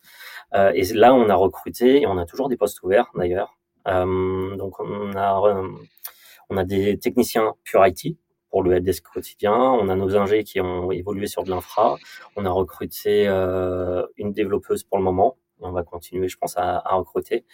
Euh, 0.55 0.73
et 0.75 0.83
là, 0.95 1.15
on 1.15 1.29
a 1.29 1.35
recruté 1.35 2.03
et 2.03 2.07
on 2.07 2.19
a 2.19 2.25
toujours 2.25 2.49
des 2.49 2.57
postes 2.57 2.83
ouverts 2.83 3.11
d'ailleurs. 3.15 3.57
Euh, 3.89 4.57
donc 4.57 4.79
on 4.81 5.15
a 5.17 5.41
euh, 5.49 5.69
on 6.51 6.57
a 6.59 6.65
des 6.65 6.99
techniciens 6.99 7.55
pure 7.65 7.87
IT 7.87 8.19
pour 8.51 8.63
le 8.63 8.75
helpdesk 8.75 9.05
quotidien. 9.05 9.55
On 9.55 9.89
a 9.89 9.95
nos 9.97 10.17
ingés 10.17 10.45
qui 10.45 10.61
ont 10.61 10.91
évolué 10.91 11.27
sur 11.27 11.45
de 11.45 11.51
l'infra. 11.51 11.97
On 12.37 12.45
a 12.45 12.51
recruté 12.51 13.27
euh, 13.29 14.05
une 14.17 14.33
développeuse 14.33 14.85
pour 14.85 14.99
le 14.99 15.05
moment. 15.05 15.37
On 15.61 15.73
va 15.73 15.83
continuer, 15.83 16.29
je 16.29 16.37
pense, 16.37 16.57
à, 16.57 16.83
à, 16.85 16.95
recruter. 16.95 17.45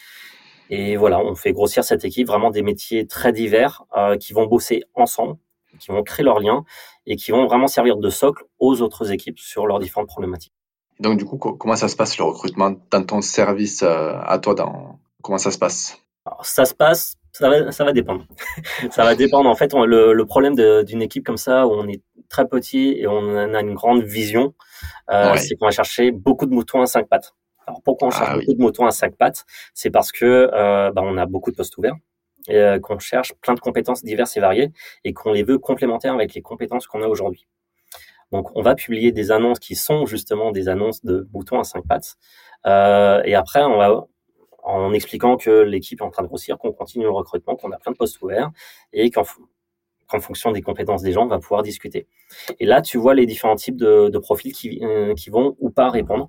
Et 0.71 0.97
voilà, 0.97 1.21
on 1.21 1.35
fait 1.35 1.53
grossir 1.53 1.85
cette 1.85 2.05
équipe, 2.05 2.27
vraiment 2.27 2.51
des 2.51 2.63
métiers 2.63 3.07
très 3.07 3.33
divers 3.33 3.85
euh, 3.97 4.17
qui 4.17 4.33
vont 4.33 4.47
bosser 4.47 4.83
ensemble 4.95 5.37
qui 5.79 5.89
vont 5.89 6.03
créer 6.03 6.25
leurs 6.25 6.41
liens 6.41 6.65
et 7.07 7.17
qui 7.17 7.31
vont 7.31 7.47
vraiment 7.47 7.67
servir 7.67 7.97
de 7.97 8.11
socle 8.11 8.45
aux 8.59 8.81
autres 8.83 9.13
équipes 9.13 9.39
sur 9.39 9.67
leurs 9.67 9.79
différentes 9.79 10.09
problématiques. 10.09 10.53
Donc 11.01 11.19
du 11.19 11.25
coup, 11.25 11.37
comment 11.37 11.77
ça 11.77 11.89
se 11.89 11.97
passe 11.97 12.17
le 12.19 12.25
recrutement 12.25 12.75
dans 12.91 13.05
ton 13.05 13.21
service 13.21 13.83
euh, 13.83 14.15
à 14.23 14.39
toi 14.39 14.55
dans... 14.55 14.99
Comment 15.23 15.39
ça 15.39 15.51
se 15.51 15.59
passe? 15.59 16.01
Ça 16.43 16.65
se 16.65 16.75
passe, 16.75 17.17
ça 17.33 17.49
va, 17.51 17.73
ça 17.73 17.85
va 17.85 17.93
dépendre. 17.93 18.25
ça 18.91 19.05
va 19.05 19.15
dépendre. 19.15 19.49
En 19.49 19.55
fait, 19.55 19.73
le, 19.75 20.25
problème 20.25 20.55
d'une 20.85 21.03
équipe 21.03 21.25
comme 21.25 21.37
ça, 21.37 21.67
où 21.67 21.73
on 21.73 21.87
est 21.89 22.03
très 22.29 22.47
petit 22.49 22.95
et 22.99 23.07
on 23.07 23.37
a 23.37 23.61
une 23.61 23.75
grande 23.75 24.03
vision, 24.03 24.55
euh, 25.11 25.37
c'est 25.37 25.57
qu'on 25.57 25.67
va 25.67 25.73
chercher 25.73 26.13
beaucoup 26.13 26.47
de 26.47 26.53
moutons 26.53 26.81
à 26.81 26.87
cinq 26.87 27.09
pattes. 27.09 27.35
Alors 27.67 27.83
pourquoi 27.83 28.09
on 28.09 28.11
cherche 28.11 28.31
ah 28.31 28.37
beaucoup 28.39 28.55
de 28.55 28.63
moutons 28.63 28.87
à 28.87 28.91
cinq 28.91 29.17
pattes? 29.17 29.45
C'est 29.75 29.91
parce 29.91 30.13
que 30.13 30.51
euh, 30.53 30.93
bah, 30.93 31.03
on 31.05 31.17
a 31.17 31.27
beaucoup 31.27 31.51
de 31.51 31.57
postes 31.57 31.77
ouverts 31.79 31.97
euh, 32.49 32.79
qu'on 32.79 32.99
cherche 32.99 33.35
plein 33.35 33.55
de 33.55 33.61
compétences 33.61 34.05
diverses 34.05 34.37
et 34.37 34.41
variées 34.41 34.73
et 35.05 35.13
qu'on 35.13 35.33
les 35.33 35.43
veut 35.43 35.59
complémentaires 35.59 36.15
avec 36.15 36.35
les 36.35 36.43
compétences 36.43 36.87
qu'on 36.87 37.03
a 37.03 37.09
aujourd'hui. 37.09 37.47
Donc, 38.33 38.57
on 38.57 38.63
va 38.63 38.75
publier 38.75 39.13
des 39.13 39.31
annonces 39.31 39.59
qui 39.59 39.75
sont 39.75 40.07
justement 40.07 40.53
des 40.53 40.69
annonces 40.69 41.05
de 41.05 41.27
boutons 41.31 41.59
à 41.59 41.65
cinq 41.65 41.87
pattes. 41.87 42.17
Euh, 42.67 43.23
et 43.25 43.35
après, 43.35 43.63
on 43.63 43.77
va, 43.77 44.07
en 44.63 44.93
expliquant 44.93 45.37
que 45.37 45.63
l'équipe 45.63 46.01
est 46.01 46.05
en 46.05 46.11
train 46.11 46.23
de 46.23 46.29
grossir, 46.29 46.59
qu'on 46.59 46.73
continue 46.73 47.05
le 47.05 47.11
recrutement, 47.11 47.57
qu'on 47.57 47.71
a 47.73 47.79
plein 47.79 47.93
de 47.93 47.97
postes 47.97 48.21
ouverts 48.23 48.51
et 48.93 49.11
qu'en 49.11 49.25
fonction 50.21 50.51
des 50.53 50.63
compétences 50.63 51.03
des 51.03 51.13
gens, 51.13 51.25
on 51.25 51.29
va 51.29 51.39
pouvoir 51.39 51.63
discuter. 51.63 52.07
Et 52.59 52.67
là, 52.67 52.81
tu 52.81 52.99
vois 52.99 53.15
les 53.15 53.27
différents 53.27 53.57
types 53.57 53.77
de, 53.77 54.09
de 54.09 54.19
profils 54.19 54.53
qui, 54.53 54.81
qui 55.17 55.31
vont 55.31 55.57
ou 55.59 55.71
pas 55.71 55.91
répondre. 55.91 56.29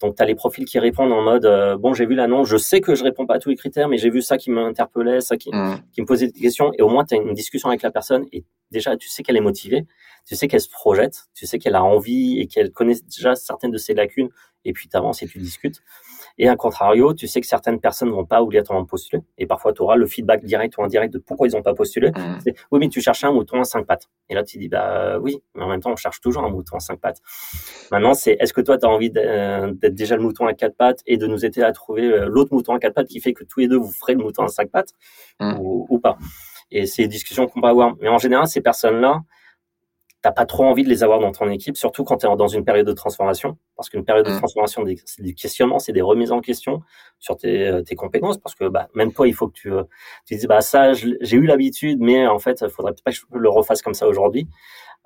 Donc, 0.00 0.16
tu 0.16 0.22
as 0.22 0.26
les 0.26 0.34
profils 0.34 0.64
qui 0.64 0.78
répondent 0.78 1.12
en 1.12 1.22
mode 1.22 1.44
euh, 1.44 1.76
bon, 1.76 1.92
j'ai 1.92 2.06
vu 2.06 2.14
l'annonce, 2.14 2.48
je 2.48 2.56
sais 2.56 2.80
que 2.80 2.94
je 2.94 3.04
réponds 3.04 3.26
pas 3.26 3.34
à 3.34 3.38
tous 3.38 3.50
les 3.50 3.56
critères, 3.56 3.88
mais 3.88 3.98
j'ai 3.98 4.08
vu 4.08 4.22
ça 4.22 4.38
qui 4.38 4.50
m'interpellait, 4.50 5.20
ça 5.20 5.36
qui, 5.36 5.50
mmh. 5.50 5.82
qui 5.92 6.00
me 6.00 6.06
posait 6.06 6.28
des 6.28 6.40
questions. 6.40 6.72
Et 6.78 6.82
au 6.82 6.88
moins, 6.88 7.04
tu 7.04 7.14
as 7.14 7.18
une 7.18 7.34
discussion 7.34 7.68
avec 7.68 7.82
la 7.82 7.90
personne 7.90 8.24
et 8.32 8.44
déjà, 8.70 8.96
tu 8.96 9.08
sais 9.08 9.22
qu'elle 9.22 9.36
est 9.36 9.42
motivée, 9.42 9.86
tu 10.26 10.36
sais 10.36 10.48
qu'elle 10.48 10.60
se 10.60 10.70
projette, 10.70 11.24
tu 11.34 11.46
sais 11.46 11.58
qu'elle 11.58 11.74
a 11.74 11.84
envie 11.84 12.40
et 12.40 12.46
qu'elle 12.46 12.70
connaît 12.70 12.96
déjà 13.04 13.34
certaines 13.34 13.70
de 13.70 13.78
ses 13.78 13.92
lacunes. 13.92 14.30
Et 14.64 14.72
puis, 14.72 14.88
tu 14.88 14.96
avances 14.96 15.22
et 15.22 15.26
tu 15.26 15.38
discutes. 15.38 15.82
Et 16.38 16.48
à 16.48 16.56
contrario, 16.56 17.14
tu 17.14 17.26
sais 17.26 17.40
que 17.40 17.46
certaines 17.46 17.80
personnes 17.80 18.10
vont 18.10 18.24
pas 18.24 18.42
obligatoirement 18.42 18.84
postuler. 18.84 19.22
Et 19.38 19.46
parfois, 19.46 19.72
tu 19.72 19.82
auras 19.82 19.96
le 19.96 20.06
feedback 20.06 20.44
direct 20.44 20.76
ou 20.78 20.82
indirect 20.82 21.12
de 21.12 21.18
pourquoi 21.18 21.48
ils 21.48 21.52
n'ont 21.52 21.62
pas 21.62 21.74
postulé. 21.74 22.10
Mmh. 22.10 22.38
oui, 22.70 22.78
mais 22.80 22.88
tu 22.88 23.00
cherches 23.00 23.24
un 23.24 23.32
mouton 23.32 23.60
à 23.60 23.64
cinq 23.64 23.86
pattes. 23.86 24.08
Et 24.28 24.34
là, 24.34 24.42
tu 24.42 24.58
dis, 24.58 24.68
bah 24.68 25.18
oui, 25.18 25.38
mais 25.54 25.62
en 25.62 25.68
même 25.68 25.80
temps, 25.80 25.92
on 25.92 25.96
cherche 25.96 26.20
toujours 26.20 26.44
un 26.44 26.50
mouton 26.50 26.76
à 26.76 26.80
cinq 26.80 27.00
pattes. 27.00 27.20
Maintenant, 27.90 28.14
c'est 28.14 28.36
est-ce 28.40 28.52
que 28.52 28.60
toi, 28.60 28.78
tu 28.78 28.86
as 28.86 28.88
envie 28.88 29.10
d'être 29.10 29.94
déjà 29.94 30.16
le 30.16 30.22
mouton 30.22 30.46
à 30.46 30.54
quatre 30.54 30.76
pattes 30.76 31.00
et 31.06 31.16
de 31.16 31.26
nous 31.26 31.44
aider 31.44 31.62
à 31.62 31.72
trouver 31.72 32.04
euh, 32.04 32.26
l'autre 32.28 32.54
mouton 32.54 32.74
à 32.74 32.78
quatre 32.78 32.94
pattes 32.94 33.08
qui 33.08 33.20
fait 33.20 33.32
que 33.32 33.44
tous 33.44 33.60
les 33.60 33.68
deux, 33.68 33.78
vous 33.78 33.92
ferez 33.92 34.14
le 34.14 34.22
mouton 34.22 34.44
à 34.44 34.48
cinq 34.48 34.70
pattes 34.70 34.94
mmh. 35.40 35.58
ou, 35.60 35.86
ou, 35.88 35.98
pas? 35.98 36.16
Et 36.70 36.86
c'est 36.86 37.02
une 37.02 37.08
discussion 37.08 37.46
qu'on 37.48 37.60
va 37.60 37.68
avoir. 37.68 37.94
Mais 38.00 38.08
en 38.08 38.18
général, 38.18 38.46
ces 38.46 38.60
personnes-là, 38.60 39.20
t'as 40.22 40.32
pas 40.32 40.46
trop 40.46 40.64
envie 40.64 40.84
de 40.84 40.88
les 40.88 41.02
avoir 41.02 41.18
dans 41.18 41.32
ton 41.32 41.48
équipe, 41.48 41.76
surtout 41.76 42.04
quand 42.04 42.18
tu 42.18 42.26
es 42.26 42.36
dans 42.36 42.48
une 42.48 42.64
période 42.64 42.86
de 42.86 42.92
transformation, 42.92 43.56
parce 43.76 43.88
qu'une 43.88 44.04
période 44.04 44.26
de 44.26 44.32
mmh. 44.32 44.38
transformation, 44.38 44.84
c'est 45.06 45.22
du 45.22 45.34
questionnement, 45.34 45.78
c'est 45.78 45.92
des 45.92 46.02
remises 46.02 46.32
en 46.32 46.40
question 46.40 46.82
sur 47.18 47.36
tes, 47.36 47.66
euh, 47.66 47.82
tes 47.82 47.94
compétences, 47.94 48.38
parce 48.38 48.54
que 48.54 48.68
bah, 48.68 48.88
même 48.94 49.12
toi, 49.12 49.26
il 49.26 49.34
faut 49.34 49.48
que 49.48 49.54
tu, 49.54 49.72
euh, 49.72 49.84
tu 50.26 50.34
dises, 50.34 50.46
bah 50.46 50.60
ça, 50.60 50.92
j'ai 50.92 51.36
eu 51.36 51.46
l'habitude, 51.46 52.00
mais 52.00 52.26
en 52.26 52.38
fait, 52.38 52.60
il 52.62 52.70
faudrait 52.70 52.92
pas 53.04 53.10
que 53.10 53.16
je 53.16 53.22
le 53.32 53.48
refasse 53.48 53.82
comme 53.82 53.94
ça 53.94 54.06
aujourd'hui. 54.06 54.46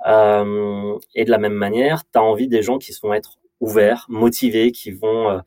Euh, 0.07 0.99
et 1.15 1.25
de 1.25 1.31
la 1.31 1.39
même 1.39 1.55
manière, 1.55 2.03
tu 2.05 2.19
as 2.19 2.23
envie 2.23 2.49
des 2.49 2.63
gens 2.63 2.79
qui 2.79 2.93
vont 3.03 3.15
être 3.15 3.39
ouverts, 3.61 4.07
motivés, 4.09 4.73
qui 4.73 4.91
vont 4.91 5.31
euh, 5.31 5.39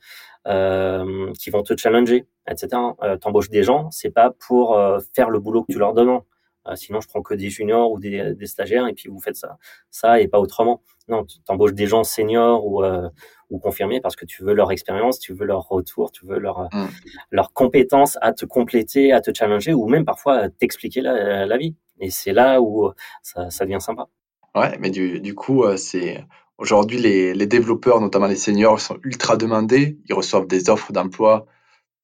euh, 0.47 1.33
qui 1.33 1.49
vont 1.49 1.61
te 1.61 1.75
challenger, 1.75 2.25
etc. 2.49 2.81
Euh, 3.03 3.17
T'embauches 3.17 3.49
des 3.49 3.63
gens, 3.63 3.91
c'est 3.91 4.09
pas 4.09 4.31
pour 4.31 4.79
faire 5.13 5.29
le 5.29 5.39
boulot 5.39 5.63
que 5.63 5.73
tu 5.73 5.79
leur 5.79 5.93
donnes. 5.93 6.19
Euh, 6.67 6.75
sinon, 6.75 7.01
je 7.01 7.07
prends 7.07 7.21
que 7.21 7.33
des 7.33 7.49
juniors 7.49 7.91
ou 7.91 7.99
des, 7.99 8.35
stagiaires 8.45 8.87
et 8.87 8.93
puis 8.93 9.09
vous 9.09 9.19
faites 9.19 9.35
ça, 9.35 9.57
ça 9.89 10.19
et 10.19 10.27
pas 10.27 10.39
autrement. 10.39 10.81
Non, 11.07 11.25
tu 11.25 11.37
embauches 11.47 11.73
des 11.73 11.87
gens 11.87 12.03
seniors 12.03 12.65
ou, 12.65 12.83
euh, 12.83 13.09
ou 13.49 13.59
confirmés 13.59 14.01
parce 14.01 14.15
que 14.15 14.25
tu 14.25 14.43
veux 14.43 14.53
leur 14.53 14.71
expérience, 14.71 15.19
tu 15.19 15.33
veux 15.33 15.45
leur 15.45 15.67
retour, 15.67 16.11
tu 16.11 16.25
veux 16.25 16.39
leur, 16.39 16.67
mm. 16.73 16.87
leur 17.31 17.53
compétence 17.53 18.17
à 18.21 18.33
te 18.33 18.45
compléter, 18.45 19.13
à 19.13 19.21
te 19.21 19.31
challenger 19.33 19.73
ou 19.73 19.87
même 19.87 20.05
parfois 20.05 20.49
t'expliquer 20.49 21.01
la, 21.01 21.45
la, 21.45 21.57
vie. 21.57 21.75
Et 21.99 22.09
c'est 22.09 22.33
là 22.33 22.61
où 22.61 22.91
ça, 23.23 23.49
ça 23.49 23.65
devient 23.65 23.81
sympa. 23.81 24.07
Ouais, 24.55 24.77
mais 24.79 24.89
du, 24.89 25.21
du 25.21 25.33
coup, 25.35 25.63
euh, 25.63 25.77
c'est 25.77 26.25
aujourd'hui 26.57 26.97
les, 26.97 27.33
les 27.33 27.47
développeurs, 27.47 28.01
notamment 28.01 28.27
les 28.27 28.35
seniors, 28.35 28.79
sont 28.79 28.97
ultra 29.03 29.37
demandés. 29.37 29.97
Ils 30.09 30.13
reçoivent 30.13 30.47
des 30.47 30.69
offres 30.69 30.91
d'emploi 30.91 31.45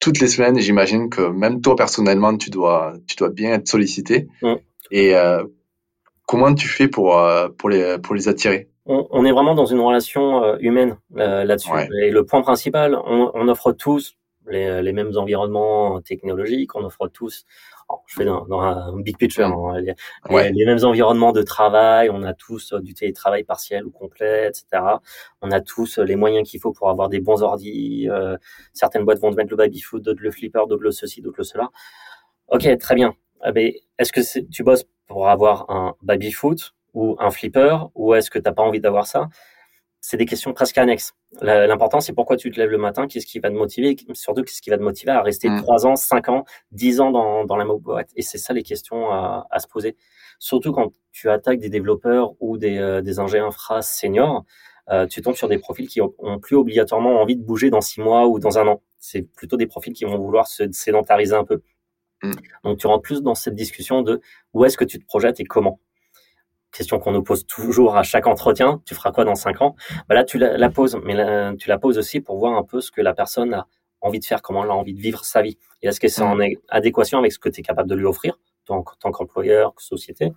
toutes 0.04 0.20
les 0.20 0.28
semaines. 0.28 0.58
J'imagine 0.58 1.08
que 1.08 1.22
même 1.22 1.62
toi 1.62 1.76
personnellement, 1.76 2.36
tu 2.36 2.50
dois, 2.50 2.92
tu 3.08 3.16
dois 3.16 3.30
bien 3.30 3.54
être 3.54 3.66
sollicité. 3.66 4.28
Mm. 4.42 4.54
Et 4.90 5.16
euh, 5.16 5.42
comment 6.26 6.54
tu 6.54 6.68
fais 6.68 6.88
pour, 6.88 7.18
euh, 7.18 7.48
pour, 7.48 7.70
les, 7.70 7.96
pour 7.98 8.14
les 8.14 8.28
attirer? 8.28 8.68
On, 8.84 9.06
on, 9.10 9.24
est 9.24 9.32
vraiment 9.32 9.54
dans 9.54 9.64
une 9.64 9.80
relation 9.80 10.44
euh, 10.44 10.56
humaine 10.60 10.98
là-dessus. 11.14 11.70
Et 12.02 12.10
le 12.10 12.26
point 12.26 12.42
principal, 12.42 12.94
on, 12.94 13.30
on 13.32 13.48
offre 13.48 13.72
tous 13.72 14.14
les, 14.48 14.82
les, 14.82 14.92
mêmes 14.92 15.16
environnements 15.16 16.00
technologiques, 16.00 16.74
on 16.74 16.84
offre 16.84 17.08
tous 17.08 17.46
je 18.06 18.14
fais 18.14 18.24
dans, 18.24 18.60
un 18.60 19.00
big 19.00 19.16
picture, 19.16 19.46
hein, 19.46 19.80
les, 19.80 20.64
mêmes 20.66 20.84
environnements 20.84 21.32
de 21.32 21.42
travail, 21.42 22.10
on 22.10 22.22
a 22.22 22.34
tous 22.34 22.72
euh, 22.72 22.80
du 22.80 22.94
télétravail 22.94 23.44
partiel 23.44 23.84
ou 23.86 23.90
complet, 23.90 24.48
etc. 24.48 24.82
On 25.42 25.50
a 25.50 25.60
tous 25.60 25.98
euh, 25.98 26.04
les 26.04 26.16
moyens 26.16 26.48
qu'il 26.48 26.60
faut 26.60 26.72
pour 26.72 26.90
avoir 26.90 27.08
des 27.08 27.20
bons 27.20 27.42
ordis. 27.42 28.08
Euh, 28.10 28.36
certaines 28.72 29.04
boîtes 29.04 29.20
vont 29.20 29.30
te 29.30 29.36
mettre 29.36 29.50
le 29.50 29.56
baby 29.56 29.80
foot, 29.80 30.02
d'autres 30.02 30.22
le 30.22 30.30
flipper, 30.30 30.66
d'autres 30.68 30.82
le 30.82 30.90
ceci, 30.90 31.20
d'autres 31.20 31.38
le 31.38 31.44
cela. 31.44 31.70
Ok, 32.48 32.66
très 32.78 32.94
bien. 32.94 33.14
Mais 33.54 33.80
est-ce 33.98 34.12
que 34.12 34.40
tu 34.48 34.62
bosses 34.62 34.84
pour 35.06 35.28
avoir 35.28 35.70
un 35.70 35.94
baby 36.02 36.32
foot 36.32 36.74
ou 36.94 37.16
un 37.18 37.30
flipper 37.30 37.90
ou 37.94 38.14
est-ce 38.14 38.30
que 38.30 38.38
tu 38.38 38.44
n'as 38.44 38.52
pas 38.52 38.62
envie 38.62 38.80
d'avoir 38.80 39.06
ça? 39.06 39.28
C'est 40.06 40.18
des 40.18 40.26
questions 40.26 40.52
presque 40.52 40.76
annexes. 40.76 41.14
L'important, 41.40 41.98
c'est 41.98 42.12
pourquoi 42.12 42.36
tu 42.36 42.50
te 42.50 42.60
lèves 42.60 42.68
le 42.68 42.76
matin, 42.76 43.06
qu'est-ce 43.06 43.24
qui 43.24 43.38
va 43.38 43.48
te 43.48 43.54
motiver, 43.54 43.96
surtout 44.12 44.42
qu'est-ce 44.42 44.60
qui 44.60 44.68
va 44.68 44.76
te 44.76 44.82
motiver 44.82 45.12
à 45.12 45.22
rester 45.22 45.48
mm. 45.48 45.62
trois 45.62 45.86
ans, 45.86 45.96
cinq 45.96 46.28
ans, 46.28 46.44
dix 46.72 47.00
ans 47.00 47.10
dans, 47.10 47.46
dans 47.46 47.56
la 47.56 47.64
boîte. 47.64 48.10
Et 48.14 48.20
c'est 48.20 48.36
ça 48.36 48.52
les 48.52 48.62
questions 48.62 49.10
à, 49.10 49.46
à, 49.50 49.58
se 49.60 49.66
poser. 49.66 49.96
Surtout 50.38 50.72
quand 50.72 50.92
tu 51.10 51.30
attaques 51.30 51.58
des 51.58 51.70
développeurs 51.70 52.34
ou 52.38 52.58
des, 52.58 52.76
euh, 52.76 53.00
des 53.00 53.18
ingénieurs 53.18 53.46
infra 53.46 53.80
seniors, 53.80 54.44
euh, 54.90 55.06
tu 55.06 55.22
tombes 55.22 55.36
sur 55.36 55.48
des 55.48 55.56
profils 55.56 55.88
qui 55.88 56.02
ont, 56.02 56.12
plus 56.38 56.56
obligatoirement 56.56 57.22
envie 57.22 57.36
de 57.36 57.42
bouger 57.42 57.70
dans 57.70 57.80
six 57.80 58.02
mois 58.02 58.28
ou 58.28 58.38
dans 58.38 58.58
un 58.58 58.66
an. 58.68 58.82
C'est 58.98 59.22
plutôt 59.22 59.56
des 59.56 59.66
profils 59.66 59.94
qui 59.94 60.04
vont 60.04 60.18
vouloir 60.18 60.48
se 60.48 60.70
sédentariser 60.70 61.34
un 61.34 61.44
peu. 61.44 61.62
Mm. 62.22 62.32
Donc 62.64 62.78
tu 62.78 62.86
rentres 62.86 63.04
plus 63.04 63.22
dans 63.22 63.34
cette 63.34 63.54
discussion 63.54 64.02
de 64.02 64.20
où 64.52 64.66
est-ce 64.66 64.76
que 64.76 64.84
tu 64.84 64.98
te 64.98 65.06
projettes 65.06 65.40
et 65.40 65.44
comment 65.44 65.80
question 66.74 66.98
qu'on 66.98 67.12
nous 67.12 67.22
pose 67.22 67.46
toujours 67.46 67.96
à 67.96 68.02
chaque 68.02 68.26
entretien, 68.26 68.82
tu 68.84 68.94
feras 68.94 69.12
quoi 69.12 69.24
dans 69.24 69.34
cinq 69.34 69.62
ans? 69.62 69.74
Bah 70.08 70.14
Là, 70.14 70.24
tu 70.24 70.38
la, 70.38 70.70
poses, 70.70 70.98
mais 71.04 71.14
tu 71.56 71.68
la 71.68 71.78
poses 71.78 71.98
aussi 71.98 72.20
pour 72.20 72.38
voir 72.38 72.54
un 72.54 72.64
peu 72.64 72.80
ce 72.80 72.90
que 72.90 73.00
la 73.00 73.14
personne 73.14 73.54
a 73.54 73.66
envie 74.00 74.20
de 74.20 74.24
faire, 74.24 74.42
comment 74.42 74.64
elle 74.64 74.70
a 74.70 74.74
envie 74.74 74.94
de 74.94 75.00
vivre 75.00 75.24
sa 75.24 75.40
vie. 75.40 75.56
Et 75.82 75.88
est-ce 75.88 76.00
que 76.00 76.08
c'est 76.08 76.22
en 76.22 76.36
mm. 76.36 76.56
adéquation 76.68 77.18
avec 77.18 77.32
ce 77.32 77.38
que 77.38 77.48
tu 77.48 77.60
es 77.60 77.62
capable 77.62 77.88
de 77.88 77.94
lui 77.94 78.04
offrir, 78.04 78.38
en 78.68 78.82
tant 79.00 79.10
qu'employeur, 79.12 79.72
société, 79.78 80.32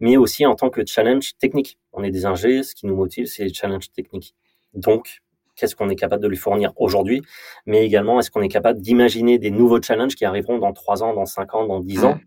mais 0.00 0.16
aussi 0.16 0.46
en 0.46 0.54
tant 0.54 0.70
que 0.70 0.82
challenge 0.86 1.36
technique? 1.38 1.78
On 1.92 2.04
est 2.04 2.10
des 2.10 2.26
ingés, 2.26 2.62
ce 2.62 2.74
qui 2.74 2.86
nous 2.86 2.94
motive, 2.94 3.26
c'est 3.26 3.44
les 3.44 3.52
challenges 3.52 3.90
techniques. 3.90 4.34
Donc, 4.74 5.22
qu'est-ce 5.56 5.74
qu'on 5.74 5.88
est 5.88 5.96
capable 5.96 6.22
de 6.22 6.28
lui 6.28 6.36
fournir 6.36 6.72
aujourd'hui, 6.76 7.22
mais 7.66 7.84
également 7.84 8.20
est-ce 8.20 8.30
qu'on 8.30 8.42
est 8.42 8.48
capable 8.48 8.80
d'imaginer 8.80 9.38
des 9.38 9.50
nouveaux 9.50 9.82
challenges 9.82 10.14
qui 10.14 10.24
arriveront 10.24 10.58
dans 10.58 10.72
trois 10.72 11.02
ans, 11.02 11.14
dans 11.14 11.26
cinq 11.26 11.54
ans, 11.54 11.66
dans 11.66 11.80
dix 11.80 12.04
ans, 12.04 12.18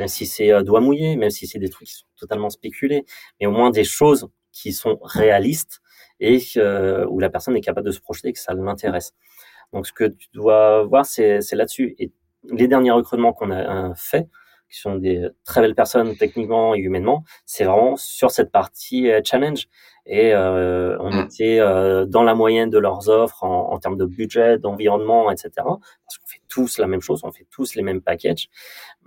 même 0.00 0.08
si 0.08 0.26
c'est 0.26 0.50
euh, 0.50 0.62
doigt 0.62 0.80
mouillé, 0.80 1.14
même 1.16 1.30
si 1.30 1.46
c'est 1.46 1.58
des 1.58 1.68
trucs 1.68 1.86
qui 1.86 1.94
sont 1.94 2.06
totalement 2.16 2.48
spéculés, 2.48 3.04
mais 3.38 3.46
au 3.46 3.50
moins 3.50 3.70
des 3.70 3.84
choses 3.84 4.28
qui 4.50 4.72
sont 4.72 4.98
réalistes 5.02 5.80
et 6.20 6.40
euh, 6.56 7.06
où 7.06 7.20
la 7.20 7.28
personne 7.28 7.54
est 7.54 7.60
capable 7.60 7.86
de 7.86 7.92
se 7.92 8.00
projeter, 8.00 8.32
que 8.32 8.38
ça 8.38 8.54
l'intéresse. 8.54 9.12
Donc 9.74 9.86
ce 9.86 9.92
que 9.92 10.04
tu 10.04 10.28
dois 10.32 10.84
voir, 10.84 11.04
c'est 11.04 11.38
là-dessus. 11.52 11.94
Et 11.98 12.12
les 12.50 12.66
derniers 12.66 12.90
recrutements 12.90 13.34
qu'on 13.34 13.50
a 13.50 13.94
fait, 13.94 14.28
qui 14.70 14.78
sont 14.78 14.96
des 14.96 15.26
très 15.44 15.60
belles 15.60 15.74
personnes 15.74 16.16
techniquement 16.16 16.74
et 16.74 16.78
humainement, 16.78 17.24
c'est 17.44 17.64
vraiment 17.64 17.96
sur 17.96 18.30
cette 18.30 18.50
partie 18.50 19.10
euh, 19.10 19.20
challenge. 19.24 19.68
Et 20.06 20.32
euh, 20.34 20.96
on 21.00 21.10
mm. 21.10 21.24
était 21.24 21.60
euh, 21.60 22.04
dans 22.06 22.22
la 22.22 22.34
moyenne 22.34 22.70
de 22.70 22.78
leurs 22.78 23.08
offres 23.08 23.44
en, 23.44 23.72
en 23.72 23.78
termes 23.78 23.96
de 23.96 24.06
budget, 24.06 24.58
d'environnement, 24.58 25.30
etc. 25.30 25.50
Parce 25.56 26.18
qu'on 26.18 26.26
fait 26.26 26.42
tous 26.48 26.78
la 26.78 26.86
même 26.86 27.00
chose, 27.00 27.20
on 27.22 27.30
fait 27.30 27.46
tous 27.50 27.74
les 27.74 27.82
mêmes 27.82 28.00
packages. 28.00 28.48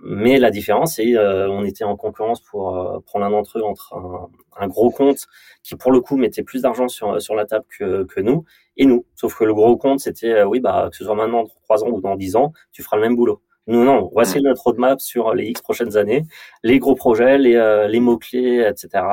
Mais 0.00 0.38
la 0.38 0.50
différence, 0.50 0.96
c'est 0.96 1.16
euh, 1.16 1.48
on 1.50 1.64
était 1.64 1.84
en 1.84 1.96
concurrence 1.96 2.40
pour 2.40 2.76
euh, 2.76 3.00
prendre 3.00 3.26
un 3.26 3.30
d'entre 3.30 3.58
eux 3.58 3.62
entre 3.62 3.94
un, 3.94 4.28
un, 4.56 4.68
gros 4.68 4.90
compte 4.90 5.26
qui, 5.62 5.74
pour 5.76 5.92
le 5.92 6.00
coup, 6.00 6.16
mettait 6.16 6.42
plus 6.42 6.62
d'argent 6.62 6.88
sur, 6.88 7.20
sur 7.20 7.34
la 7.34 7.44
table 7.44 7.66
que, 7.78 8.04
que 8.04 8.20
nous 8.20 8.44
et 8.76 8.86
nous. 8.86 9.04
Sauf 9.14 9.36
que 9.36 9.44
le 9.44 9.54
gros 9.54 9.76
compte, 9.76 10.00
c'était, 10.00 10.42
oui, 10.44 10.60
bah, 10.60 10.88
que 10.90 10.96
ce 10.96 11.04
soit 11.04 11.14
maintenant, 11.14 11.42
dans 11.42 11.50
trois 11.64 11.84
ans 11.84 11.88
ou 11.88 12.00
dans 12.00 12.16
dix 12.16 12.36
ans, 12.36 12.52
tu 12.72 12.82
feras 12.82 12.96
le 12.96 13.02
même 13.02 13.16
boulot. 13.16 13.42
Nous, 13.66 13.84
non, 13.84 14.10
voici 14.12 14.40
notre 14.42 14.62
roadmap 14.62 15.00
sur 15.00 15.32
les 15.34 15.46
X 15.46 15.62
prochaines 15.62 15.96
années, 15.96 16.24
les 16.62 16.78
gros 16.78 16.94
projets, 16.94 17.38
les, 17.38 17.56
euh, 17.56 17.88
les 17.88 18.00
mots-clés, 18.00 18.66
etc. 18.68 19.04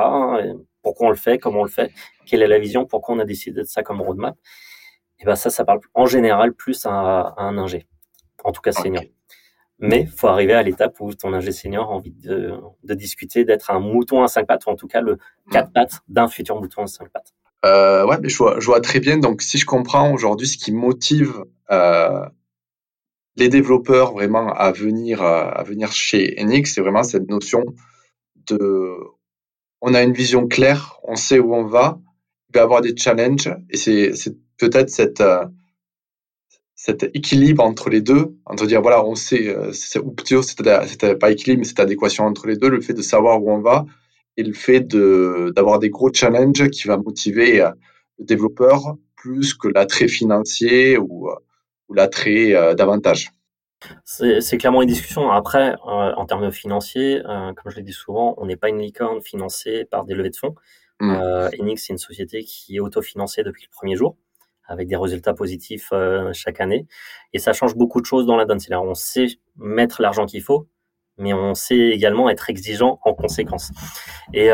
Pourquoi 0.82 1.06
on 1.06 1.10
le 1.10 1.16
fait, 1.16 1.38
comment 1.38 1.60
on 1.60 1.64
le 1.64 1.70
fait, 1.70 1.90
quelle 2.26 2.42
est 2.42 2.48
la 2.48 2.58
vision, 2.58 2.84
pourquoi 2.84 3.14
on 3.14 3.18
a 3.18 3.24
décidé 3.24 3.60
de 3.62 3.66
ça 3.66 3.82
comme 3.82 4.02
roadmap. 4.02 4.36
Et 5.20 5.24
ben 5.24 5.36
ça, 5.36 5.50
ça 5.50 5.64
parle 5.64 5.80
en 5.94 6.06
général 6.06 6.52
plus 6.52 6.84
à, 6.84 7.34
un 7.38 7.56
ingé, 7.56 7.86
en 8.44 8.52
tout 8.52 8.60
cas 8.60 8.72
senior. 8.72 9.04
Mais 9.78 10.06
faut 10.06 10.28
arriver 10.28 10.52
à 10.52 10.62
l'étape 10.62 11.00
où 11.00 11.14
ton 11.14 11.32
ingé 11.32 11.50
senior 11.50 11.90
a 11.90 11.94
envie 11.94 12.12
de, 12.12 12.54
de 12.84 12.94
discuter, 12.94 13.44
d'être 13.44 13.70
un 13.70 13.80
mouton 13.80 14.22
à 14.22 14.28
cinq 14.28 14.46
pattes, 14.46 14.66
ou 14.66 14.70
en 14.70 14.76
tout 14.76 14.86
cas 14.86 15.00
le 15.00 15.18
quatre 15.50 15.72
pattes 15.72 16.00
d'un 16.08 16.28
futur 16.28 16.60
mouton 16.60 16.82
à 16.82 16.86
cinq 16.86 17.08
pattes. 17.08 17.32
Euh, 17.64 18.04
ouais, 18.06 18.18
mais 18.20 18.28
je 18.28 18.36
vois, 18.36 18.56
je 18.58 18.66
vois 18.66 18.80
très 18.80 19.00
bien. 19.00 19.18
Donc, 19.18 19.42
si 19.42 19.58
je 19.58 19.66
comprends 19.66 20.12
aujourd'hui, 20.12 20.46
ce 20.46 20.58
qui 20.58 20.72
motive 20.72 21.44
euh, 21.70 22.26
les 23.36 23.48
développeurs 23.48 24.12
vraiment 24.12 24.52
à 24.52 24.72
venir, 24.72 25.22
euh, 25.22 25.48
à 25.50 25.62
venir 25.62 25.92
chez 25.92 26.38
Enix, 26.40 26.74
c'est 26.74 26.80
vraiment 26.80 27.02
cette 27.02 27.28
notion 27.28 27.64
de, 28.48 28.96
on 29.80 29.94
a 29.94 30.02
une 30.02 30.12
vision 30.12 30.46
claire, 30.46 30.98
on 31.04 31.16
sait 31.16 31.38
où 31.38 31.54
on 31.54 31.64
va, 31.64 32.00
il 32.50 32.54
va 32.54 32.60
y 32.60 32.64
avoir 32.64 32.80
des 32.82 32.96
challenges, 32.96 33.54
et 33.70 33.76
c'est, 33.76 34.12
peut-être 34.58 34.90
cette, 34.90 35.20
euh, 35.20 35.44
cet 36.74 37.04
équilibre 37.14 37.64
entre 37.64 37.90
les 37.90 38.00
deux, 38.00 38.36
entre 38.44 38.66
dire 38.66 38.82
voilà, 38.82 39.04
on 39.04 39.14
sait, 39.14 39.48
euh, 39.48 39.72
c'est, 39.72 39.98
ou 39.98 40.12
plutôt 40.12 40.42
c'était 40.42 41.16
pas 41.16 41.30
équilibre, 41.30 41.60
mais 41.60 41.66
cette 41.66 41.80
adéquation 41.80 42.24
entre 42.24 42.46
les 42.46 42.56
deux, 42.56 42.68
le 42.68 42.80
fait 42.80 42.94
de 42.94 43.02
savoir 43.02 43.42
où 43.42 43.50
on 43.50 43.60
va 43.60 43.86
et 44.36 44.42
le 44.42 44.54
fait 44.54 44.80
d'avoir 44.88 45.78
des 45.78 45.90
gros 45.90 46.10
challenges 46.12 46.70
qui 46.70 46.88
va 46.88 46.96
motiver 46.96 47.68
le 48.18 48.24
développeur 48.24 48.96
plus 49.14 49.52
que 49.52 49.68
l'attrait 49.68 50.08
financier 50.08 50.96
ou, 50.96 51.28
l'attrait 51.94 52.54
euh, 52.54 52.74
davantage 52.74 53.30
c'est 54.04 54.58
clairement 54.58 54.82
une 54.82 54.88
discussion. 54.88 55.32
Après, 55.32 55.72
euh, 55.72 56.14
en 56.14 56.24
termes 56.24 56.52
financiers, 56.52 57.20
euh, 57.26 57.52
comme 57.52 57.72
je 57.72 57.78
l'ai 57.78 57.82
dit 57.82 57.92
souvent, 57.92 58.32
on 58.36 58.46
n'est 58.46 58.54
pas 58.54 58.68
une 58.68 58.78
licorne 58.78 59.20
financée 59.20 59.84
par 59.90 60.04
des 60.04 60.14
levées 60.14 60.30
de 60.30 60.36
fonds. 60.36 60.54
Mm. 61.00 61.10
Enix, 61.60 61.84
c'est 61.84 61.92
une 61.92 61.98
société 61.98 62.44
qui 62.44 62.76
est 62.76 62.78
autofinancée 62.78 63.42
depuis 63.42 63.64
le 63.64 63.74
premier 63.74 63.96
jour, 63.96 64.16
avec 64.68 64.86
des 64.86 64.94
résultats 64.94 65.34
positifs 65.34 65.92
chaque 66.32 66.60
année. 66.60 66.86
Et 67.32 67.40
ça 67.40 67.52
change 67.52 67.74
beaucoup 67.74 68.00
de 68.00 68.06
choses 68.06 68.24
dans 68.24 68.36
la 68.36 68.44
donne. 68.44 68.60
C'est-à-dire, 68.60 68.84
on 68.84 68.94
sait 68.94 69.26
mettre 69.56 70.00
l'argent 70.00 70.26
qu'il 70.26 70.42
faut, 70.42 70.68
mais 71.22 71.32
on 71.32 71.54
sait 71.54 71.76
également 71.76 72.28
être 72.28 72.50
exigeant 72.50 72.98
en 73.04 73.14
conséquence. 73.14 73.70
Et 74.34 74.50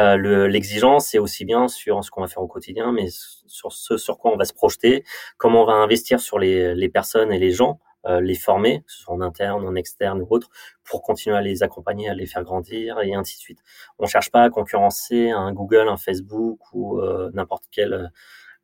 l'exigence, 0.48 1.08
c'est 1.08 1.18
aussi 1.18 1.44
bien 1.44 1.68
sur 1.68 2.04
ce 2.04 2.10
qu'on 2.10 2.20
va 2.20 2.28
faire 2.28 2.42
au 2.42 2.46
quotidien, 2.46 2.92
mais 2.92 3.08
sur 3.10 3.72
ce 3.72 3.96
sur 3.96 4.18
quoi 4.18 4.32
on 4.32 4.36
va 4.36 4.44
se 4.44 4.52
projeter, 4.52 5.04
comment 5.36 5.62
on 5.62 5.66
va 5.66 5.74
investir 5.74 6.20
sur 6.20 6.38
les, 6.38 6.74
les 6.74 6.88
personnes 6.88 7.32
et 7.32 7.38
les 7.38 7.50
gens 7.50 7.80
euh, 8.06 8.20
les 8.20 8.36
former, 8.36 8.82
que 8.86 8.92
ce 8.92 9.02
soit 9.02 9.14
en 9.14 9.20
interne, 9.20 9.66
en 9.66 9.74
externe 9.74 10.22
ou 10.22 10.26
autre, 10.30 10.48
pour 10.84 11.02
continuer 11.02 11.36
à 11.36 11.40
les 11.42 11.64
accompagner, 11.64 12.08
à 12.08 12.14
les 12.14 12.26
faire 12.26 12.44
grandir 12.44 13.00
et 13.00 13.12
ainsi 13.14 13.36
de 13.36 13.40
suite. 13.40 13.58
On 13.98 14.06
cherche 14.06 14.30
pas 14.30 14.42
à 14.42 14.50
concurrencer 14.50 15.30
un 15.30 15.52
Google, 15.52 15.88
un 15.88 15.96
Facebook 15.96 16.60
ou 16.72 17.00
euh, 17.00 17.30
n'importe 17.34 17.64
quelle 17.72 17.92
euh, 17.92 18.06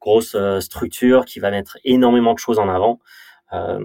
grosse 0.00 0.36
structure 0.60 1.24
qui 1.24 1.40
va 1.40 1.50
mettre 1.50 1.78
énormément 1.84 2.34
de 2.34 2.38
choses 2.38 2.58
en 2.58 2.68
avant. 2.68 3.00
Euh, 3.52 3.80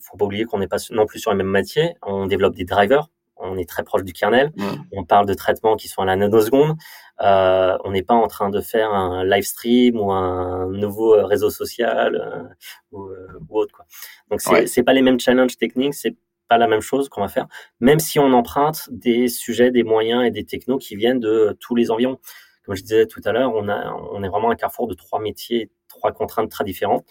faut 0.00 0.16
pas 0.16 0.24
oublier 0.24 0.44
qu'on 0.44 0.58
n'est 0.58 0.68
pas 0.68 0.76
non 0.90 1.06
plus 1.06 1.18
sur 1.18 1.30
le 1.30 1.36
même 1.36 1.48
métier. 1.48 1.94
On 2.02 2.26
développe 2.26 2.54
des 2.54 2.64
drivers, 2.64 3.08
on 3.42 3.56
est 3.56 3.68
très 3.68 3.82
proche 3.82 4.04
du 4.04 4.12
kernel. 4.12 4.52
On 4.92 5.04
parle 5.04 5.26
de 5.26 5.34
traitements 5.34 5.76
qui 5.76 5.88
sont 5.88 6.02
à 6.02 6.04
la 6.04 6.16
nanoseconde. 6.16 6.76
Euh, 7.20 7.76
on 7.84 7.90
n'est 7.90 8.02
pas 8.02 8.14
en 8.14 8.26
train 8.26 8.50
de 8.50 8.60
faire 8.60 8.92
un 8.92 9.24
live 9.24 9.44
stream 9.44 10.00
ou 10.00 10.12
un 10.12 10.68
nouveau 10.70 11.14
euh, 11.14 11.24
réseau 11.24 11.50
social 11.50 12.16
euh, 12.16 12.42
ou, 12.90 13.10
ou, 13.48 13.58
autre. 13.60 13.74
Quoi. 13.74 13.86
Donc 14.30 14.40
c'est 14.66 14.82
pas 14.82 14.92
les 14.92 15.02
mêmes 15.02 15.20
challenges 15.20 15.56
techniques, 15.56 15.94
c'est 15.94 16.16
pas 16.48 16.58
la 16.58 16.66
même 16.66 16.80
chose 16.80 17.08
qu'on 17.08 17.20
va 17.20 17.28
faire, 17.28 17.46
même 17.80 17.98
si 17.98 18.18
on 18.18 18.32
emprunte 18.32 18.88
des 18.90 19.28
sujets, 19.28 19.70
des 19.70 19.84
moyens 19.84 20.24
et 20.24 20.30
des 20.30 20.44
technos 20.44 20.78
qui 20.78 20.96
viennent 20.96 21.20
de 21.20 21.56
tous 21.60 21.74
les 21.74 21.90
environs. 21.90 22.18
Comme 22.64 22.76
je 22.76 22.82
disais 22.82 23.06
tout 23.06 23.20
à 23.24 23.32
l'heure, 23.32 23.52
on 23.54 23.68
a 23.68 23.92
on 24.12 24.22
est 24.22 24.28
vraiment 24.28 24.50
un 24.50 24.56
carrefour 24.56 24.86
de 24.86 24.94
trois 24.94 25.20
métiers, 25.20 25.70
trois 25.88 26.12
contraintes 26.12 26.50
très 26.50 26.64
différentes. 26.64 27.04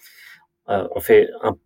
Euh, 0.69 0.87
on 0.95 0.99
fait 0.99 1.29
un, 1.41 1.57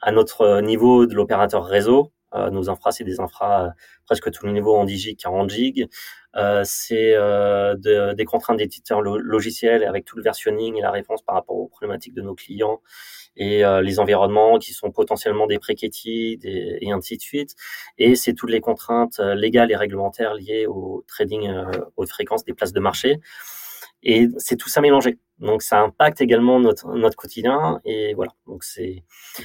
à 0.00 0.12
notre 0.12 0.60
niveau 0.60 1.06
de 1.06 1.14
l'opérateur 1.14 1.64
réseau, 1.64 2.12
nos 2.34 2.68
infras, 2.70 2.92
c'est 2.92 3.04
des 3.04 3.20
infras 3.20 3.66
euh, 3.66 3.70
presque 4.04 4.30
tous 4.30 4.46
les 4.46 4.52
niveaux 4.52 4.76
en 4.76 4.84
10 4.84 4.98
gigs, 4.98 5.18
40 5.18 5.50
gigs. 5.50 5.88
Euh, 6.36 6.62
c'est 6.64 7.14
de, 7.14 8.12
des 8.12 8.24
contraintes 8.24 8.58
d'éditeurs 8.58 9.00
logiciels 9.00 9.84
avec 9.84 10.04
tout 10.04 10.16
le 10.16 10.22
versionning 10.22 10.76
et 10.76 10.82
la 10.82 10.90
réponse 10.90 11.22
par 11.22 11.34
rapport 11.34 11.56
aux 11.56 11.68
problématiques 11.68 12.14
de 12.14 12.20
nos 12.22 12.34
clients 12.34 12.82
et 13.36 13.62
les 13.82 14.00
environnements 14.00 14.58
qui 14.58 14.72
sont 14.72 14.90
potentiellement 14.90 15.46
des 15.46 15.58
préquétides 15.58 16.44
et, 16.44 16.78
et, 16.80 16.92
ainsi 16.92 17.16
de 17.16 17.22
suite. 17.22 17.54
Et 17.98 18.16
c'est 18.16 18.32
toutes 18.34 18.50
les 18.50 18.60
contraintes 18.60 19.18
légales 19.18 19.70
et 19.70 19.76
réglementaires 19.76 20.34
liées 20.34 20.66
au 20.66 21.04
trading 21.06 21.50
haute 21.96 22.08
fréquence 22.08 22.44
des 22.44 22.54
places 22.54 22.72
de 22.72 22.80
marché. 22.80 23.20
Et 24.02 24.28
c'est 24.38 24.56
tout 24.56 24.68
ça 24.68 24.80
mélangé. 24.80 25.18
Donc 25.38 25.62
ça 25.62 25.80
impacte 25.80 26.20
également 26.20 26.60
notre, 26.60 26.94
notre 26.94 27.16
quotidien. 27.16 27.80
Et 27.84 28.14
voilà. 28.14 28.32
Donc 28.46 28.64
c'est 28.64 29.04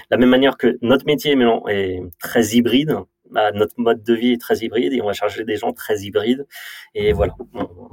la 0.09 0.17
même 0.17 0.29
manière 0.29 0.57
que 0.57 0.77
notre 0.81 1.05
métier 1.05 1.35
est 1.69 2.01
très 2.19 2.47
hybride. 2.55 2.97
Bah, 3.29 3.51
notre 3.53 3.75
mode 3.77 4.03
de 4.03 4.13
vie 4.13 4.33
est 4.33 4.41
très 4.41 4.57
hybride 4.57 4.91
et 4.91 5.01
on 5.01 5.05
va 5.05 5.13
charger 5.13 5.45
des 5.45 5.55
gens 5.55 5.71
très 5.71 5.99
hybrides. 5.99 6.45
Et 6.93 7.13
voilà. 7.13 7.33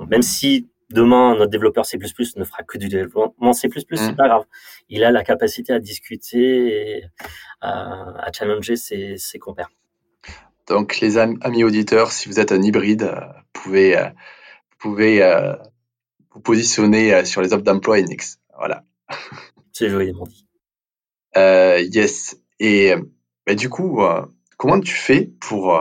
Même 0.09 0.23
si 0.23 0.69
demain 0.91 1.37
notre 1.37 1.51
développeur 1.51 1.87
C++ 1.87 1.99
ne 1.99 2.45
fera 2.45 2.63
que 2.65 2.79
du 2.79 2.89
développement 2.89 3.53
C++, 3.53 3.69
c'est 3.73 4.13
mmh. 4.13 4.17
pas 4.17 4.29
grave. 4.29 4.45
Il 4.89 5.05
a 5.05 5.11
la 5.11 5.23
capacité 5.23 5.73
à 5.73 5.79
discuter 5.79 6.99
et 6.99 7.05
à, 7.61 8.27
à 8.27 8.33
challenger 8.33 8.77
ses, 8.77 9.17
ses 9.17 9.39
compères. 9.39 9.71
Donc 10.69 11.01
les 11.01 11.17
amis 11.19 11.65
auditeurs, 11.65 12.13
si 12.13 12.29
vous 12.29 12.41
êtes 12.41 12.53
un 12.53 12.63
hybride, 12.63 13.03
euh, 13.03 13.21
vous 13.21 13.63
pouvez, 13.63 13.97
euh, 13.97 14.09
vous 14.09 14.77
pouvez 14.79 15.23
euh, 15.23 15.55
vous 16.39 16.43
positionner 16.43 17.13
euh, 17.13 17.25
sur 17.25 17.43
les 17.43 17.53
offres 17.53 17.65
d'emploi 17.65 17.99
Inix. 17.99 18.39
Voilà. 18.57 18.85
C'est 19.73 19.91
joliment 19.91 20.25
dit. 20.25 20.47
Euh, 21.37 21.81
yes. 21.81 22.37
Et 22.61 22.95
bah, 23.47 23.55
du 23.55 23.69
coup, 23.69 24.03
euh, 24.03 24.23
comment 24.57 24.81
tu 24.81 24.95
fais 24.95 25.31
pour, 25.41 25.81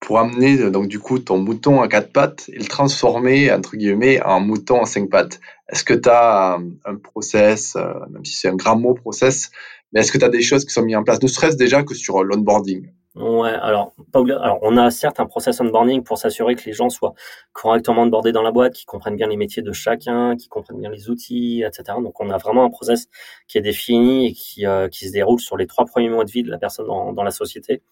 pour 0.00 0.18
amener 0.18 0.70
donc 0.70 0.88
du 0.88 1.00
coup 1.00 1.18
ton 1.18 1.38
mouton 1.38 1.80
à 1.80 1.88
quatre 1.88 2.12
pattes 2.12 2.48
et 2.52 2.58
le 2.58 2.66
transformer 2.66 3.50
entre 3.50 3.76
guillemets 3.76 4.22
en 4.22 4.40
mouton 4.40 4.82
à 4.82 4.86
cinq 4.86 5.10
pattes? 5.10 5.40
Est-ce 5.68 5.82
que 5.82 5.94
tu 5.94 6.08
as 6.08 6.54
un, 6.54 6.70
un, 6.84 6.96
process, 6.96 7.74
même 8.10 8.24
si 8.24 8.34
c'est 8.34 8.48
un 8.48 8.54
grand 8.54 8.76
mot 8.76 8.94
process, 8.94 9.50
mais 9.92 10.00
est-ce 10.00 10.12
que 10.12 10.18
tu 10.18 10.24
as 10.24 10.28
des 10.28 10.42
choses 10.42 10.64
qui 10.64 10.72
sont 10.72 10.82
mises 10.82 10.96
en 10.96 11.02
place, 11.02 11.20
ne 11.20 11.26
serait-ce 11.26 11.56
déjà 11.56 11.82
que 11.82 11.94
sur 11.94 12.22
l'onboarding 12.22 12.92
Ouais, 13.16 13.48
alors, 13.48 13.94
alors 14.14 14.58
on 14.60 14.76
a 14.76 14.90
certes 14.90 15.20
un 15.20 15.24
process 15.24 15.58
onboarding 15.62 16.02
pour 16.02 16.18
s'assurer 16.18 16.54
que 16.54 16.64
les 16.66 16.74
gens 16.74 16.90
soient 16.90 17.14
correctement 17.54 18.02
onboardés 18.02 18.30
dans 18.30 18.42
la 18.42 18.50
boîte, 18.50 18.74
qu'ils 18.74 18.84
comprennent 18.84 19.16
bien 19.16 19.26
les 19.26 19.38
métiers 19.38 19.62
de 19.62 19.72
chacun, 19.72 20.36
qu'ils 20.36 20.50
comprennent 20.50 20.78
bien 20.78 20.90
les 20.90 21.08
outils, 21.08 21.62
etc. 21.66 21.98
Donc 22.02 22.20
on 22.20 22.28
a 22.28 22.36
vraiment 22.36 22.64
un 22.64 22.68
process 22.68 23.06
qui 23.48 23.56
est 23.56 23.62
défini 23.62 24.26
et 24.26 24.32
qui, 24.34 24.66
euh, 24.66 24.88
qui 24.88 25.06
se 25.06 25.12
déroule 25.12 25.40
sur 25.40 25.56
les 25.56 25.66
trois 25.66 25.86
premiers 25.86 26.10
mois 26.10 26.24
de 26.26 26.30
vie 26.30 26.42
de 26.42 26.50
la 26.50 26.58
personne 26.58 26.86
dans, 26.86 27.14
dans 27.14 27.22
la 27.22 27.30
société, 27.30 27.82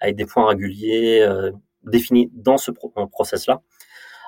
avec 0.00 0.16
des 0.16 0.26
points 0.26 0.48
réguliers 0.48 1.20
euh, 1.20 1.52
définis 1.84 2.28
dans 2.34 2.56
ce 2.58 2.72
process-là. 2.72 3.62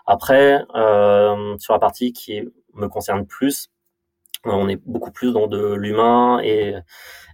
Après, 0.07 0.63
euh, 0.77 1.57
sur 1.59 1.73
la 1.73 1.81
partie 1.81 2.13
qui 2.13 2.43
me 2.75 2.89
concerne 2.89 3.27
plus, 3.27 3.71
on 4.45 4.69
est 4.69 4.81
beaucoup 4.85 5.11
plus 5.11 5.33
dans 5.33 5.47
de 5.47 5.75
l'humain 5.75 6.41
et 6.43 6.75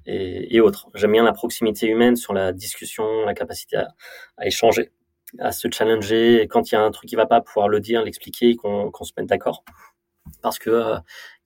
et, 0.07 0.57
et 0.57 0.61
autres. 0.61 0.89
J'aime 0.95 1.13
bien 1.13 1.23
la 1.25 1.33
proximité 1.33 1.87
humaine 1.87 2.17
sur 2.17 2.33
la 2.33 2.53
discussion, 2.53 3.25
la 3.25 3.35
capacité 3.35 3.77
à, 3.77 3.89
à 4.39 4.47
échanger, 4.47 4.93
à 5.39 5.53
se 5.53 5.69
challenger. 5.71 6.47
Quand 6.49 6.71
il 6.71 6.75
y 6.75 6.79
a 6.79 6.83
un 6.83 6.91
truc 6.91 7.09
qui 7.09 7.17
va 7.17 7.27
pas, 7.27 7.41
pouvoir 7.41 7.69
le 7.69 7.81
dire, 7.81 8.03
l'expliquer, 8.03 8.57
qu'on 8.57 8.93
se 9.05 9.13
mette 9.17 9.27
d'accord. 9.27 9.65
Parce 10.43 10.59
que 10.59 10.71
il 10.71 10.75
euh, 10.75 10.99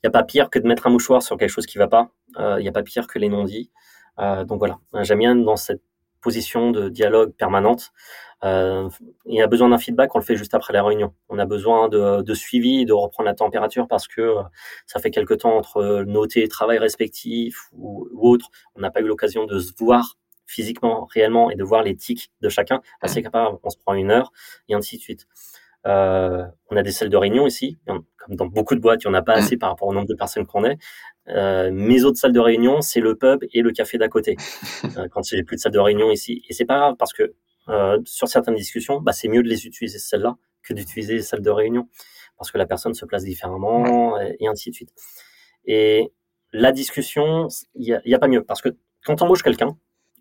n'y 0.02 0.08
a 0.08 0.10
pas 0.10 0.24
pire 0.24 0.50
que 0.50 0.58
de 0.58 0.66
mettre 0.66 0.86
un 0.86 0.90
mouchoir 0.90 1.22
sur 1.22 1.36
quelque 1.36 1.50
chose 1.50 1.66
qui 1.66 1.78
va 1.78 1.88
pas. 1.88 2.10
Il 2.36 2.42
euh, 2.42 2.60
n'y 2.60 2.68
a 2.68 2.72
pas 2.72 2.82
pire 2.82 3.06
que 3.06 3.18
les 3.18 3.28
non-dits. 3.28 3.70
Euh, 4.18 4.44
donc 4.44 4.58
voilà, 4.58 4.78
j'aime 5.02 5.18
bien 5.18 5.34
dans 5.34 5.56
cette 5.56 5.82
position 6.24 6.70
de 6.72 6.88
dialogue 6.88 7.32
permanente. 7.34 7.92
Euh, 8.42 8.88
il 9.26 9.36
y 9.36 9.42
a 9.42 9.46
besoin 9.46 9.68
d'un 9.68 9.78
feedback, 9.78 10.14
on 10.14 10.18
le 10.18 10.24
fait 10.24 10.36
juste 10.36 10.54
après 10.54 10.72
la 10.72 10.82
réunion. 10.82 11.14
On 11.28 11.38
a 11.38 11.46
besoin 11.46 11.88
de, 11.88 12.22
de 12.22 12.34
suivi, 12.34 12.84
de 12.84 12.92
reprendre 12.92 13.26
la 13.26 13.34
température 13.34 13.86
parce 13.86 14.08
que 14.08 14.20
euh, 14.20 14.42
ça 14.86 15.00
fait 15.00 15.10
quelque 15.10 15.34
temps 15.34 15.56
entre 15.56 16.04
nos 16.06 16.26
télétravails 16.26 16.78
respectifs 16.78 17.68
ou, 17.72 18.08
autres, 18.20 18.48
on 18.74 18.80
n'a 18.80 18.90
pas 18.90 19.00
eu 19.00 19.06
l'occasion 19.06 19.44
de 19.44 19.58
se 19.58 19.72
voir 19.78 20.16
physiquement, 20.46 21.06
réellement, 21.06 21.50
et 21.50 21.56
de 21.56 21.64
voir 21.64 21.82
les 21.82 21.96
tics 21.96 22.30
de 22.42 22.48
chacun. 22.50 22.80
c'est 23.06 23.22
capable, 23.22 23.58
on 23.62 23.70
se 23.70 23.78
prend 23.78 23.94
une 23.94 24.10
heure, 24.10 24.30
et 24.68 24.74
ainsi 24.74 24.98
de 24.98 25.02
suite. 25.02 25.26
Euh, 25.86 26.44
on 26.70 26.76
a 26.76 26.82
des 26.82 26.92
salles 26.92 27.10
de 27.10 27.16
réunion 27.16 27.46
ici, 27.46 27.78
comme 27.86 28.36
dans 28.36 28.46
beaucoup 28.46 28.74
de 28.74 28.80
boîtes, 28.80 29.04
il 29.04 29.08
n'y 29.08 29.14
en 29.14 29.18
a 29.18 29.22
pas 29.22 29.34
assez 29.34 29.56
par 29.56 29.70
rapport 29.70 29.88
au 29.88 29.94
nombre 29.94 30.08
de 30.08 30.14
personnes 30.14 30.46
qu'on 30.46 30.64
est. 30.64 30.78
Euh, 31.28 31.70
mes 31.72 32.04
autres 32.04 32.18
salles 32.18 32.32
de 32.32 32.40
réunion, 32.40 32.80
c'est 32.80 33.00
le 33.00 33.16
pub 33.16 33.44
et 33.52 33.62
le 33.62 33.70
café 33.72 33.98
d'à 33.98 34.08
côté. 34.08 34.36
euh, 34.96 35.08
quand 35.10 35.22
j'ai 35.24 35.42
plus 35.42 35.56
de 35.56 35.60
salles 35.60 35.72
de 35.72 35.78
réunion 35.78 36.10
ici, 36.10 36.42
et 36.48 36.54
c'est 36.54 36.64
pas 36.64 36.78
grave 36.78 36.94
parce 36.98 37.12
que 37.12 37.34
euh, 37.68 37.98
sur 38.04 38.28
certaines 38.28 38.54
discussions, 38.54 39.00
bah, 39.00 39.12
c'est 39.12 39.28
mieux 39.28 39.42
de 39.42 39.48
les 39.48 39.66
utiliser 39.66 39.98
celles-là 39.98 40.36
que 40.62 40.74
d'utiliser 40.74 41.14
les 41.14 41.22
salles 41.22 41.42
de 41.42 41.50
réunion. 41.50 41.88
Parce 42.36 42.50
que 42.50 42.58
la 42.58 42.66
personne 42.66 42.94
se 42.94 43.04
place 43.04 43.24
différemment 43.24 44.20
et, 44.20 44.36
et 44.40 44.48
ainsi 44.48 44.70
de 44.70 44.74
suite. 44.74 44.92
Et 45.66 46.12
la 46.52 46.72
discussion, 46.72 47.48
il 47.74 47.82
n'y 47.82 47.92
a, 47.92 48.02
y 48.04 48.14
a 48.14 48.18
pas 48.18 48.28
mieux. 48.28 48.42
Parce 48.42 48.60
que 48.60 48.70
quand 49.04 49.22
on 49.22 49.26
embauche 49.26 49.42
quelqu'un, 49.42 49.76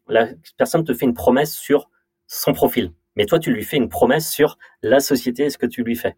la 0.07 0.29
personne 0.57 0.83
te 0.83 0.93
fait 0.93 1.05
une 1.05 1.13
promesse 1.13 1.55
sur 1.55 1.89
son 2.27 2.53
profil 2.53 2.91
mais 3.15 3.25
toi, 3.25 3.39
tu 3.39 3.51
lui 3.51 3.63
fais 3.63 3.77
une 3.77 3.89
promesse 3.89 4.29
sur 4.29 4.57
la 4.81 4.99
société 4.99 5.45
et 5.45 5.49
ce 5.49 5.57
que 5.57 5.65
tu 5.65 5.83
lui 5.83 5.95
fais. 5.95 6.15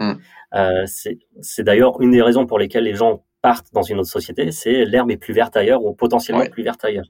Mm. 0.00 0.12
Euh, 0.54 0.84
c'est 0.86 1.62
d'ailleurs 1.62 2.00
une 2.00 2.10
des 2.10 2.22
raisons 2.22 2.46
pour 2.46 2.58
lesquelles 2.58 2.84
les 2.84 2.94
gens 2.94 3.24
partent 3.42 3.72
dans 3.74 3.82
une 3.82 3.98
autre 3.98 4.08
société, 4.08 4.50
c'est 4.52 4.86
l'herbe 4.86 5.10
est 5.10 5.18
plus 5.18 5.34
verte 5.34 5.54
ailleurs 5.54 5.84
ou 5.84 5.92
potentiellement 5.92 6.46
plus 6.46 6.62
verte 6.62 6.82
ailleurs. 6.82 7.04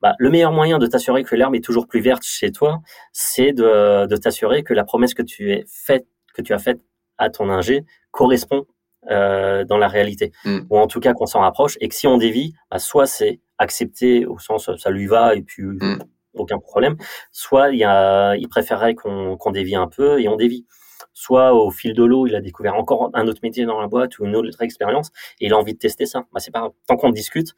Bah, 0.00 0.14
le 0.18 0.30
meilleur 0.30 0.50
moyen 0.50 0.78
de 0.78 0.86
t'assurer 0.86 1.22
que 1.22 1.36
l'herbe 1.36 1.54
est 1.54 1.64
toujours 1.64 1.86
plus 1.86 2.00
verte 2.00 2.22
chez 2.24 2.50
toi, 2.50 2.80
c'est 3.12 3.52
de, 3.52 4.06
de 4.06 4.16
t'assurer 4.16 4.62
que 4.62 4.72
la 4.72 4.84
promesse 4.84 5.12
que 5.12 5.22
tu, 5.22 5.52
es 5.52 5.64
faite, 5.68 6.06
que 6.32 6.40
tu 6.40 6.54
as 6.54 6.58
faite 6.58 6.80
à 7.18 7.28
ton 7.28 7.50
ingé 7.50 7.84
correspond 8.10 8.64
euh, 9.10 9.64
dans 9.64 9.76
la 9.76 9.88
réalité, 9.88 10.32
mm. 10.46 10.60
ou 10.70 10.78
en 10.78 10.86
tout 10.86 11.00
cas 11.00 11.12
qu'on 11.12 11.26
s'en 11.26 11.40
rapproche, 11.40 11.76
et 11.82 11.88
que 11.88 11.94
si 11.94 12.06
on 12.06 12.16
dévie, 12.16 12.54
bah, 12.70 12.78
soit 12.78 13.06
c'est 13.06 13.40
accepté 13.58 14.24
au 14.24 14.38
sens 14.38 14.70
ça 14.76 14.90
lui 14.90 15.06
va 15.06 15.34
et 15.34 15.42
puis 15.42 15.62
mm 15.62 15.98
aucun 16.36 16.58
problème. 16.58 16.96
Soit 17.32 17.70
il, 17.70 17.78
y 17.78 17.84
a, 17.84 18.34
il 18.36 18.48
préférerait 18.48 18.94
qu'on 18.94 19.36
qu 19.36 19.52
dévie 19.52 19.76
un 19.76 19.88
peu 19.88 20.20
et 20.20 20.28
on 20.28 20.36
dévie. 20.36 20.66
Soit 21.12 21.54
au 21.54 21.70
fil 21.70 21.94
de 21.94 22.04
l'eau, 22.04 22.26
il 22.26 22.34
a 22.34 22.40
découvert 22.40 22.74
encore 22.74 23.10
un 23.14 23.26
autre 23.26 23.40
métier 23.42 23.64
dans 23.64 23.80
la 23.80 23.86
boîte 23.86 24.18
ou 24.18 24.26
une 24.26 24.36
autre 24.36 24.62
expérience 24.62 25.10
et 25.40 25.46
il 25.46 25.52
a 25.52 25.56
envie 25.58 25.74
de 25.74 25.78
tester 25.78 26.06
ça. 26.06 26.24
Bah, 26.32 26.40
c'est 26.40 26.50
pas 26.50 26.70
Tant 26.86 26.96
qu'on 26.96 27.10
discute, 27.10 27.50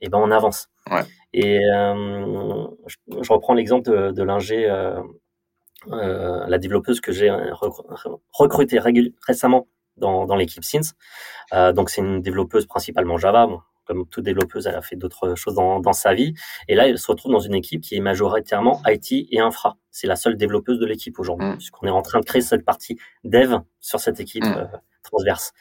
et 0.00 0.06
eh 0.06 0.08
ben 0.08 0.18
on 0.18 0.30
avance. 0.30 0.68
Ouais. 0.90 1.02
Et 1.32 1.58
euh, 1.58 2.66
je, 2.86 2.96
je, 3.22 3.32
reprends 3.32 3.54
l'exemple 3.54 3.90
de, 3.90 4.10
de 4.12 4.22
l'ingé, 4.22 4.68
euh, 4.68 5.00
euh, 5.92 6.46
la 6.46 6.58
développeuse 6.58 7.00
que 7.00 7.12
j'ai 7.12 7.30
recrutée 8.32 8.80
récemment 9.26 9.68
dans, 9.96 10.26
dans 10.26 10.36
l'équipe 10.36 10.64
Sins. 10.64 10.94
Euh, 11.52 11.72
donc 11.72 11.90
c'est 11.90 12.00
une 12.00 12.20
développeuse 12.22 12.66
principalement 12.66 13.18
Java. 13.18 13.46
Bon, 13.46 13.60
comme 13.86 14.06
toute 14.08 14.24
développeuse, 14.24 14.66
elle 14.66 14.74
a 14.74 14.82
fait 14.82 14.96
d'autres 14.96 15.34
choses 15.34 15.54
dans, 15.54 15.80
dans, 15.80 15.92
sa 15.92 16.12
vie. 16.12 16.34
Et 16.68 16.74
là, 16.74 16.88
elle 16.88 16.98
se 16.98 17.06
retrouve 17.10 17.32
dans 17.32 17.40
une 17.40 17.54
équipe 17.54 17.80
qui 17.80 17.96
est 17.96 18.00
majoritairement 18.00 18.82
IT 18.86 19.28
et 19.30 19.40
infra. 19.40 19.76
C'est 19.90 20.06
la 20.06 20.16
seule 20.16 20.36
développeuse 20.36 20.78
de 20.78 20.86
l'équipe 20.86 21.18
aujourd'hui, 21.18 21.48
mmh. 21.48 21.56
puisqu'on 21.56 21.86
est 21.86 21.90
en 21.90 22.02
train 22.02 22.20
de 22.20 22.24
créer 22.24 22.42
cette 22.42 22.64
partie 22.64 22.98
dev 23.24 23.58
sur 23.80 24.00
cette 24.00 24.20
équipe 24.20 24.44
mmh. 24.44 24.54
euh, 24.58 24.66
transverse. 25.02 25.52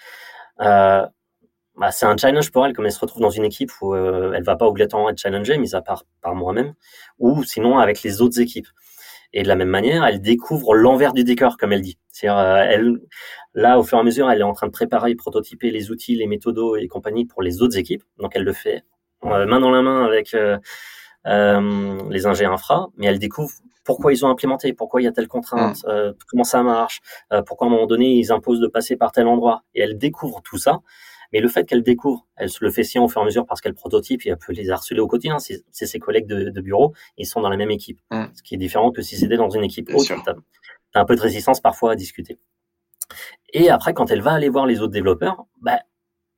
Euh, 0.61 1.05
bah, 1.78 1.91
c'est 1.91 2.05
un 2.05 2.15
challenge 2.15 2.51
pour 2.51 2.65
elle, 2.65 2.73
comme 2.73 2.86
elle 2.86 2.91
se 2.91 2.99
retrouve 2.99 3.21
dans 3.21 3.30
une 3.30 3.43
équipe 3.43 3.71
où 3.82 3.93
euh, 3.93 4.32
elle 4.34 4.43
va 4.43 4.55
pas 4.55 4.65
obligatoirement 4.65 5.09
être 5.09 5.19
challengée, 5.19 5.57
mis 5.57 5.76
à 5.76 5.82
part 5.82 6.05
par 6.21 6.34
moi-même, 6.34 6.73
ou 7.19 7.43
sinon 7.43 7.78
avec 7.78 8.01
les 8.01 8.21
autres 8.21 8.39
équipes. 8.39 8.67
Et 9.38 9.43
de 9.43 9.49
la 9.49 9.57
même 9.57 9.69
manière, 9.69 10.05
elle 10.05 10.21
découvre 10.21 10.73
l'envers 10.73 11.11
du 11.11 11.25
décor, 11.25 11.57
comme 11.57 11.73
elle 11.73 11.81
dit. 11.81 11.97
C'est-à-dire, 12.09 12.39
euh, 12.39 12.63
elle, 12.69 13.01
là, 13.53 13.77
au 13.77 13.83
fur 13.83 13.97
et 13.97 14.01
à 14.01 14.03
mesure, 14.03 14.31
elle 14.31 14.39
est 14.39 14.43
en 14.43 14.53
train 14.53 14.67
de 14.67 14.71
préparer, 14.71 15.13
prototyper 15.13 15.71
les 15.71 15.91
outils, 15.91 16.15
les 16.15 16.25
méthodos 16.25 16.77
et 16.77 16.88
compagnie 16.88 17.25
pour 17.25 17.41
les 17.41 17.61
autres 17.61 17.77
équipes. 17.77 18.03
Donc, 18.17 18.31
elle 18.33 18.43
le 18.43 18.53
fait 18.53 18.86
euh, 19.25 19.45
main 19.45 19.59
dans 19.59 19.71
la 19.71 19.81
main 19.81 20.05
avec 20.05 20.33
euh, 20.33 20.57
les 22.09 22.25
ingénieurs 22.25 22.53
infra, 22.53 22.88
mais 22.95 23.07
elle 23.07 23.19
découvre 23.19 23.51
pourquoi 23.83 24.13
ils 24.13 24.25
ont 24.25 24.29
implémenté, 24.29 24.71
pourquoi 24.71 25.01
il 25.01 25.03
y 25.03 25.07
a 25.07 25.11
telle 25.11 25.27
contrainte, 25.27 25.83
mmh. 25.86 26.13
comment 26.27 26.43
ça 26.43 26.63
marche, 26.63 27.01
pourquoi 27.45 27.67
à 27.67 27.69
un 27.69 27.73
moment 27.73 27.86
donné 27.86 28.13
ils 28.13 28.31
imposent 28.31 28.59
de 28.59 28.67
passer 28.67 28.95
par 28.95 29.11
tel 29.11 29.27
endroit. 29.27 29.63
Et 29.75 29.81
elle 29.81 29.97
découvre 29.97 30.41
tout 30.43 30.57
ça. 30.57 30.79
Mais 31.36 31.41
le 31.41 31.49
fait 31.49 31.65
qu'elle 31.65 31.83
découvre, 31.83 32.25
elle 32.38 32.49
se 32.49 32.63
le 32.63 32.71
fait 32.71 32.86
sien 32.86 33.01
au 33.01 33.09
fur 33.09 33.19
et 33.19 33.23
à 33.23 33.25
mesure 33.25 33.45
parce 33.45 33.59
qu'elle 33.59 33.73
prototype 33.73 34.25
et 34.25 34.29
elle 34.29 34.38
peut 34.38 34.53
les 34.53 34.69
harceler 34.69 35.01
au 35.01 35.07
quotidien. 35.07 35.38
C'est 35.38 35.65
ses 35.73 35.99
collègues 35.99 36.27
de, 36.27 36.61
bureau, 36.61 36.93
ils 37.17 37.25
sont 37.25 37.41
dans 37.41 37.49
la 37.49 37.57
même 37.57 37.71
équipe. 37.71 37.99
Mmh. 38.09 38.27
Ce 38.33 38.41
qui 38.41 38.55
est 38.55 38.57
différent 38.57 38.89
que 38.91 39.01
si 39.01 39.17
c'était 39.17 39.36
dans 39.36 39.49
une 39.49 39.65
équipe 39.65 39.89
haute. 39.93 40.05
Tu 40.07 40.13
as, 40.13 40.36
un 40.93 41.03
peu 41.03 41.17
de 41.17 41.19
résistance 41.19 41.59
parfois 41.59 41.91
à 41.91 41.95
discuter. 41.95 42.39
Et 43.51 43.69
après, 43.69 43.93
quand 43.93 44.11
elle 44.11 44.21
va 44.21 44.31
aller 44.31 44.47
voir 44.47 44.65
les 44.65 44.79
autres 44.79 44.93
développeurs, 44.93 45.43
bah, 45.59 45.81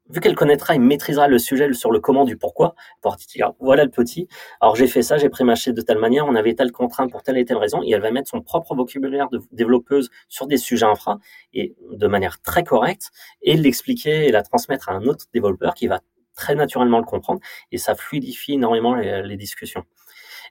vu 0.10 0.20
qu'elle 0.22 0.36
connaîtra 0.36 0.76
et 0.76 0.80
maîtrisera 0.80 1.28
le 1.28 1.40
sujet 1.40 1.72
sur 1.74 1.92
le 1.92 2.00
comment 2.00 2.26
du 2.26 2.38
pourquoi, 2.38 2.76
pour 3.02 3.16
voilà 3.60 3.84
le 3.84 3.90
petit, 3.90 4.28
alors 4.62 4.76
j'ai 4.76 4.88
fait 4.88 5.02
ça, 5.02 5.18
j'ai 5.18 5.30
prémâché 5.30 5.74
de 5.74 5.82
telle 5.82 5.98
manière, 5.98 6.26
on 6.26 6.36
avait 6.36 6.54
telle 6.54 6.72
contrainte 6.72 7.12
pour 7.12 7.24
telle 7.24 7.38
et 7.38 7.46
telle 7.46 7.58
raison, 7.58 7.82
et 7.84 7.92
elle 7.92 8.02
va 8.02 8.12
mettre 8.12 8.30
son 8.30 8.42
propre 8.42 8.76
vocabulaire 8.76 9.30
de 9.30 9.42
développeuse 9.52 10.10
sur 10.28 10.48
des 10.48 10.58
sujets 10.58 10.86
infra, 10.86 11.20
et 11.54 11.76
de 11.92 12.08
manière 12.08 12.42
très 12.42 12.64
correcte, 12.64 13.12
et 13.42 13.58
l'expliquer 13.58 14.28
et 14.28 14.32
la 14.32 14.44
transmettre 14.44 14.90
à 14.90 14.94
un 14.94 15.04
autre 15.04 15.26
développeur 15.34 15.74
qui 15.74 15.88
va 15.88 16.02
très 16.36 16.56
naturellement 16.56 17.00
le 17.00 17.06
comprendre, 17.06 17.42
et 17.72 17.78
ça 17.78 17.96
fluidifie 17.96 18.54
énormément 18.54 18.96
les, 18.96 19.38
discussions. 19.38 19.84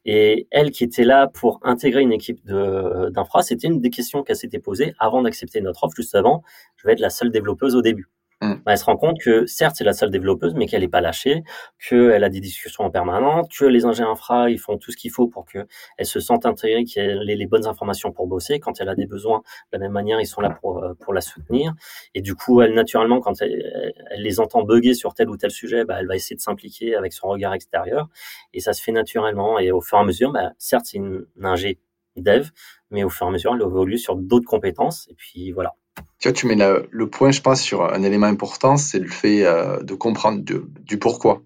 Et 0.04 0.46
elle 0.50 0.70
qui 0.70 0.84
était 0.84 1.04
là 1.04 1.28
pour 1.28 1.60
intégrer 1.62 2.02
une 2.02 2.12
équipe 2.12 2.44
d'infra, 2.44 3.42
c'était 3.42 3.68
une 3.68 3.80
des 3.80 3.90
questions 3.90 4.22
qu'elle 4.22 4.36
s'était 4.36 4.58
posée 4.58 4.94
avant 4.98 5.22
d'accepter 5.22 5.60
notre 5.60 5.84
offre, 5.84 5.96
juste 5.96 6.14
avant, 6.14 6.42
je 6.76 6.86
vais 6.86 6.92
être 6.92 7.00
la 7.00 7.10
seule 7.10 7.30
développeuse 7.30 7.74
au 7.74 7.82
début. 7.82 8.08
Mm. 8.42 8.52
Bah, 8.66 8.72
elle 8.72 8.78
se 8.78 8.84
rend 8.84 8.98
compte 8.98 9.18
que 9.18 9.46
certes 9.46 9.76
c'est 9.78 9.84
la 9.84 9.94
seule 9.94 10.10
développeuse, 10.10 10.54
mais 10.54 10.66
qu'elle 10.66 10.82
n'est 10.82 10.88
pas 10.88 11.00
lâchée, 11.00 11.42
qu'elle 11.88 12.22
a 12.22 12.28
des 12.28 12.40
discussions 12.40 12.84
en 12.84 12.90
permanence, 12.90 13.48
que 13.48 13.64
les 13.64 13.86
ingénieurs 13.86 14.12
infra 14.12 14.50
ils 14.50 14.58
font 14.58 14.76
tout 14.76 14.90
ce 14.92 14.96
qu'il 14.98 15.10
faut 15.10 15.26
pour 15.26 15.46
qu'elle 15.46 15.66
se 16.02 16.20
sente 16.20 16.44
intégrée, 16.44 16.84
qu'elle 16.84 17.30
ait 17.30 17.36
les 17.36 17.46
bonnes 17.46 17.66
informations 17.66 18.12
pour 18.12 18.26
bosser. 18.26 18.60
Quand 18.60 18.78
elle 18.80 18.90
a 18.90 18.94
des 18.94 19.06
besoins, 19.06 19.38
de 19.72 19.78
la 19.78 19.78
même 19.78 19.92
manière 19.92 20.20
ils 20.20 20.26
sont 20.26 20.42
là 20.42 20.50
pour 20.50 20.84
euh, 20.84 20.92
pour 21.00 21.14
la 21.14 21.22
soutenir. 21.22 21.72
Et 22.14 22.20
du 22.20 22.34
coup 22.34 22.60
elle 22.60 22.74
naturellement 22.74 23.20
quand 23.20 23.40
elle, 23.40 23.94
les 24.18 24.38
entend 24.38 24.62
bugger 24.62 24.92
sur 24.92 25.14
tel 25.14 25.30
ou 25.30 25.38
tel 25.38 25.50
sujet, 25.50 25.84
bah, 25.86 25.96
elle 26.00 26.06
va 26.06 26.16
essayer 26.16 26.36
de 26.36 26.42
s'impliquer 26.42 26.94
avec 26.94 27.14
son 27.14 27.28
regard 27.28 27.54
extérieur. 27.54 28.08
Et 28.52 28.60
ça 28.60 28.74
se 28.74 28.82
fait 28.82 28.92
naturellement. 28.92 29.58
Et 29.58 29.70
au 29.72 29.80
fur 29.80 29.96
et 29.98 30.00
à 30.02 30.04
mesure, 30.04 30.32
bah, 30.32 30.52
certes 30.58 30.84
c'est 30.86 30.98
une, 30.98 31.24
une 31.36 31.46
ingé 31.46 31.78
dev, 32.16 32.48
mais 32.90 33.02
au 33.02 33.08
fur 33.08 33.26
et 33.26 33.28
à 33.30 33.32
mesure 33.32 33.54
elle 33.54 33.62
évolue 33.62 33.98
sur 33.98 34.16
d'autres 34.16 34.46
compétences. 34.46 35.08
Et 35.10 35.14
puis 35.14 35.52
voilà. 35.52 35.74
Tu 36.18 36.28
vois, 36.28 36.32
tu 36.32 36.46
mets 36.46 36.56
le 36.90 37.10
point, 37.10 37.30
je 37.30 37.40
pense, 37.40 37.60
sur 37.60 37.84
un 37.84 38.02
élément 38.02 38.26
important, 38.26 38.76
c'est 38.76 38.98
le 38.98 39.08
fait 39.08 39.44
euh, 39.44 39.82
de 39.82 39.94
comprendre 39.94 40.42
du 40.42 40.98
pourquoi. 40.98 41.42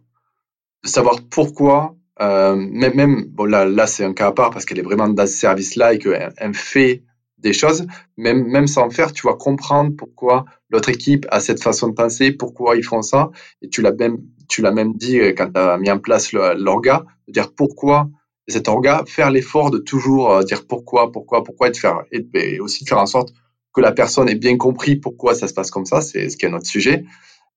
De 0.85 0.89
savoir 0.89 1.21
pourquoi, 1.29 1.97
euh, 2.21 2.55
même, 2.57 3.25
bon 3.27 3.45
là, 3.45 3.65
là 3.65 3.87
c'est 3.87 4.05
un 4.05 4.13
cas 4.13 4.29
à 4.29 4.33
part 4.33 4.51
parce 4.51 4.65
qu'elle 4.65 4.79
est 4.79 4.83
vraiment 4.83 5.09
dans 5.09 5.27
ce 5.27 5.33
service-là 5.33 5.95
et 5.95 5.99
qu'elle 5.99 6.33
elle 6.37 6.55
fait 6.55 7.03
des 7.39 7.53
choses, 7.53 7.87
même, 8.17 8.45
même 8.47 8.67
sans 8.67 8.91
faire, 8.91 9.13
tu 9.13 9.27
vas 9.27 9.35
comprendre 9.35 9.97
pourquoi 9.97 10.45
l'autre 10.69 10.91
équipe 10.91 11.27
a 11.31 11.41
cette 11.41 11.63
façon 11.63 11.89
de 11.89 11.95
penser, 11.95 12.33
pourquoi 12.33 12.77
ils 12.77 12.85
font 12.85 13.03
ça. 13.03 13.31
Et 13.63 13.69
tu 13.69 13.81
l'as 13.81 13.93
même, 13.93 14.19
tu 14.49 14.61
l'as 14.63 14.73
même 14.73 14.95
dit 14.95 15.19
euh, 15.19 15.33
quand 15.37 15.51
tu 15.53 15.59
as 15.59 15.79
mis 15.79 15.91
en 15.91 15.99
place 15.99 16.33
l'orga, 16.33 17.05
de 17.27 17.33
dire 17.33 17.53
pourquoi 17.55 18.09
cet 18.47 18.69
orga, 18.69 19.05
faire 19.07 19.31
l'effort 19.31 19.71
de 19.71 19.79
toujours 19.79 20.43
dire 20.45 20.67
pourquoi, 20.67 21.13
pourquoi, 21.13 21.45
pourquoi, 21.45 21.69
et 21.69 21.71
de 21.71 21.77
faire, 21.77 22.03
et 22.11 22.59
aussi 22.59 22.85
de 22.85 22.89
faire 22.89 22.99
en 22.99 23.07
sorte 23.07 23.33
que 23.73 23.81
la 23.81 23.93
personne 23.93 24.29
ait 24.29 24.35
bien 24.35 24.57
compris 24.57 24.97
pourquoi 24.97 25.35
ça 25.35 25.49
se 25.49 25.55
passe 25.55 25.71
comme 25.71 25.87
ça, 25.87 26.01
c'est 26.01 26.29
ce 26.29 26.37
qui 26.37 26.47
est 26.47 26.51
notre 26.51 26.67
sujet. 26.67 27.05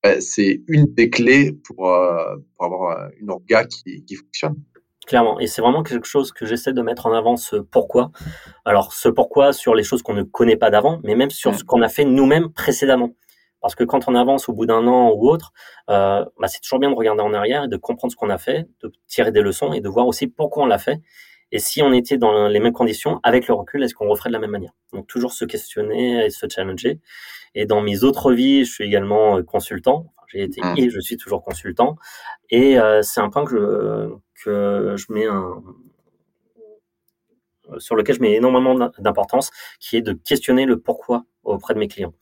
Euh, 0.05 0.17
c'est 0.19 0.61
une 0.67 0.85
des 0.93 1.09
clés 1.09 1.53
pour, 1.65 1.89
euh, 1.89 2.35
pour 2.55 2.65
avoir 2.65 2.97
euh, 2.97 3.09
une 3.19 3.31
orga 3.31 3.65
qui, 3.65 4.03
qui 4.03 4.15
fonctionne. 4.15 4.55
Clairement, 5.07 5.39
et 5.39 5.47
c'est 5.47 5.61
vraiment 5.61 5.83
quelque 5.83 6.07
chose 6.07 6.31
que 6.31 6.45
j'essaie 6.45 6.71
de 6.71 6.81
mettre 6.81 7.07
en 7.07 7.13
avant, 7.13 7.35
ce 7.35 7.57
pourquoi. 7.57 8.11
Alors, 8.63 8.93
ce 8.93 9.09
pourquoi 9.09 9.51
sur 9.51 9.75
les 9.75 9.83
choses 9.83 10.01
qu'on 10.01 10.13
ne 10.13 10.23
connaît 10.23 10.55
pas 10.55 10.69
d'avant, 10.69 11.01
mais 11.03 11.15
même 11.15 11.29
sur 11.29 11.55
ce 11.55 11.63
qu'on 11.63 11.81
a 11.81 11.89
fait 11.89 12.05
nous-mêmes 12.05 12.49
précédemment. 12.49 13.11
Parce 13.61 13.75
que 13.75 13.83
quand 13.83 14.07
on 14.07 14.15
avance 14.15 14.49
au 14.49 14.53
bout 14.53 14.65
d'un 14.65 14.87
an 14.87 15.11
ou 15.11 15.29
autre, 15.29 15.51
euh, 15.89 16.25
bah, 16.39 16.47
c'est 16.47 16.59
toujours 16.61 16.79
bien 16.79 16.89
de 16.89 16.95
regarder 16.95 17.21
en 17.21 17.33
arrière 17.33 17.65
et 17.65 17.67
de 17.67 17.77
comprendre 17.77 18.11
ce 18.11 18.17
qu'on 18.17 18.29
a 18.29 18.37
fait, 18.37 18.67
de 18.81 18.91
tirer 19.07 19.31
des 19.31 19.41
leçons 19.41 19.73
et 19.73 19.81
de 19.81 19.89
voir 19.89 20.07
aussi 20.07 20.27
pourquoi 20.27 20.63
on 20.63 20.65
l'a 20.67 20.77
fait 20.77 21.01
et 21.53 21.59
si 21.59 21.83
on 21.83 21.93
était 21.93 22.17
dans 22.17 22.47
les 22.47 22.59
mêmes 22.59 22.73
conditions, 22.73 23.19
avec 23.21 23.47
le 23.47 23.53
recul, 23.53 23.83
est-ce 23.83 23.93
qu'on 23.93 24.09
referait 24.09 24.29
de 24.29 24.33
la 24.33 24.39
même 24.39 24.49
manière? 24.49 24.73
Donc 24.91 25.05
toujours 25.05 25.33
se 25.33 25.45
questionner 25.45 26.25
et 26.25 26.31
se 26.31 26.47
challenger. 26.49 26.99
Et 27.53 27.67
dans 27.67 27.79
mes 27.79 28.03
autres 28.03 28.33
vies, 28.33 28.65
je 28.65 28.71
suis 28.71 28.83
également 28.83 29.37
euh, 29.37 29.43
consultant. 29.43 30.11
j'ai 30.27 30.41
été 30.41 30.61
mmh. 30.61 30.73
et 30.77 30.89
je 30.89 30.99
suis 30.99 31.15
toujours 31.15 31.43
consultant. 31.43 31.95
Et 32.49 32.79
euh, 32.79 33.03
c'est 33.03 33.21
un 33.21 33.29
point 33.29 33.45
que 33.45 33.51
je, 33.51 34.43
que 34.43 34.95
je 34.97 35.13
mets 35.13 35.27
un, 35.27 35.61
sur 37.77 37.95
lequel 37.95 38.15
je 38.15 38.21
mets 38.21 38.33
énormément 38.33 38.73
d'importance, 38.97 39.51
qui 39.79 39.95
est 39.95 40.01
de 40.01 40.13
questionner 40.13 40.65
le 40.65 40.79
pourquoi 40.79 41.25
auprès 41.43 41.75
de 41.75 41.79
mes 41.79 41.87
clients. 41.87 42.15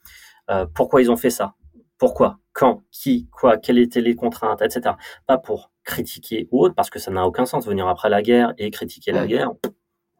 Euh, 0.50 0.66
pourquoi 0.74 1.00
ils 1.00 1.10
ont 1.10 1.16
fait 1.16 1.30
ça? 1.30 1.54
Pourquoi? 1.96 2.38
Quand? 2.52 2.82
Qui? 2.90 3.30
Quoi? 3.32 3.56
Quelles 3.56 3.78
étaient 3.78 4.02
les 4.02 4.14
contraintes? 4.14 4.60
Etc. 4.60 4.94
Pas 5.26 5.38
pour 5.38 5.71
critiquer 5.84 6.48
ou 6.50 6.64
autre, 6.64 6.74
parce 6.74 6.90
que 6.90 6.98
ça 6.98 7.10
n'a 7.10 7.26
aucun 7.26 7.46
sens. 7.46 7.66
Venir 7.66 7.88
après 7.88 8.08
la 8.08 8.22
guerre 8.22 8.54
et 8.58 8.70
critiquer 8.70 9.12
la 9.12 9.26
guerre, 9.26 9.52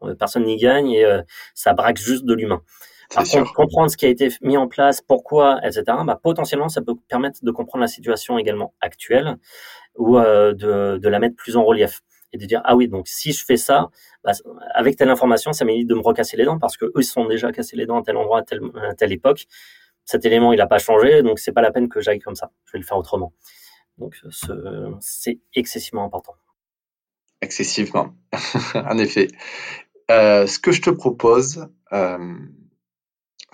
euh, 0.03 0.15
personne 0.15 0.45
n'y 0.45 0.57
gagne 0.57 0.91
et 0.91 1.05
euh, 1.05 1.21
ça 1.53 1.73
braque 1.73 1.97
juste 1.97 2.25
de 2.25 2.33
l'humain. 2.33 2.61
Par 3.13 3.25
contre, 3.25 3.53
comprendre 3.53 3.91
ce 3.91 3.97
qui 3.97 4.05
a 4.05 4.09
été 4.09 4.29
mis 4.41 4.57
en 4.57 4.67
place, 4.67 5.01
pourquoi, 5.01 5.59
etc., 5.63 5.83
bah, 6.05 6.19
potentiellement, 6.21 6.69
ça 6.69 6.81
peut 6.81 6.95
permettre 7.07 7.39
de 7.43 7.51
comprendre 7.51 7.81
la 7.81 7.87
situation 7.87 8.39
également 8.39 8.73
actuelle 8.81 9.37
ou 9.95 10.17
euh, 10.17 10.53
de, 10.53 10.97
de, 10.97 11.09
la 11.09 11.19
mettre 11.19 11.35
plus 11.35 11.55
en 11.55 11.63
relief 11.63 12.01
et 12.31 12.37
de 12.37 12.45
dire 12.45 12.61
ah 12.63 12.75
oui 12.75 12.87
donc 12.87 13.07
si 13.07 13.31
je 13.31 13.45
fais 13.45 13.57
ça 13.57 13.89
bah, 14.23 14.31
avec 14.73 14.95
telle 14.95 15.09
information 15.09 15.53
ça 15.53 15.65
m'évite 15.65 15.87
de 15.87 15.93
me 15.93 16.01
recasser 16.01 16.35
les 16.35 16.45
dents 16.45 16.57
parce 16.57 16.77
que 16.77 16.85
eux 16.85 16.91
ils 16.97 17.03
sont 17.03 17.25
déjà 17.25 17.51
cassés 17.51 17.75
les 17.75 17.85
dents 17.85 17.99
à 17.99 18.03
tel 18.03 18.17
endroit 18.17 18.39
à 18.39 18.41
telle, 18.41 18.61
à 18.89 18.95
telle 18.95 19.11
époque 19.11 19.45
cet 20.03 20.25
élément 20.25 20.51
il 20.51 20.57
n'a 20.57 20.65
pas 20.65 20.79
changé 20.79 21.21
donc 21.21 21.37
c'est 21.37 21.51
pas 21.51 21.61
la 21.61 21.71
peine 21.71 21.89
que 21.89 22.01
j'aille 22.01 22.19
comme 22.19 22.35
ça 22.35 22.49
je 22.65 22.71
vais 22.71 22.79
le 22.79 22.85
faire 22.85 22.97
autrement 22.97 23.33
donc, 23.97 24.15
c'est 24.99 25.39
excessivement 25.55 26.05
important. 26.05 26.33
Excessivement, 27.41 28.13
en 28.75 28.97
effet. 28.97 29.27
Euh, 30.11 30.47
ce 30.47 30.59
que 30.59 30.71
je 30.71 30.81
te 30.81 30.89
propose, 30.89 31.67
euh, 31.91 32.35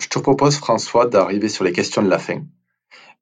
je 0.00 0.08
te 0.08 0.18
propose, 0.18 0.56
François, 0.56 1.06
d'arriver 1.06 1.48
sur 1.48 1.64
les 1.64 1.72
questions 1.72 2.02
de 2.02 2.08
la 2.08 2.18
fin. 2.18 2.42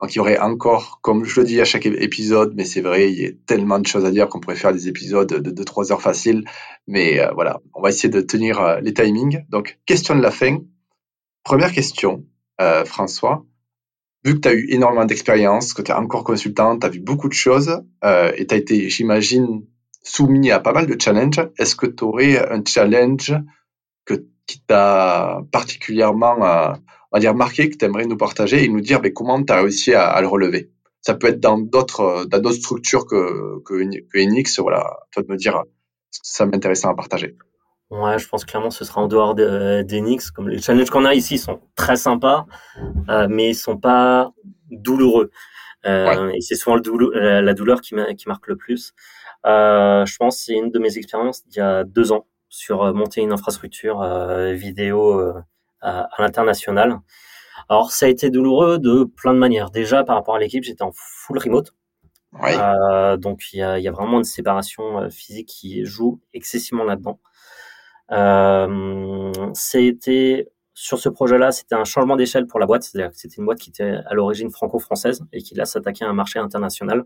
Donc, 0.01 0.15
il 0.15 0.19
y 0.19 0.21
aurait 0.21 0.39
encore, 0.39 1.01
comme 1.03 1.25
je 1.25 1.41
le 1.41 1.47
dis 1.47 1.61
à 1.61 1.65
chaque 1.65 1.87
épisode, 1.87 2.53
mais 2.55 2.65
c'est 2.65 2.81
vrai, 2.81 3.11
il 3.11 3.21
y 3.21 3.27
a 3.27 3.31
tellement 3.47 3.81
de 3.81 3.87
choses 3.87 4.05
à 4.05 4.13
dire 4.13 4.29
qu'on 4.29 4.39
pourrait 4.39 4.57
faire 4.57 4.73
des 4.73 4.87
épisodes 4.87 5.29
de 5.29 5.51
2-3 5.51 5.93
heures 5.93 6.03
faciles. 6.03 6.45
Mais 6.87 7.19
euh, 7.19 7.33
voilà, 7.35 7.61
on 7.75 7.83
va 7.83 7.89
essayer 7.89 8.09
de 8.09 8.21
tenir 8.21 8.81
les 8.81 8.95
timings. 8.95 9.45
Donc, 9.49 9.81
question 9.87 10.15
de 10.15 10.23
la 10.23 10.31
fin. 10.31 10.59
Première 11.43 11.73
question, 11.73 12.25
François 12.85 13.45
vu 14.25 14.35
que 14.35 14.41
tu 14.41 14.49
as 14.49 14.55
eu 14.55 14.67
énormément 14.71 15.05
d'expérience, 15.05 15.73
que 15.73 15.83
tu 15.83 15.91
es 15.91 15.95
encore 15.95 16.25
consultant, 16.25 16.79
tu 16.79 16.87
as 16.87 16.91
vu 16.91 17.01
beaucoup 17.01 17.29
de 17.29 17.35
choses 17.35 17.83
euh, 18.05 18.33
et 18.37 18.47
tu 18.47 18.55
as 18.55 18.59
été, 18.59 18.89
j'imagine, 18.89 19.65
soumis 20.03 20.51
à 20.51 20.61
pas 20.61 20.73
mal 20.73 20.87
de 20.87 21.01
challenges, 21.01 21.49
est-ce 21.59 21.77
que 21.77 21.87
tu 21.87 22.05
aurais 22.05 22.39
un 22.51 22.63
challenge 22.65 23.35
que, 24.05 24.27
qui 24.47 24.61
t'a 24.61 25.43
particulièrement, 25.53 26.45
euh, 26.45 26.73
on 27.13 27.17
va 27.17 27.21
dire, 27.21 27.35
marqué, 27.35 27.69
que 27.71 27.77
tu 27.77 27.85
aimerais 27.85 28.07
nous 28.07 28.17
partager 28.17 28.65
et 28.65 28.69
nous 28.69 28.81
dire 28.81 29.01
mais 29.03 29.13
comment 29.13 29.43
tu 29.43 29.53
as 29.53 29.63
réussi 29.63 29.95
à, 29.95 30.21
le 30.21 30.27
relever? 30.27 30.71
Ça 31.03 31.15
peut 31.15 31.29
être 31.29 31.41
dans 31.41 31.59
d'autres 31.59 32.27
dans 32.27 32.41
d'autres 32.41 32.57
structures 32.57 33.07
que, 33.07 33.61
que, 33.65 33.75
que 33.85 34.19
Enix, 34.19 34.59
voilà, 34.59 34.99
toi 35.13 35.23
de 35.23 35.31
me 35.31 35.37
dire, 35.37 35.63
ça 36.11 36.45
m'intéresse 36.45 36.85
à 36.85 36.95
partager. 36.95 37.37
Ouais, 37.91 38.19
je 38.19 38.29
pense 38.29 38.45
clairement 38.45 38.71
ce 38.71 38.85
sera 38.85 39.01
en 39.01 39.09
dehors 39.09 39.35
d'Enix. 39.35 40.31
Comme 40.31 40.49
les 40.49 40.61
challenges 40.61 40.91
qu'on 40.91 41.05
a 41.05 41.15
ici 41.15 41.39
sont 41.39 41.61
très 41.75 41.97
sympas, 41.97 42.47
euh, 43.09 43.27
mais 43.31 43.51
ils 43.51 43.55
sont 43.55 43.79
pas 43.79 44.33
douloureux. 44.71 45.31
Euh, 45.87 46.31
Et 46.35 46.41
c'est 46.41 46.57
souvent 46.57 46.77
le 46.77 47.41
la 47.41 47.55
douleur 47.55 47.81
qui, 47.81 47.95
qui, 48.17 48.29
marque 48.29 48.47
le 48.49 48.57
plus. 48.57 48.95
Euh, 49.47 50.05
je 50.05 50.17
pense 50.17 50.39
c'est 50.39 50.55
une 50.55 50.71
de 50.71 50.79
mes 50.79 50.99
expériences 50.99 51.45
il 51.49 51.57
y 51.57 51.61
a 51.61 51.85
deux 51.85 52.13
ans 52.13 52.27
sur 52.49 52.83
euh, 52.83 52.93
monter 52.93 53.21
une 53.21 53.33
infrastructure 53.33 54.03
euh, 54.03 54.53
vidéo 54.53 55.21
euh, 55.21 55.35
à, 55.81 56.09
l'international. 56.19 56.99
Alors 57.69 57.93
ça 57.93 58.07
a 58.07 58.09
été 58.09 58.31
douloureux 58.31 58.79
de 58.79 59.05
plein 59.05 59.35
de 59.35 59.39
manières. 59.39 59.71
Déjà 59.71 60.05
par 60.05 60.17
rapport 60.17 60.37
à 60.37 60.39
l'équipe, 60.39 60.65
j'étais 60.65 60.83
en 60.83 60.93
full 60.93 61.39
remote. 61.39 61.75
Ouais. 62.35 62.59
donc 63.17 63.41
il 63.55 63.61
y 63.61 63.63
a, 63.63 63.79
y 63.79 63.89
a, 63.89 63.91
vraiment 63.91 64.19
une 64.19 64.25
séparation 64.25 65.09
physique 65.09 65.49
qui 65.49 65.87
joue 65.87 66.21
excessivement 66.35 66.85
là-dedans. 66.85 67.19
Euh, 68.11 69.33
c'était 69.55 70.49
sur 70.75 70.99
ce 70.99 71.09
projet-là, 71.09 71.51
c'était 71.53 71.75
un 71.75 71.85
changement 71.85 72.17
d'échelle 72.17 72.47
pour 72.47 72.61
la 72.61 72.67
boîte, 72.67 72.85
c'est-à-dire 72.85 73.11
que 73.11 73.17
c'était 73.17 73.37
une 73.37 73.45
boîte 73.45 73.59
qui 73.59 73.71
était 73.71 73.99
à 74.07 74.15
l'origine 74.15 74.51
franco-française 74.51 75.25
et 75.33 75.43
qui 75.43 75.55
là 75.55 75.65
s'attaquait 75.65 76.05
à 76.05 76.09
un 76.09 76.13
marché 76.13 76.39
international. 76.39 77.05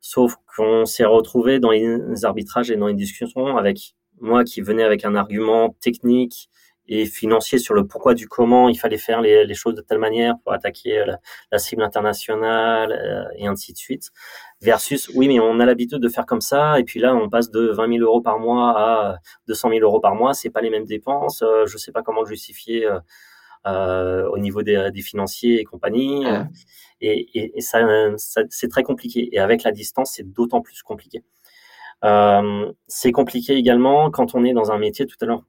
Sauf 0.00 0.36
qu'on 0.56 0.84
s'est 0.84 1.04
retrouvé 1.04 1.58
dans 1.58 1.70
les 1.70 2.24
arbitrages 2.24 2.70
et 2.70 2.76
dans 2.76 2.86
les 2.86 2.94
discussions 2.94 3.56
avec 3.56 3.96
moi 4.20 4.44
qui 4.44 4.60
venais 4.60 4.84
avec 4.84 5.04
un 5.04 5.16
argument 5.16 5.70
technique 5.80 6.48
et 6.88 7.06
financier 7.06 7.58
sur 7.58 7.74
le 7.74 7.86
pourquoi 7.86 8.14
du 8.14 8.28
comment 8.28 8.68
il 8.68 8.76
fallait 8.76 8.98
faire 8.98 9.20
les, 9.20 9.54
choses 9.54 9.74
de 9.74 9.80
telle 9.82 9.98
manière 9.98 10.34
pour 10.42 10.52
attaquer 10.52 11.04
la, 11.50 11.58
cible 11.58 11.82
internationale 11.82 12.92
euh, 12.92 13.24
et 13.36 13.46
ainsi 13.46 13.72
de 13.72 13.78
suite, 13.78 14.10
versus 14.60 15.10
oui 15.14 15.28
mais 15.28 15.40
on 15.40 15.60
a 15.60 15.66
l'habitude 15.66 16.00
de 16.00 16.08
faire 16.08 16.26
comme 16.26 16.40
ça 16.40 16.78
et 16.78 16.84
puis 16.84 17.00
là 17.00 17.14
on 17.14 17.28
passe 17.28 17.50
de 17.50 17.68
20 17.68 17.88
000 17.98 18.04
euros 18.04 18.20
par 18.20 18.38
mois 18.38 18.74
à 18.76 19.18
200 19.48 19.70
000 19.70 19.80
euros 19.82 20.00
par 20.00 20.14
mois, 20.14 20.34
c'est 20.34 20.50
pas 20.50 20.60
les 20.60 20.70
mêmes 20.70 20.86
dépenses, 20.86 21.42
euh, 21.42 21.66
je 21.66 21.76
sais 21.78 21.92
pas 21.92 22.02
comment 22.02 22.22
le 22.22 22.28
justifier 22.28 22.88
euh, 23.66 24.28
au 24.30 24.38
niveau 24.38 24.62
des, 24.62 24.90
financiers 25.02 25.60
et 25.60 25.64
compagnie. 25.64 26.24
Et, 27.00 27.56
et, 27.56 27.60
ça, 27.60 27.80
ça 28.16 28.42
c'est 28.50 28.68
très 28.68 28.82
compliqué. 28.82 29.28
Et 29.32 29.38
avec 29.38 29.62
la 29.62 29.72
distance, 29.72 30.12
c'est 30.14 30.32
d'autant 30.32 30.60
plus 30.62 30.82
compliqué. 30.82 31.22
Euh, 32.04 32.72
c'est 32.86 33.12
compliqué 33.12 33.54
également 33.54 34.10
quand 34.10 34.34
on 34.34 34.44
est 34.44 34.52
dans 34.52 34.70
un 34.70 34.78
métier. 34.78 35.06
Tout 35.06 35.16
à 35.20 35.26
l'heure, 35.26 35.44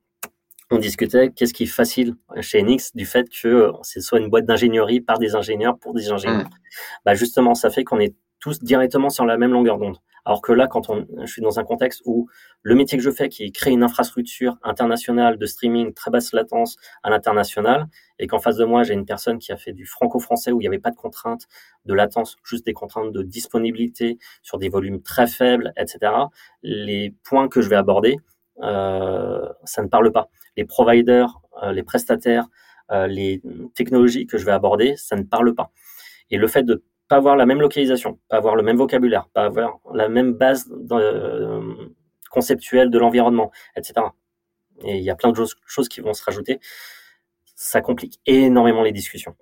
on 0.71 0.77
discutait 0.77 1.29
qu'est-ce 1.29 1.53
qui 1.53 1.63
est 1.63 1.67
facile 1.67 2.15
chez 2.41 2.59
Enix 2.59 2.95
du 2.95 3.05
fait 3.05 3.27
que 3.29 3.71
c'est 3.81 4.01
soit 4.01 4.19
une 4.19 4.29
boîte 4.29 4.45
d'ingénierie 4.45 5.01
par 5.01 5.17
des 5.17 5.35
ingénieurs 5.35 5.77
pour 5.79 5.93
des 5.93 6.11
ingénieurs. 6.11 6.45
Mmh. 6.45 7.03
Bah 7.05 7.15
justement, 7.15 7.55
ça 7.55 7.69
fait 7.69 7.83
qu'on 7.83 7.99
est 7.99 8.15
tous 8.39 8.61
directement 8.61 9.09
sur 9.09 9.25
la 9.25 9.37
même 9.37 9.51
longueur 9.51 9.77
d'onde. 9.77 9.97
Alors 10.25 10.41
que 10.41 10.51
là, 10.51 10.67
quand 10.67 10.89
on, 10.89 11.07
je 11.21 11.31
suis 11.31 11.41
dans 11.41 11.59
un 11.59 11.63
contexte 11.63 12.01
où 12.05 12.29
le 12.61 12.75
métier 12.75 12.97
que 12.97 13.03
je 13.03 13.09
fais, 13.09 13.29
qui 13.29 13.43
est 13.43 13.51
créer 13.51 13.73
une 13.73 13.83
infrastructure 13.83 14.57
internationale 14.63 15.37
de 15.37 15.45
streaming 15.45 15.93
très 15.93 16.11
basse 16.11 16.33
latence 16.33 16.77
à 17.03 17.09
l'international, 17.09 17.87
et 18.19 18.27
qu'en 18.27 18.39
face 18.39 18.57
de 18.57 18.65
moi, 18.65 18.83
j'ai 18.83 18.93
une 18.93 19.05
personne 19.05 19.39
qui 19.39 19.51
a 19.51 19.57
fait 19.57 19.73
du 19.73 19.85
franco-français 19.85 20.51
où 20.51 20.59
il 20.59 20.63
n'y 20.63 20.67
avait 20.67 20.79
pas 20.79 20.91
de 20.91 20.95
contraintes 20.95 21.47
de 21.85 21.93
latence, 21.93 22.37
juste 22.43 22.65
des 22.65 22.73
contraintes 22.73 23.11
de 23.11 23.23
disponibilité 23.23 24.17
sur 24.43 24.57
des 24.57 24.69
volumes 24.69 25.01
très 25.01 25.27
faibles, 25.27 25.73
etc. 25.77 26.11
Les 26.61 27.15
points 27.23 27.47
que 27.47 27.61
je 27.61 27.69
vais 27.69 27.77
aborder, 27.77 28.17
euh, 28.17 28.17
ça 28.61 29.81
ne 29.81 29.87
parle 29.87 30.11
pas. 30.11 30.29
Les 30.57 30.65
providers, 30.65 31.39
euh, 31.63 31.71
les 31.71 31.83
prestataires, 31.83 32.47
euh, 32.91 33.07
les 33.07 33.41
technologies 33.75 34.27
que 34.27 34.37
je 34.37 34.45
vais 34.45 34.51
aborder, 34.51 34.95
ça 34.95 35.15
ne 35.15 35.23
parle 35.23 35.53
pas. 35.53 35.71
Et 36.31 36.37
le 36.37 36.47
fait 36.47 36.63
de 36.63 36.83
pas 37.07 37.17
avoir 37.17 37.35
la 37.35 37.45
même 37.45 37.59
localisation, 37.59 38.19
pas 38.29 38.37
avoir 38.37 38.55
le 38.55 38.63
même 38.63 38.77
vocabulaire, 38.77 39.27
pas 39.33 39.45
avoir 39.45 39.79
la 39.93 40.09
même 40.09 40.33
base 40.33 40.71
euh, 40.91 41.73
conceptuelle 42.29 42.89
de 42.89 42.99
l'environnement, 42.99 43.51
etc. 43.75 44.07
Et 44.83 44.97
il 44.97 45.03
y 45.03 45.09
a 45.09 45.15
plein 45.15 45.31
de 45.31 45.35
choses, 45.35 45.89
qui 45.89 46.01
vont 46.01 46.13
se 46.13 46.23
rajouter. 46.23 46.59
Ça 47.55 47.81
complique 47.81 48.19
énormément 48.25 48.83
les 48.83 48.91
discussions. 48.91 49.35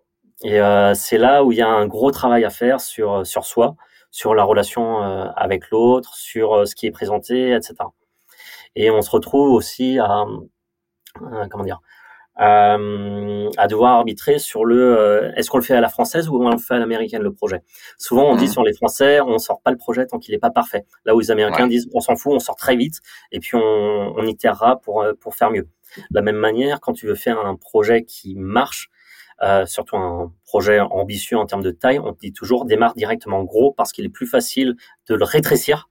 Et 0.44 0.60
euh, 0.62 0.94
c'est 0.94 1.18
là 1.18 1.44
où 1.44 1.52
il 1.52 1.58
y 1.58 1.62
a 1.62 1.68
un 1.68 1.88
gros 1.88 2.12
travail 2.12 2.46
à 2.46 2.50
faire 2.50 2.80
sur 2.80 3.26
sur 3.26 3.46
soi, 3.46 3.76
sur 4.12 4.34
la 4.34 4.44
relation 4.44 5.04
euh, 5.04 5.28
avec 5.36 5.70
l'autre, 5.70 6.16
sur 6.16 6.68
ce 6.68 6.74
qui 6.76 6.88
est 6.88 6.92
présenté, 6.92 7.54
etc. 7.54 7.76
Et 8.76 8.92
on 8.92 9.02
se 9.02 9.10
retrouve 9.10 9.52
aussi 9.52 10.00
à 10.00 10.26
comment 11.50 11.64
dire 11.64 11.82
euh, 12.40 13.50
à 13.58 13.68
devoir 13.68 13.94
arbitrer 13.94 14.38
sur 14.38 14.64
le 14.64 14.96
euh, 14.96 15.32
est-ce 15.36 15.50
qu'on 15.50 15.58
le 15.58 15.64
fait 15.64 15.74
à 15.74 15.82
la 15.82 15.90
française 15.90 16.30
ou 16.30 16.36
on 16.36 16.52
le 16.52 16.60
fait 16.60 16.76
à 16.76 16.78
l'américaine 16.78 17.24
le 17.24 17.34
projet? 17.34 17.64
Souvent 17.98 18.30
on 18.30 18.36
dit 18.36 18.46
mhm. 18.46 18.52
sur 18.52 18.64
les 18.64 18.74
Français 18.74 19.20
on 19.22 19.40
sort 19.40 19.60
pas 19.62 19.72
le 19.72 19.78
projet 19.78 20.06
tant 20.06 20.20
qu'il 20.20 20.36
est 20.36 20.40
pas 20.40 20.52
parfait. 20.52 20.86
Là 21.06 21.16
où 21.16 21.20
les 21.20 21.32
Américains 21.32 21.66
disent 21.68 21.90
on 21.96 22.00
s'en 22.00 22.16
fout, 22.16 22.34
on 22.34 22.40
sort 22.40 22.56
très 22.56 22.76
vite 22.76 23.00
et 23.32 23.40
puis 23.40 23.56
on, 23.56 24.14
on 24.16 24.26
itérera 24.28 24.80
pour 24.80 25.02
euh, 25.02 25.14
pour 25.20 25.34
faire 25.34 25.50
mieux. 25.50 25.68
De 26.12 26.16
la 26.16 26.22
même 26.22 26.36
manière 26.36 26.80
quand 26.80 26.94
tu 26.94 27.08
veux 27.08 27.16
faire 27.16 27.44
un 27.44 27.56
projet 27.56 28.04
qui 28.04 28.36
marche, 28.36 28.92
euh, 29.42 29.66
surtout 29.66 29.98
un 29.98 30.32
projet 30.46 30.80
ambitieux 30.80 31.38
en 31.38 31.48
termes 31.48 31.64
de 31.64 31.72
taille, 31.72 31.98
on 31.98 32.14
te 32.14 32.20
dit 32.20 32.34
toujours 32.34 32.66
démarre 32.66 32.94
directement 32.94 33.44
gros 33.44 33.72
parce 33.72 33.92
qu'il 33.92 34.06
est 34.06 34.10
plus 34.10 34.28
facile 34.28 34.76
de 35.10 35.16
le 35.16 35.24
rétrécir 35.24 35.90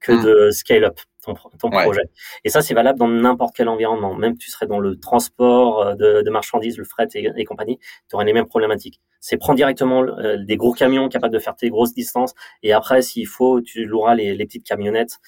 que 0.00 0.12
hmm. 0.12 0.24
de 0.24 0.50
scale 0.50 0.84
up 0.84 0.98
ton, 1.24 1.34
ton 1.58 1.70
projet. 1.70 2.02
Et 2.44 2.50
ça, 2.50 2.62
c'est 2.62 2.74
valable 2.74 2.98
dans 2.98 3.08
n'importe 3.08 3.56
quel 3.56 3.68
environnement. 3.68 4.14
Même 4.14 4.34
que 4.34 4.38
tu 4.38 4.50
serais 4.50 4.66
dans 4.66 4.78
le 4.78 4.98
transport 4.98 5.82
euh, 5.82 5.94
de, 5.94 6.22
de 6.22 6.30
marchandises, 6.30 6.78
le 6.78 6.84
fret 6.84 7.08
et, 7.14 7.44
compagnie, 7.44 7.78
tu 8.08 8.16
aurais 8.16 8.24
les 8.24 8.32
mêmes 8.32 8.46
problématiques. 8.46 9.00
C'est 9.20 9.36
prendre 9.36 9.56
directement 9.56 10.02
euh, 10.02 10.36
des 10.44 10.56
gros 10.56 10.72
camions 10.72 11.08
capables 11.08 11.34
de 11.34 11.38
faire 11.38 11.56
tes 11.56 11.70
grosses 11.70 11.94
distances 11.94 12.34
et 12.62 12.72
après, 12.72 13.02
s'il 13.02 13.26
faut, 13.26 13.60
tu 13.60 13.84
loueras 13.84 14.14
les, 14.14 14.34
les 14.34 14.46
petites 14.46 14.66
camionnettes 14.66 15.18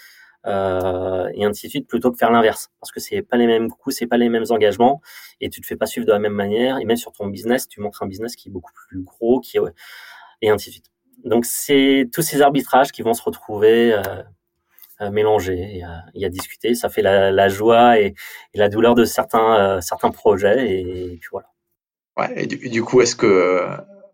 euh, 0.47 1.29
et 1.35 1.45
ainsi 1.45 1.67
de 1.67 1.71
suite, 1.71 1.89
plutôt 1.89 2.13
que 2.13 2.19
faire 2.19 2.31
l'inverse, 2.31 2.71
parce 2.81 2.93
que 2.93 3.01
c'est 3.01 3.23
pas 3.23 3.37
les 3.37 3.47
mêmes 3.47 3.69
coûts, 3.69 3.91
c'est 3.91 4.07
pas 4.07 4.17
les 4.17 4.29
mêmes 4.29 4.45
engagements, 4.51 5.01
et 5.41 5.51
tu 5.51 5.61
te 5.61 5.67
fais 5.67 5.77
pas 5.77 5.87
suivre 5.87 6.07
de 6.07 6.13
la 6.13 6.19
même 6.19 6.35
manière. 6.35 6.79
Et 6.79 6.85
même 6.85 6.97
sur 6.97 7.13
ton 7.13 7.27
business, 7.27 7.69
tu 7.69 7.81
montres 7.81 8.03
un 8.03 8.07
business 8.07 8.37
qui 8.37 8.49
est 8.49 8.53
beaucoup 8.53 8.73
plus 8.89 9.03
gros, 9.03 9.41
qui 9.41 9.57
est, 9.57 9.61
et 10.43 10.51
ainsi 10.51 10.71
de 10.71 10.73
suite. 10.75 10.87
Donc 11.25 11.45
c'est 11.45 12.09
tous 12.13 12.23
ces 12.23 12.43
arbitrages 12.43 12.93
qui 12.93 13.03
vont 13.03 13.15
se 13.15 13.23
retrouver 13.23 13.93
euh, 13.93 14.23
mélanger 15.11 15.83
et 16.15 16.25
à, 16.25 16.29
discuter. 16.29 16.75
Ça 16.75 16.89
fait 16.89 17.03
la, 17.03 17.49
joie 17.49 18.01
et, 18.01 18.15
la 18.55 18.69
douleur 18.69 18.95
de 18.95 19.05
certains, 19.05 19.77
euh, 19.77 19.81
certains 19.81 20.11
projets. 20.11 20.81
Et, 20.81 21.19
puis 21.21 21.29
voilà. 21.31 21.49
Ouais, 22.17 22.45
et 22.45 22.47
du, 22.47 22.83
coup, 22.83 23.03
est-ce 23.03 23.15
que 23.15 23.63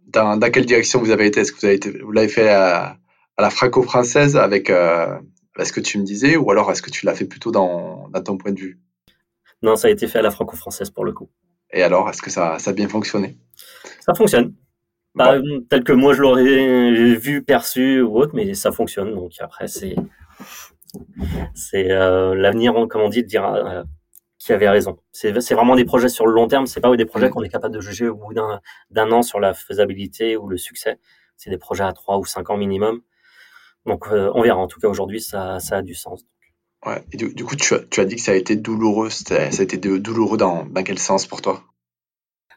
dans, 0.06 0.36
dans, 0.36 0.50
quelle 0.50 0.66
direction 0.66 0.98
vous 1.00 1.10
avez 1.10 1.26
été? 1.26 1.40
Est-ce 1.40 1.52
que 1.52 1.60
vous 1.60 1.66
avez 1.66 1.76
été, 1.76 1.90
vous 1.90 2.12
l'avez 2.12 2.28
fait 2.28 2.48
à, 2.48 2.96
la 3.38 3.50
franco-française 3.50 4.36
avec 4.36 4.70
euh, 4.70 5.18
ce 5.62 5.72
que 5.72 5.80
tu 5.80 5.98
me 5.98 6.04
disais, 6.04 6.36
ou 6.36 6.50
alors 6.50 6.70
est-ce 6.70 6.82
que 6.82 6.90
tu 6.90 7.06
l'as 7.06 7.14
fait 7.14 7.24
plutôt 7.24 7.50
dans, 7.50 8.08
dans, 8.10 8.22
ton 8.22 8.36
point 8.36 8.52
de 8.52 8.60
vue? 8.60 8.80
Non, 9.62 9.76
ça 9.76 9.88
a 9.88 9.90
été 9.90 10.06
fait 10.06 10.18
à 10.18 10.22
la 10.22 10.30
franco-française 10.30 10.90
pour 10.90 11.04
le 11.04 11.12
coup. 11.12 11.30
Et 11.72 11.82
alors, 11.82 12.08
est-ce 12.10 12.22
que 12.22 12.30
ça, 12.30 12.58
ça 12.58 12.70
a 12.70 12.74
bien 12.74 12.88
fonctionné? 12.88 13.38
Ça 14.00 14.14
fonctionne. 14.14 14.54
Pas 15.14 15.38
tel 15.68 15.84
que 15.84 15.92
moi 15.92 16.14
je 16.14 16.22
l'aurais 16.22 17.16
vu, 17.16 17.42
perçu 17.42 18.00
ou 18.00 18.16
autre, 18.16 18.32
mais 18.34 18.54
ça 18.54 18.72
fonctionne. 18.72 19.14
Donc 19.14 19.32
après, 19.40 19.68
c'est 19.68 19.94
c'est 21.54 21.90
euh, 21.90 22.34
l'avenir, 22.34 22.74
comme 22.88 23.02
on 23.02 23.08
dit, 23.08 23.24
euh, 23.34 23.84
qui 24.38 24.52
avait 24.52 24.68
raison. 24.68 24.98
C'est 25.12 25.32
vraiment 25.54 25.76
des 25.76 25.84
projets 25.84 26.08
sur 26.08 26.26
le 26.26 26.32
long 26.32 26.48
terme. 26.48 26.66
C'est 26.66 26.80
pas 26.80 26.94
des 26.96 27.04
projets 27.04 27.30
qu'on 27.30 27.42
est 27.42 27.48
capable 27.48 27.74
de 27.74 27.80
juger 27.80 28.08
au 28.08 28.16
bout 28.16 28.34
d'un 28.34 29.12
an 29.12 29.22
sur 29.22 29.40
la 29.40 29.54
faisabilité 29.54 30.36
ou 30.36 30.48
le 30.48 30.56
succès. 30.56 30.98
C'est 31.36 31.50
des 31.50 31.58
projets 31.58 31.84
à 31.84 31.92
trois 31.92 32.18
ou 32.18 32.24
cinq 32.24 32.50
ans 32.50 32.56
minimum. 32.56 33.00
Donc 33.86 34.08
euh, 34.08 34.30
on 34.34 34.42
verra. 34.42 34.58
En 34.58 34.66
tout 34.66 34.80
cas 34.80 34.88
aujourd'hui, 34.88 35.20
ça, 35.20 35.60
ça 35.60 35.78
a 35.78 35.82
du 35.82 35.94
sens. 35.94 36.24
Ouais. 36.84 37.04
Et 37.12 37.16
du, 37.16 37.44
coup, 37.44 37.54
tu 37.54 37.74
as, 37.74 37.78
tu 37.78 38.00
as, 38.00 38.04
dit 38.04 38.16
que 38.16 38.22
ça 38.22 38.32
a 38.32 38.34
été 38.34 38.56
douloureux. 38.56 39.10
Ça 39.10 39.36
a 39.36 39.62
été 39.62 39.76
douloureux 39.76 40.36
dans, 40.36 40.64
dans 40.64 40.82
quel 40.82 40.98
sens 40.98 41.26
pour 41.26 41.40
toi? 41.40 41.62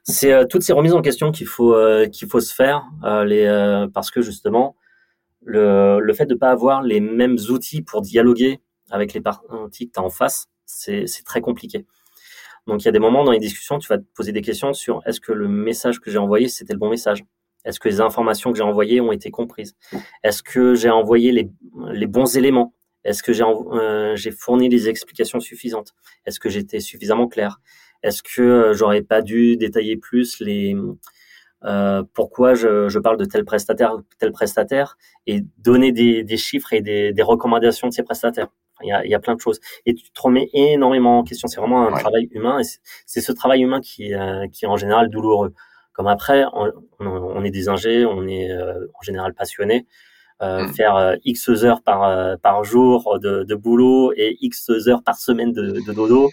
C'est 0.07 0.47
toutes 0.47 0.61
ces 0.61 0.73
remises 0.73 0.93
en 0.93 1.01
question 1.01 1.31
qu'il 1.31 1.47
faut 1.47 1.75
qu'il 2.11 2.27
faut 2.27 2.39
se 2.39 2.53
faire, 2.53 2.83
les 3.25 3.87
parce 3.93 4.11
que 4.11 4.21
justement, 4.21 4.75
le, 5.45 5.99
le 5.99 6.13
fait 6.13 6.25
de 6.25 6.33
ne 6.33 6.39
pas 6.39 6.49
avoir 6.49 6.81
les 6.81 6.99
mêmes 6.99 7.37
outils 7.49 7.81
pour 7.81 8.01
dialoguer 8.01 8.59
avec 8.91 9.13
les 9.13 9.21
parties 9.21 9.87
que 9.87 9.93
tu 9.93 9.99
as 9.99 10.03
en 10.03 10.09
face, 10.09 10.47
c'est 10.65 11.05
très 11.23 11.41
compliqué. 11.41 11.85
Donc 12.67 12.81
il 12.81 12.85
y 12.85 12.89
a 12.89 12.91
des 12.91 12.99
moments 12.99 13.23
dans 13.23 13.31
les 13.31 13.39
discussions, 13.39 13.77
tu 13.77 13.87
vas 13.87 13.97
te 13.97 14.05
poser 14.15 14.31
des 14.31 14.41
questions 14.41 14.73
sur 14.73 15.01
est-ce 15.05 15.21
que 15.21 15.31
le 15.31 15.47
message 15.47 15.99
que 15.99 16.09
j'ai 16.09 16.17
envoyé, 16.17 16.47
c'était 16.47 16.73
le 16.73 16.79
bon 16.79 16.89
message? 16.89 17.23
Est-ce 17.63 17.79
que 17.79 17.89
les 17.89 18.01
informations 18.01 18.51
que 18.51 18.57
j'ai 18.57 18.63
envoyées 18.63 19.01
ont 19.01 19.11
été 19.11 19.31
comprises? 19.31 19.75
Est-ce 20.23 20.43
que 20.43 20.75
j'ai 20.75 20.89
envoyé 20.89 21.31
les, 21.31 21.49
les, 21.91 22.05
bons 22.05 22.37
éléments? 22.37 22.73
Est-ce 23.03 23.23
que 23.23 23.33
j'ai 23.33 23.43
euh, 23.43 24.15
fourni 24.37 24.69
des 24.69 24.87
explications 24.87 25.39
suffisantes? 25.39 25.93
Est-ce 26.25 26.39
que 26.39 26.49
j'étais 26.49 26.79
suffisamment 26.79 27.27
clair? 27.27 27.59
Est-ce 28.03 28.21
que 28.21 28.41
euh, 28.41 28.73
j'aurais 28.73 29.01
pas 29.01 29.23
dû 29.23 29.57
détailler 29.57 29.97
plus 29.97 30.39
les, 30.39 30.75
euh, 31.65 32.03
pourquoi 32.13 32.53
je, 32.53 32.89
je, 32.89 32.99
parle 32.99 33.17
de 33.17 33.25
tel 33.25 33.43
prestataire 33.43 33.95
ou 33.95 34.03
tel 34.19 34.31
prestataire 34.31 34.97
et 35.25 35.41
donner 35.57 35.91
des, 35.91 36.23
des 36.23 36.37
chiffres 36.37 36.73
et 36.73 36.81
des, 36.81 37.11
des, 37.11 37.21
recommandations 37.23 37.87
de 37.87 37.93
ces 37.93 38.03
prestataires. 38.03 38.49
Il 38.83 38.89
y, 38.89 38.91
a, 38.91 39.03
il 39.05 39.09
y, 39.09 39.15
a, 39.15 39.19
plein 39.19 39.35
de 39.35 39.39
choses. 39.39 39.59
Et 39.85 39.95
tu 39.95 40.11
te 40.11 40.21
remets 40.21 40.49
énormément 40.53 41.19
en 41.19 41.23
question. 41.23 41.47
C'est 41.47 41.59
vraiment 41.59 41.87
un 41.87 41.97
travail 41.97 42.27
humain 42.31 42.59
et 42.59 42.63
c'est 43.05 43.21
ce 43.21 43.31
travail 43.31 43.61
humain 43.61 43.79
qui, 43.81 44.13
euh, 44.13 44.47
qui 44.49 44.65
est 44.65 44.67
en 44.67 44.77
général 44.77 45.09
douloureux. 45.09 45.53
Comme 45.93 46.07
après, 46.07 46.43
on, 46.53 46.71
on 46.99 47.43
est 47.43 47.51
des 47.51 47.69
ingés, 47.69 48.05
on 48.05 48.27
est 48.27 48.51
euh, 48.51 48.87
en 48.93 49.01
général 49.01 49.33
passionné. 49.33 49.87
Euh, 50.41 50.65
mm. 50.65 50.73
Faire 50.73 51.17
X 51.23 51.49
heures 51.63 51.81
par, 51.81 52.37
par 52.39 52.63
jour 52.65 53.17
de, 53.19 53.43
de, 53.43 53.55
boulot 53.55 54.11
et 54.17 54.37
X 54.41 54.69
heures 54.87 55.01
par 55.01 55.15
semaine 55.15 55.53
de, 55.53 55.79
de 55.79 55.93
dodo, 55.93 56.29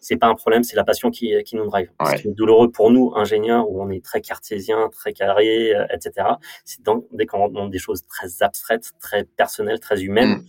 c'est 0.00 0.16
pas 0.16 0.26
un 0.26 0.34
problème, 0.34 0.62
c'est 0.62 0.76
la 0.76 0.84
passion 0.84 1.10
qui, 1.10 1.32
qui 1.44 1.56
nous 1.56 1.66
drive. 1.66 1.90
Ouais. 2.00 2.18
C'est 2.18 2.34
douloureux 2.34 2.70
pour 2.70 2.90
nous, 2.90 3.12
ingénieurs, 3.14 3.68
où 3.70 3.82
on 3.82 3.90
est 3.90 4.04
très 4.04 4.20
cartésien, 4.20 4.88
très 4.90 5.12
carré, 5.12 5.74
euh, 5.74 5.86
etc. 5.92 6.28
C'est 6.64 6.82
dans 6.82 7.04
des, 7.12 7.26
des 7.70 7.78
choses 7.78 8.04
très 8.06 8.42
abstraites, 8.42 8.92
très 9.00 9.24
personnelles, 9.24 9.80
très 9.80 10.02
humaines. 10.02 10.38
Mm. 10.38 10.44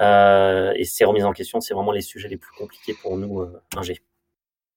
Euh, 0.00 0.72
et 0.76 0.84
ces 0.84 1.04
remises 1.04 1.24
en 1.24 1.32
question, 1.32 1.60
c'est 1.60 1.74
vraiment 1.74 1.92
les 1.92 2.00
sujets 2.00 2.28
les 2.28 2.36
plus 2.36 2.52
compliqués 2.56 2.94
pour 3.00 3.16
nous, 3.16 3.40
euh, 3.40 3.60
ingé. 3.76 4.00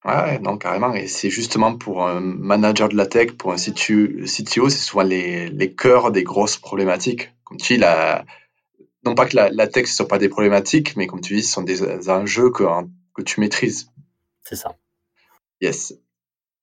Ouais, 0.06 0.40
non, 0.40 0.58
carrément. 0.58 0.94
Et 0.94 1.08
c'est 1.08 1.30
justement 1.30 1.76
pour 1.76 2.08
un 2.08 2.20
manager 2.20 2.88
de 2.88 2.96
la 2.96 3.08
tech, 3.08 3.32
pour 3.32 3.52
un 3.52 3.58
CTO, 3.58 4.70
c'est 4.70 4.78
souvent 4.78 5.04
les, 5.04 5.50
les 5.50 5.74
cœurs 5.74 6.12
des 6.12 6.24
grosses 6.24 6.58
problématiques. 6.58 7.34
Comme 7.44 7.58
tu 7.58 7.74
dis, 7.74 7.80
la, 7.80 8.26
non 9.06 9.16
pas 9.16 9.26
que 9.26 9.36
la, 9.36 9.50
la 9.50 9.68
tech 9.68 9.86
ne 9.86 9.90
soit 9.90 10.08
pas 10.08 10.20
des 10.20 10.30
problématiques, 10.30 10.96
mais 10.96 11.08
comme 11.08 11.22
tu 11.22 11.36
dis, 11.36 11.44
ce 11.44 11.52
sont 11.52 11.64
des 11.64 12.10
enjeux 12.10 12.52
que, 12.52 12.64
que 13.16 13.22
tu 13.22 13.40
maîtrises. 13.40 13.90
C'est 14.48 14.56
ça. 14.56 14.76
Yes. 15.60 15.94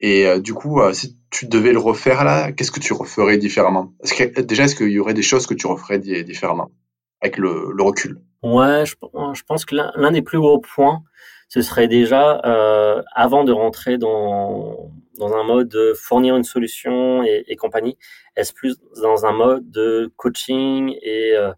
Et 0.00 0.26
euh, 0.26 0.40
du 0.40 0.54
coup, 0.54 0.80
euh, 0.80 0.94
si 0.94 1.18
tu 1.30 1.46
devais 1.46 1.72
le 1.72 1.78
refaire 1.78 2.24
là, 2.24 2.50
qu'est-ce 2.50 2.70
que 2.70 2.80
tu 2.80 2.94
referais 2.94 3.36
différemment? 3.36 3.92
Est-ce 4.02 4.14
que, 4.14 4.40
Déjà, 4.40 4.64
est-ce 4.64 4.74
qu'il 4.74 4.88
y 4.88 4.98
aurait 4.98 5.12
des 5.12 5.22
choses 5.22 5.46
que 5.46 5.52
tu 5.52 5.66
referais 5.66 5.98
différemment? 5.98 6.70
Avec 7.20 7.36
le, 7.36 7.74
recul 7.80 8.20
Ouais, 8.42 8.84
je, 8.86 8.94
pense 9.46 9.64
que 9.66 9.76
l'un 9.76 10.10
des 10.12 10.22
plus 10.22 10.38
gros 10.38 10.60
points, 10.60 11.02
ce 11.48 11.60
serait 11.60 11.88
déjà, 11.88 12.40
euh, 12.46 13.02
avant 13.14 13.44
de 13.44 13.52
rentrer 13.52 13.98
dans, 13.98 14.90
dans 15.18 15.34
un 15.34 15.44
mode 15.44 15.68
de 15.68 15.92
fournir 15.94 16.36
une 16.36 16.44
solution 16.44 17.22
et, 17.22 17.44
et 17.48 17.56
compagnie, 17.56 17.98
est-ce 18.36 18.52
plus 18.54 18.76
dans 19.02 19.26
un 19.26 19.32
mode 19.32 19.70
de 19.70 20.10
coaching 20.16 20.96
et 21.02 21.32
euh, 21.34 21.50
euh, 21.50 21.52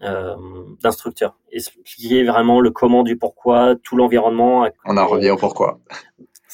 d'instructeur 0.00 1.38
Expliquer 1.52 2.24
vraiment 2.24 2.60
le 2.60 2.70
comment 2.70 3.02
du 3.02 3.16
pourquoi, 3.16 3.74
tout 3.82 3.96
l'environnement. 3.96 4.68
On 4.84 4.96
en 4.96 5.06
revient 5.06 5.30
au 5.30 5.36
pourquoi. 5.36 5.80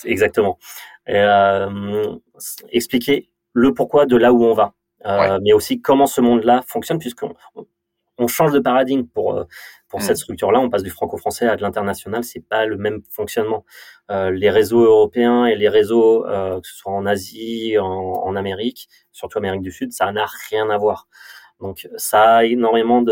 Exactement. 0.04 0.58
Et, 1.06 1.16
euh, 1.16 2.14
expliquer 2.70 3.30
le 3.52 3.74
pourquoi 3.74 4.06
de 4.06 4.16
là 4.16 4.32
où 4.32 4.44
on 4.44 4.54
va, 4.54 4.74
euh, 5.06 5.38
mais 5.42 5.52
aussi 5.52 5.80
comment 5.80 6.06
ce 6.06 6.20
monde-là 6.20 6.62
fonctionne, 6.66 6.98
puisqu'on 6.98 7.34
on 8.18 8.28
change 8.28 8.52
de 8.52 8.60
paradigme 8.60 9.06
pour 9.06 9.36
euh, 9.36 9.44
pour 9.88 10.00
mm. 10.00 10.02
cette 10.02 10.16
structure-là. 10.16 10.60
On 10.60 10.70
passe 10.70 10.82
du 10.82 10.90
franco-français 10.90 11.46
à 11.46 11.56
de 11.56 11.62
l'international. 11.62 12.24
C'est 12.24 12.46
pas 12.46 12.66
le 12.66 12.76
même 12.76 13.02
fonctionnement. 13.10 13.64
Euh, 14.10 14.30
les 14.30 14.50
réseaux 14.50 14.84
européens 14.84 15.46
et 15.46 15.56
les 15.56 15.68
réseaux, 15.68 16.26
euh, 16.26 16.60
que 16.60 16.66
ce 16.66 16.74
soit 16.74 16.92
en 16.92 17.04
Asie, 17.06 17.76
en, 17.78 17.86
en, 17.86 18.36
Amérique, 18.36 18.88
surtout 19.12 19.38
Amérique 19.38 19.62
du 19.62 19.70
Sud, 19.70 19.92
ça 19.92 20.10
n'a 20.12 20.26
rien 20.50 20.70
à 20.70 20.78
voir. 20.78 21.08
Donc 21.62 21.88
ça 21.96 22.36
a 22.36 22.44
énormément 22.44 23.02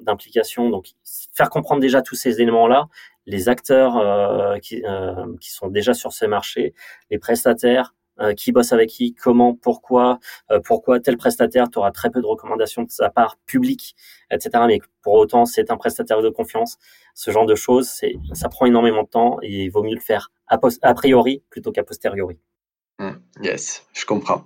d'implications. 0.00 0.70
Donc 0.70 0.86
faire 1.34 1.50
comprendre 1.50 1.80
déjà 1.80 2.02
tous 2.02 2.14
ces 2.14 2.40
éléments-là, 2.40 2.88
les 3.26 3.48
acteurs 3.48 3.96
euh, 3.96 4.58
qui, 4.58 4.84
euh, 4.84 5.26
qui 5.40 5.50
sont 5.50 5.68
déjà 5.68 5.94
sur 5.94 6.12
ces 6.12 6.28
marchés, 6.28 6.74
les 7.10 7.18
prestataires, 7.18 7.94
euh, 8.20 8.34
qui 8.34 8.52
bosse 8.52 8.72
avec 8.72 8.90
qui, 8.90 9.14
comment, 9.14 9.54
pourquoi, 9.54 10.18
euh, 10.50 10.60
pourquoi 10.62 11.00
tel 11.00 11.16
prestataire, 11.16 11.70
tu 11.70 11.78
auras 11.78 11.92
très 11.92 12.10
peu 12.10 12.20
de 12.20 12.26
recommandations 12.26 12.82
de 12.82 12.90
sa 12.90 13.08
part 13.08 13.38
publique, 13.46 13.96
etc. 14.30 14.64
Mais 14.66 14.80
pour 15.00 15.14
autant, 15.14 15.46
c'est 15.46 15.70
un 15.70 15.78
prestataire 15.78 16.20
de 16.20 16.28
confiance. 16.28 16.76
Ce 17.14 17.30
genre 17.30 17.46
de 17.46 17.54
choses, 17.54 17.88
c'est, 17.88 18.14
ça 18.34 18.50
prend 18.50 18.66
énormément 18.66 19.04
de 19.04 19.08
temps 19.08 19.38
et 19.40 19.64
il 19.64 19.70
vaut 19.70 19.82
mieux 19.82 19.94
le 19.94 20.00
faire 20.00 20.30
a, 20.46 20.60
a 20.82 20.94
priori 20.94 21.42
plutôt 21.48 21.72
qu'à 21.72 21.84
posteriori. 21.84 22.38
Hmm, 22.98 23.12
yes, 23.42 23.86
je 23.94 24.04
comprends. 24.04 24.44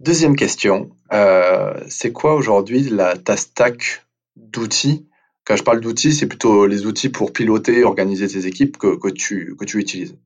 Deuxième 0.00 0.34
question, 0.34 0.90
euh, 1.12 1.80
c'est 1.88 2.12
quoi 2.12 2.34
aujourd'hui 2.34 2.80
la, 2.90 3.16
ta 3.16 3.36
stack 3.36 4.04
d'outils? 4.36 5.08
Quand 5.44 5.56
je 5.56 5.62
parle 5.62 5.80
d'outils, 5.80 6.12
c'est 6.12 6.26
plutôt 6.26 6.66
les 6.66 6.86
outils 6.86 7.10
pour 7.10 7.32
piloter, 7.32 7.84
organiser 7.84 8.26
tes 8.26 8.46
équipes 8.46 8.76
que, 8.76 8.96
que, 8.98 9.08
tu, 9.08 9.54
que 9.56 9.64
tu 9.64 9.78
utilises. 9.78 10.18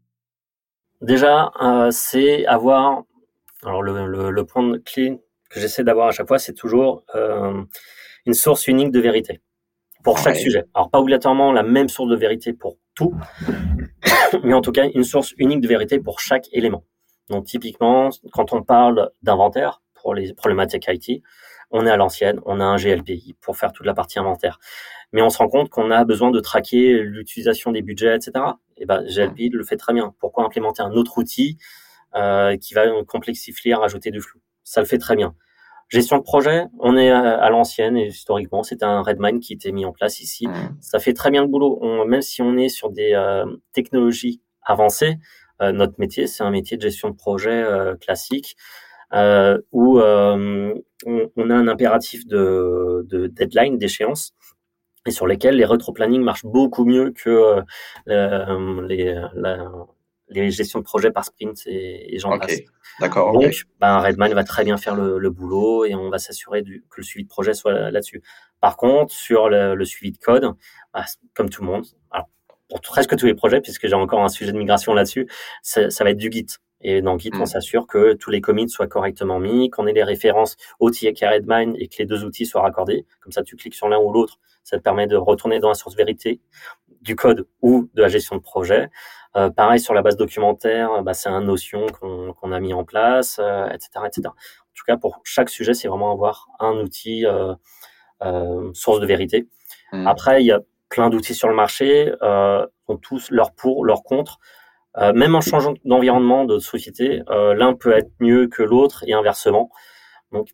Déjà, 1.02 1.52
euh, 1.62 1.90
c'est 1.90 2.46
avoir. 2.46 3.02
Alors, 3.64 3.82
le, 3.82 4.06
le, 4.06 4.30
le 4.30 4.44
point 4.44 4.78
clé 4.78 5.20
que 5.50 5.60
j'essaie 5.60 5.84
d'avoir 5.84 6.08
à 6.08 6.12
chaque 6.12 6.28
fois, 6.28 6.38
c'est 6.38 6.54
toujours 6.54 7.04
euh, 7.14 7.62
une 8.26 8.34
source 8.34 8.68
unique 8.68 8.90
de 8.90 9.00
vérité 9.00 9.40
pour 10.02 10.18
chaque 10.18 10.36
sujet. 10.36 10.64
Alors, 10.74 10.90
pas 10.90 11.00
obligatoirement 11.00 11.52
la 11.52 11.62
même 11.62 11.88
source 11.88 12.08
de 12.08 12.16
vérité 12.16 12.52
pour 12.52 12.78
tout, 12.94 13.14
mais 14.44 14.54
en 14.54 14.60
tout 14.60 14.72
cas, 14.72 14.86
une 14.94 15.04
source 15.04 15.34
unique 15.36 15.60
de 15.60 15.68
vérité 15.68 15.98
pour 15.98 16.20
chaque 16.20 16.46
élément. 16.52 16.84
Donc, 17.30 17.44
typiquement, 17.44 18.10
quand 18.32 18.52
on 18.52 18.62
parle 18.62 19.10
d'inventaire 19.22 19.82
pour 19.94 20.14
les 20.14 20.32
problématiques 20.32 20.88
IT, 20.88 21.22
on 21.70 21.86
est 21.86 21.90
à 21.90 21.96
l'ancienne, 21.96 22.40
on 22.46 22.60
a 22.60 22.64
un 22.64 22.76
GLPI 22.76 23.36
pour 23.40 23.56
faire 23.56 23.72
toute 23.72 23.86
la 23.86 23.94
partie 23.94 24.18
inventaire. 24.18 24.58
Mais 25.12 25.22
on 25.22 25.30
se 25.30 25.38
rend 25.38 25.48
compte 25.48 25.68
qu'on 25.68 25.90
a 25.90 26.04
besoin 26.04 26.30
de 26.30 26.40
traquer 26.40 27.00
l'utilisation 27.00 27.72
des 27.72 27.82
budgets, 27.82 28.14
etc. 28.16 28.32
Et 28.76 28.86
ben, 28.86 29.04
GLPI 29.04 29.50
le 29.50 29.64
fait 29.64 29.76
très 29.76 29.92
bien. 29.92 30.14
Pourquoi 30.18 30.44
implémenter 30.44 30.82
un 30.82 30.92
autre 30.92 31.18
outil 31.18 31.58
euh, 32.14 32.56
qui 32.56 32.74
va 32.74 32.86
complexifier, 33.06 33.74
rajouter 33.74 34.10
du 34.10 34.20
flou? 34.20 34.40
Ça 34.64 34.80
le 34.80 34.86
fait 34.86 34.98
très 34.98 35.16
bien. 35.16 35.34
Gestion 35.88 36.18
de 36.18 36.22
projet, 36.22 36.66
on 36.80 36.98
est 36.98 37.10
à, 37.10 37.48
l'ancienne 37.48 37.96
et 37.96 38.08
historiquement, 38.08 38.62
c'est 38.62 38.82
un 38.82 39.00
Redmine 39.00 39.40
qui 39.40 39.54
était 39.54 39.72
mis 39.72 39.86
en 39.86 39.92
place 39.92 40.20
ici. 40.20 40.46
Ça 40.80 40.98
fait 40.98 41.14
très 41.14 41.30
bien 41.30 41.40
le 41.40 41.48
boulot. 41.48 41.78
On, 41.80 42.04
même 42.04 42.20
si 42.20 42.42
on 42.42 42.58
est 42.58 42.68
sur 42.68 42.90
des 42.90 43.14
euh, 43.14 43.46
technologies 43.72 44.42
avancées, 44.62 45.16
notre 45.60 45.94
métier, 45.98 46.26
c'est 46.26 46.42
un 46.42 46.50
métier 46.50 46.76
de 46.76 46.82
gestion 46.82 47.10
de 47.10 47.16
projet 47.16 47.62
euh, 47.62 47.96
classique 47.96 48.56
euh, 49.14 49.58
où 49.72 50.00
euh, 50.00 50.74
on, 51.06 51.30
on, 51.36 51.50
a 51.50 51.54
un 51.54 51.68
impératif 51.68 52.26
de, 52.26 53.06
de 53.08 53.26
deadline, 53.26 53.78
d'échéance, 53.78 54.34
et 55.06 55.10
sur 55.10 55.26
lesquels 55.26 55.56
les 55.56 55.64
retro-planning 55.64 56.22
marchent 56.22 56.44
beaucoup 56.44 56.84
mieux 56.84 57.12
que 57.12 57.62
euh, 58.08 58.86
les, 58.86 59.14
la, 59.34 59.70
les 60.28 60.50
gestions 60.50 60.80
de 60.80 60.84
projet 60.84 61.10
par 61.10 61.24
sprint 61.24 61.62
et, 61.66 62.14
et 62.14 62.18
j'en 62.18 62.32
okay. 62.32 62.66
D'accord. 63.00 63.32
Donc, 63.32 63.44
okay. 63.44 63.56
ben, 63.80 63.98
Redmine 63.98 64.34
va 64.34 64.44
très 64.44 64.64
bien 64.64 64.76
faire 64.76 64.94
le, 64.94 65.18
le 65.18 65.30
boulot 65.30 65.84
et 65.84 65.94
on 65.94 66.10
va 66.10 66.18
s'assurer 66.18 66.62
que 66.62 66.96
le 66.96 67.02
suivi 67.02 67.24
de 67.24 67.28
projet 67.28 67.54
soit 67.54 67.90
là-dessus. 67.90 68.22
Par 68.60 68.76
contre, 68.76 69.14
sur 69.14 69.48
le, 69.48 69.74
le 69.74 69.84
suivi 69.84 70.12
de 70.12 70.18
code, 70.18 70.52
bah, 70.92 71.04
comme 71.34 71.48
tout 71.48 71.62
le 71.62 71.68
monde, 71.68 71.86
alors, 72.10 72.28
pour 72.68 72.80
presque 72.80 73.16
tous 73.16 73.26
les 73.26 73.34
projets, 73.34 73.60
puisque 73.60 73.86
j'ai 73.86 73.94
encore 73.94 74.22
un 74.22 74.28
sujet 74.28 74.52
de 74.52 74.58
migration 74.58 74.94
là-dessus, 74.94 75.28
ça, 75.62 75.90
ça 75.90 76.04
va 76.04 76.10
être 76.10 76.18
du 76.18 76.30
Git. 76.30 76.46
Et 76.80 77.02
dans 77.02 77.18
Git, 77.18 77.30
mm. 77.32 77.42
on 77.42 77.46
s'assure 77.46 77.86
que 77.86 78.12
tous 78.14 78.30
les 78.30 78.40
commits 78.40 78.68
soient 78.68 78.86
correctement 78.86 79.38
mis, 79.38 79.70
qu'on 79.70 79.86
ait 79.86 79.92
les 79.92 80.04
références 80.04 80.56
OT 80.80 81.02
et 81.02 81.26
Redmine 81.26 81.74
et 81.78 81.88
que 81.88 81.96
les 81.98 82.06
deux 82.06 82.24
outils 82.24 82.46
soient 82.46 82.62
raccordés. 82.62 83.06
Comme 83.20 83.32
ça, 83.32 83.42
tu 83.42 83.56
cliques 83.56 83.74
sur 83.74 83.88
l'un 83.88 83.98
ou 83.98 84.12
l'autre, 84.12 84.38
ça 84.64 84.76
te 84.76 84.82
permet 84.82 85.06
de 85.06 85.16
retourner 85.16 85.60
dans 85.60 85.68
la 85.68 85.74
source 85.74 85.96
vérité 85.96 86.40
du 87.00 87.16
code 87.16 87.46
ou 87.62 87.88
de 87.94 88.02
la 88.02 88.08
gestion 88.08 88.36
de 88.36 88.42
projet. 88.42 88.90
Euh, 89.36 89.50
pareil 89.50 89.80
sur 89.80 89.94
la 89.94 90.02
base 90.02 90.16
documentaire, 90.16 91.02
bah, 91.02 91.14
c'est 91.14 91.28
un 91.28 91.40
notion 91.40 91.86
qu'on 91.86 92.32
qu 92.32 92.52
a 92.52 92.60
mis 92.60 92.74
en 92.74 92.84
place, 92.84 93.38
euh, 93.40 93.68
etc., 93.68 93.90
etc. 94.06 94.28
En 94.28 94.74
tout 94.74 94.84
cas, 94.86 94.96
pour 94.96 95.20
chaque 95.24 95.48
sujet, 95.48 95.74
c'est 95.74 95.88
vraiment 95.88 96.12
avoir 96.12 96.48
un 96.60 96.74
outil 96.76 97.26
euh, 97.26 97.54
euh 98.22 98.70
source 98.74 99.00
de 99.00 99.06
vérité. 99.06 99.48
Mm. 99.92 100.06
Après, 100.06 100.42
il 100.42 100.46
y 100.46 100.52
a 100.52 100.60
plein 100.88 101.10
d'outils 101.10 101.34
sur 101.34 101.48
le 101.48 101.54
marché, 101.54 102.12
euh, 102.22 102.66
ont 102.86 102.96
tous 102.96 103.30
leur 103.30 103.52
pour, 103.52 103.84
leur 103.84 104.02
contre. 104.02 104.38
Euh, 104.96 105.12
même 105.12 105.34
en 105.34 105.40
changeant 105.40 105.74
d'environnement, 105.84 106.44
de 106.44 106.58
société, 106.58 107.22
euh, 107.30 107.54
l'un 107.54 107.74
peut 107.74 107.92
être 107.92 108.10
mieux 108.20 108.48
que 108.48 108.62
l'autre 108.62 109.04
et 109.06 109.12
inversement. 109.12 109.70
Donc, 110.32 110.48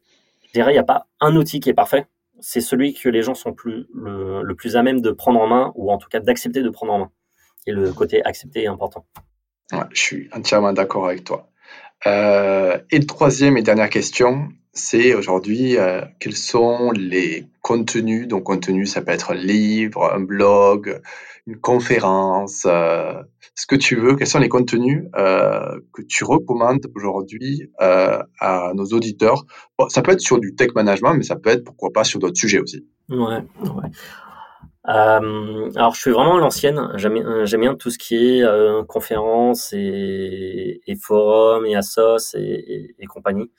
je 0.47 0.53
dirais, 0.53 0.73
il 0.73 0.75
n'y 0.75 0.81
a 0.81 0.85
pas 0.85 1.07
un 1.21 1.35
outil 1.37 1.61
qui 1.61 1.71
est 1.71 1.75
parfait. 1.75 2.07
C'est 2.41 2.61
celui 2.61 2.95
que 2.95 3.09
les 3.09 3.23
gens 3.23 3.35
sont 3.35 3.55
plus, 3.55 3.87
le, 3.95 4.53
plus 4.55 4.77
à 4.77 4.83
même 4.83 5.01
de 5.01 5.13
prendre 5.13 5.41
en 5.41 5.47
main, 5.47 5.73
ou 5.77 5.91
en 5.91 5.99
tout 5.99 6.09
cas 6.09 6.21
d'accepter 6.21 6.63
de 6.63 6.69
prendre 6.69 6.93
en 6.93 6.99
main. 6.99 7.11
Et 7.67 7.73
le 7.73 7.93
côté 7.93 8.23
accepter 8.25 8.65
est 8.65 8.67
important. 8.67 9.07
Je 9.93 10.01
suis 10.01 10.29
entièrement 10.33 10.73
d'accord 10.73 11.07
avec 11.07 11.25
toi. 11.25 11.49
Euh, 12.07 12.79
et 12.91 13.07
troisième 13.07 13.57
et 13.57 13.63
dernière 13.63 13.89
question, 13.89 14.49
c'est 14.73 15.15
aujourd'hui 15.15 15.77
quels 16.21 16.37
sont 16.37 16.91
les 16.91 17.47
contenus. 17.65 18.29
Donc, 18.29 18.45
contenu, 18.45 18.85
ça 18.85 19.01
peut 19.01 19.11
être 19.11 19.33
un 19.33 19.35
livre, 19.35 20.13
un 20.13 20.21
blog, 20.21 21.01
une 21.47 21.57
conférence, 21.57 22.67
euh, 22.67 23.15
ce 23.55 23.67
que 23.67 23.75
tu 23.75 23.97
veux. 23.97 24.17
Quels 24.17 24.27
sont 24.27 24.39
les 24.39 24.51
contenus 24.51 25.07
euh, 25.17 25.81
que 25.95 26.03
tu 26.03 26.25
recommandes 26.25 26.87
aujourd'hui 26.95 27.71
euh, 27.81 28.23
à 28.39 28.73
nos 28.75 28.85
auditeurs? 28.85 29.47
Bon, 29.79 29.89
Ça 29.89 30.03
peut 30.03 30.13
être 30.13 30.21
sur 30.21 30.39
du 30.39 30.55
tech 30.55 30.75
management, 30.75 31.15
mais 31.15 31.23
ça 31.23 31.37
peut 31.37 31.49
être 31.51 31.65
pourquoi 31.65 31.89
pas 31.91 32.05
sur 32.05 32.21
d'autres 32.21 32.37
sujets 32.37 32.61
aussi. 32.61 32.87
Ouais, 33.09 33.43
alors, 34.87 35.95
je 35.95 36.01
suis 36.01 36.11
vraiment 36.11 36.37
à 36.37 36.41
l'ancienne. 36.41 36.93
J'aime 36.97 37.61
bien 37.63 37.75
tout 37.75 37.89
ce 37.89 37.97
qui 37.97 38.17
est 38.17 38.43
euh, 38.43 38.85
conférences 38.85 39.73
et, 39.73 40.83
et 40.87 40.97
forums 40.97 41.65
et 41.65 41.75
assos 41.75 42.37
et 42.37 43.07
compagnie. 43.09 43.51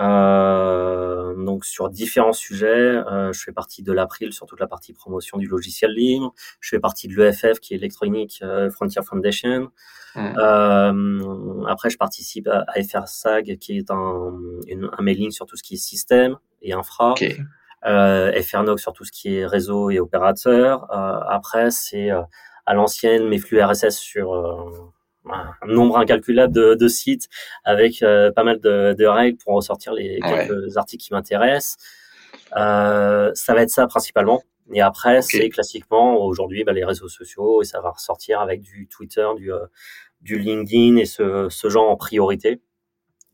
Euh, 0.00 1.34
donc 1.44 1.64
sur 1.64 1.90
différents 1.90 2.32
sujets, 2.32 2.66
euh, 2.66 3.32
je 3.32 3.42
fais 3.42 3.52
partie 3.52 3.82
de 3.82 3.92
l'April 3.92 4.32
sur 4.32 4.46
toute 4.46 4.60
la 4.60 4.66
partie 4.66 4.92
promotion 4.92 5.38
du 5.38 5.46
logiciel 5.46 5.92
libre. 5.92 6.34
Je 6.60 6.70
fais 6.70 6.80
partie 6.80 7.08
de 7.08 7.14
l'EFF 7.14 7.60
qui 7.60 7.74
est 7.74 7.76
Electronic 7.76 8.40
euh, 8.42 8.70
Frontier 8.70 9.02
Foundation. 9.02 9.70
Mmh. 10.14 10.34
Euh, 10.38 11.64
après, 11.68 11.90
je 11.90 11.98
participe 11.98 12.48
à, 12.48 12.64
à 12.68 12.82
FRSAG 12.82 13.58
qui 13.58 13.78
est 13.78 13.90
un, 13.90 14.32
une, 14.66 14.90
un 14.96 15.02
mailing 15.02 15.30
sur 15.30 15.46
tout 15.46 15.56
ce 15.56 15.62
qui 15.62 15.74
est 15.74 15.78
système 15.78 16.36
et 16.62 16.72
infra. 16.72 17.12
Okay. 17.12 17.38
Euh, 17.84 18.40
FRNOC 18.42 18.78
sur 18.78 18.92
tout 18.92 19.04
ce 19.04 19.10
qui 19.10 19.36
est 19.36 19.46
réseau 19.46 19.90
et 19.90 19.98
opérateur. 19.98 20.84
Euh, 20.92 21.20
après, 21.28 21.70
c'est 21.70 22.10
à 22.10 22.74
l'ancienne 22.74 23.28
mes 23.28 23.38
flux 23.38 23.60
RSS 23.60 23.98
sur 23.98 24.92
un 25.30 25.66
nombre 25.66 25.98
incalculable 25.98 26.52
de, 26.52 26.74
de 26.74 26.88
sites 26.88 27.28
avec 27.64 28.02
euh, 28.02 28.32
pas 28.32 28.44
mal 28.44 28.60
de, 28.60 28.94
de, 28.98 29.04
règles 29.04 29.38
pour 29.38 29.54
ressortir 29.54 29.92
les 29.92 30.20
quelques 30.20 30.50
ouais. 30.50 30.78
articles 30.78 31.04
qui 31.04 31.12
m'intéressent. 31.12 31.76
Euh, 32.56 33.30
ça 33.34 33.54
va 33.54 33.62
être 33.62 33.70
ça 33.70 33.86
principalement. 33.86 34.42
Et 34.72 34.80
après, 34.80 35.18
okay. 35.18 35.22
c'est 35.22 35.48
classiquement 35.48 36.16
aujourd'hui 36.16 36.64
bah, 36.64 36.72
les 36.72 36.84
réseaux 36.84 37.08
sociaux 37.08 37.62
et 37.62 37.64
ça 37.64 37.80
va 37.80 37.90
ressortir 37.90 38.40
avec 38.40 38.62
du 38.62 38.88
Twitter, 38.88 39.26
du, 39.36 39.52
euh, 39.52 39.66
du 40.20 40.38
LinkedIn 40.38 40.96
et 40.96 41.04
ce, 41.04 41.48
ce, 41.50 41.68
genre 41.68 41.90
en 41.90 41.96
priorité. 41.96 42.60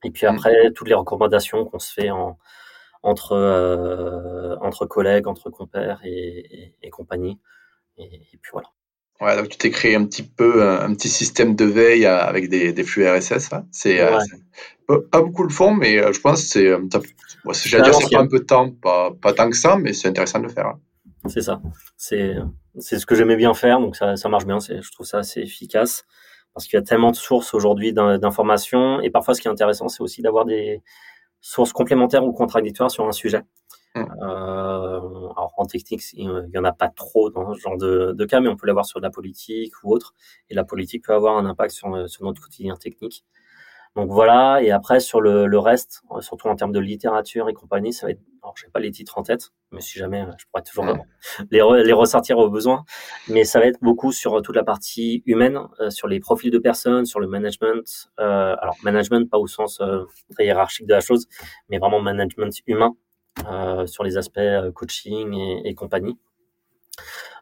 Et 0.04 0.10
puis 0.10 0.26
après, 0.26 0.68
mmh. 0.68 0.72
toutes 0.72 0.88
les 0.88 0.94
recommandations 0.94 1.64
qu'on 1.64 1.78
se 1.78 1.92
fait 1.92 2.10
en, 2.10 2.38
entre, 3.02 3.32
euh, 3.32 4.56
entre 4.60 4.86
collègues, 4.86 5.26
entre 5.26 5.50
compères 5.50 6.00
et, 6.04 6.10
et, 6.10 6.74
et 6.82 6.90
compagnie. 6.90 7.38
Et, 7.96 8.04
et 8.32 8.38
puis 8.40 8.50
voilà. 8.52 8.68
Ouais, 9.20 9.36
donc 9.36 9.48
tu 9.48 9.58
t'es 9.58 9.70
créé 9.70 9.96
un 9.96 10.04
petit 10.04 10.22
peu 10.22 10.62
un, 10.62 10.82
un, 10.82 10.94
petit 10.94 11.08
système 11.08 11.56
de 11.56 11.64
veille 11.64 12.06
avec 12.06 12.48
des, 12.48 12.72
des 12.72 12.84
flux 12.84 13.08
RSS. 13.08 13.50
C'est 13.72 14.02
ouais. 14.02 14.18
euh, 14.90 15.00
pas 15.10 15.22
beaucoup 15.22 15.42
le 15.42 15.48
font, 15.48 15.74
mais 15.74 15.98
euh, 15.98 16.12
je 16.12 16.20
pense 16.20 16.42
que 16.42 16.48
c'est. 16.48 16.70
Bon, 17.44 17.52
J'allais 17.52 17.84
dire, 17.84 17.94
c'est 17.94 18.14
pas 18.14 18.22
un 18.22 18.28
peu 18.28 18.38
de 18.38 18.44
temps, 18.44 18.70
pas, 18.70 19.10
pas 19.20 19.32
tant 19.32 19.50
que 19.50 19.56
ça, 19.56 19.76
mais 19.76 19.92
c'est 19.92 20.08
intéressant 20.08 20.38
de 20.38 20.44
le 20.44 20.50
faire. 20.50 20.66
Hein. 20.66 20.78
c'est 21.26 21.42
ça. 21.42 21.60
C'est 21.96 22.36
c'est 22.78 22.98
ce 22.98 23.06
que 23.06 23.14
j'aimais 23.14 23.36
bien 23.36 23.54
faire, 23.54 23.80
donc 23.80 23.96
ça, 23.96 24.16
ça 24.16 24.28
marche 24.28 24.46
bien. 24.46 24.58
Je 24.60 24.90
trouve 24.92 25.06
ça 25.06 25.18
assez 25.18 25.40
efficace 25.40 26.04
parce 26.54 26.66
qu'il 26.66 26.76
y 26.76 26.82
a 26.82 26.82
tellement 26.82 27.10
de 27.10 27.16
sources 27.16 27.54
aujourd'hui 27.54 27.92
d'informations 27.92 29.00
et 29.00 29.10
parfois 29.10 29.34
ce 29.34 29.40
qui 29.40 29.48
est 29.48 29.50
intéressant, 29.50 29.88
c'est 29.88 30.02
aussi 30.02 30.22
d'avoir 30.22 30.44
des 30.44 30.82
sources 31.40 31.72
complémentaires 31.72 32.24
ou 32.24 32.32
contradictoires 32.32 32.90
sur 32.90 33.06
un 33.06 33.12
sujet. 33.12 33.42
Mmh. 33.94 34.00
Euh, 34.22 34.98
alors 35.36 35.54
en 35.56 35.66
technique, 35.66 36.02
il 36.12 36.28
n'y 36.28 36.58
en 36.58 36.64
a 36.64 36.72
pas 36.72 36.88
trop 36.88 37.30
dans 37.30 37.54
ce 37.54 37.60
genre 37.60 37.78
de, 37.78 38.12
de 38.12 38.24
cas, 38.24 38.40
mais 38.40 38.48
on 38.48 38.56
peut 38.56 38.66
l'avoir 38.66 38.86
sur 38.86 39.00
de 39.00 39.04
la 39.04 39.10
politique 39.10 39.72
ou 39.82 39.92
autre. 39.92 40.14
Et 40.50 40.54
la 40.54 40.64
politique 40.64 41.04
peut 41.04 41.14
avoir 41.14 41.36
un 41.38 41.46
impact 41.46 41.72
sur, 41.72 42.08
sur 42.08 42.24
notre 42.24 42.42
quotidien 42.42 42.76
technique. 42.76 43.24
Donc 43.96 44.10
voilà, 44.10 44.62
et 44.62 44.70
après 44.70 45.00
sur 45.00 45.20
le, 45.20 45.46
le, 45.46 45.58
reste, 45.58 46.02
surtout 46.20 46.46
en 46.46 46.54
termes 46.54 46.72
de 46.72 46.78
littérature 46.78 47.48
et 47.48 47.52
compagnie, 47.52 47.92
ça 47.92 48.06
va 48.06 48.12
être, 48.12 48.20
alors 48.42 48.54
je 48.56 48.64
sais 48.64 48.70
pas 48.70 48.78
les 48.78 48.92
titres 48.92 49.18
en 49.18 49.22
tête, 49.22 49.50
mais 49.72 49.80
si 49.80 49.98
jamais, 49.98 50.24
je 50.38 50.44
pourrais 50.46 50.62
toujours 50.62 50.84
les, 51.50 51.60
les 51.84 51.92
ressortir 51.92 52.38
au 52.38 52.48
besoin, 52.48 52.84
mais 53.28 53.42
ça 53.42 53.58
va 53.58 53.66
être 53.66 53.80
beaucoup 53.82 54.12
sur 54.12 54.40
toute 54.42 54.54
la 54.54 54.62
partie 54.62 55.22
humaine, 55.26 55.58
euh, 55.80 55.90
sur 55.90 56.06
les 56.06 56.20
profils 56.20 56.50
de 56.50 56.58
personnes, 56.58 57.06
sur 57.06 57.18
le 57.18 57.26
management, 57.26 58.08
euh, 58.20 58.54
alors 58.60 58.76
management 58.84 59.28
pas 59.28 59.38
au 59.38 59.48
sens 59.48 59.80
euh, 59.80 60.04
très 60.32 60.44
hiérarchique 60.44 60.86
de 60.86 60.94
la 60.94 61.00
chose, 61.00 61.26
mais 61.68 61.78
vraiment 61.78 62.00
management 62.00 62.54
humain, 62.68 62.94
euh, 62.94 63.07
sur 63.86 64.04
les 64.04 64.16
aspects 64.16 64.38
euh, 64.38 64.72
coaching 64.72 65.34
et, 65.34 65.68
et 65.68 65.74
compagnie 65.74 66.18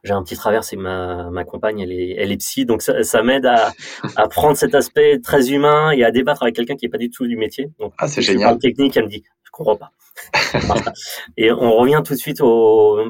j'ai 0.05 0.12
un 0.12 0.22
petit 0.22 0.36
travers, 0.36 0.64
c'est 0.64 0.76
ma, 0.76 1.30
ma 1.30 1.44
compagne, 1.44 1.80
elle 1.80 1.92
est, 1.92 2.14
elle 2.16 2.32
est 2.32 2.36
psy, 2.36 2.64
donc 2.64 2.82
ça, 2.82 3.03
ça 3.03 3.22
m'aide 3.22 3.47
à, 3.47 3.72
à 4.16 4.28
prendre 4.28 4.57
cet 4.57 4.74
aspect 4.74 5.18
très 5.20 5.51
humain 5.51 5.90
et 5.90 6.05
à 6.05 6.11
débattre 6.11 6.42
avec 6.42 6.55
quelqu'un 6.55 6.76
qui 6.76 6.86
est 6.86 6.88
pas 6.88 6.99
du 6.99 7.11
tout 7.11 7.26
du 7.26 7.36
métier. 7.36 7.70
Donc, 7.78 7.92
ah, 7.99 8.07
c'est 8.07 8.22
génial. 8.22 8.59
technique, 8.59 8.97
elle 8.97 9.05
me 9.05 9.09
dit, 9.09 9.24
je 9.42 9.51
comprends 9.51 9.76
pas. 9.76 9.92
et 11.36 11.51
on 11.51 11.76
revient 11.76 12.03
tout 12.05 12.14
de 12.14 12.18
suite 12.18 12.40
au, 12.40 13.01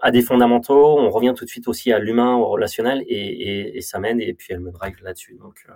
à 0.00 0.10
des 0.10 0.22
fondamentaux, 0.22 0.98
on 0.98 1.10
revient 1.10 1.34
tout 1.36 1.44
de 1.44 1.50
suite 1.50 1.68
aussi 1.68 1.92
à 1.92 1.98
l'humain, 1.98 2.36
au 2.36 2.46
relationnel, 2.46 3.02
et, 3.08 3.16
et, 3.16 3.76
et 3.78 3.80
ça 3.80 3.98
m'aide, 3.98 4.20
et 4.20 4.34
puis 4.34 4.48
elle 4.50 4.60
me 4.60 4.70
drive 4.70 4.96
là-dessus. 5.02 5.36
Donc, 5.40 5.64
euh. 5.68 5.72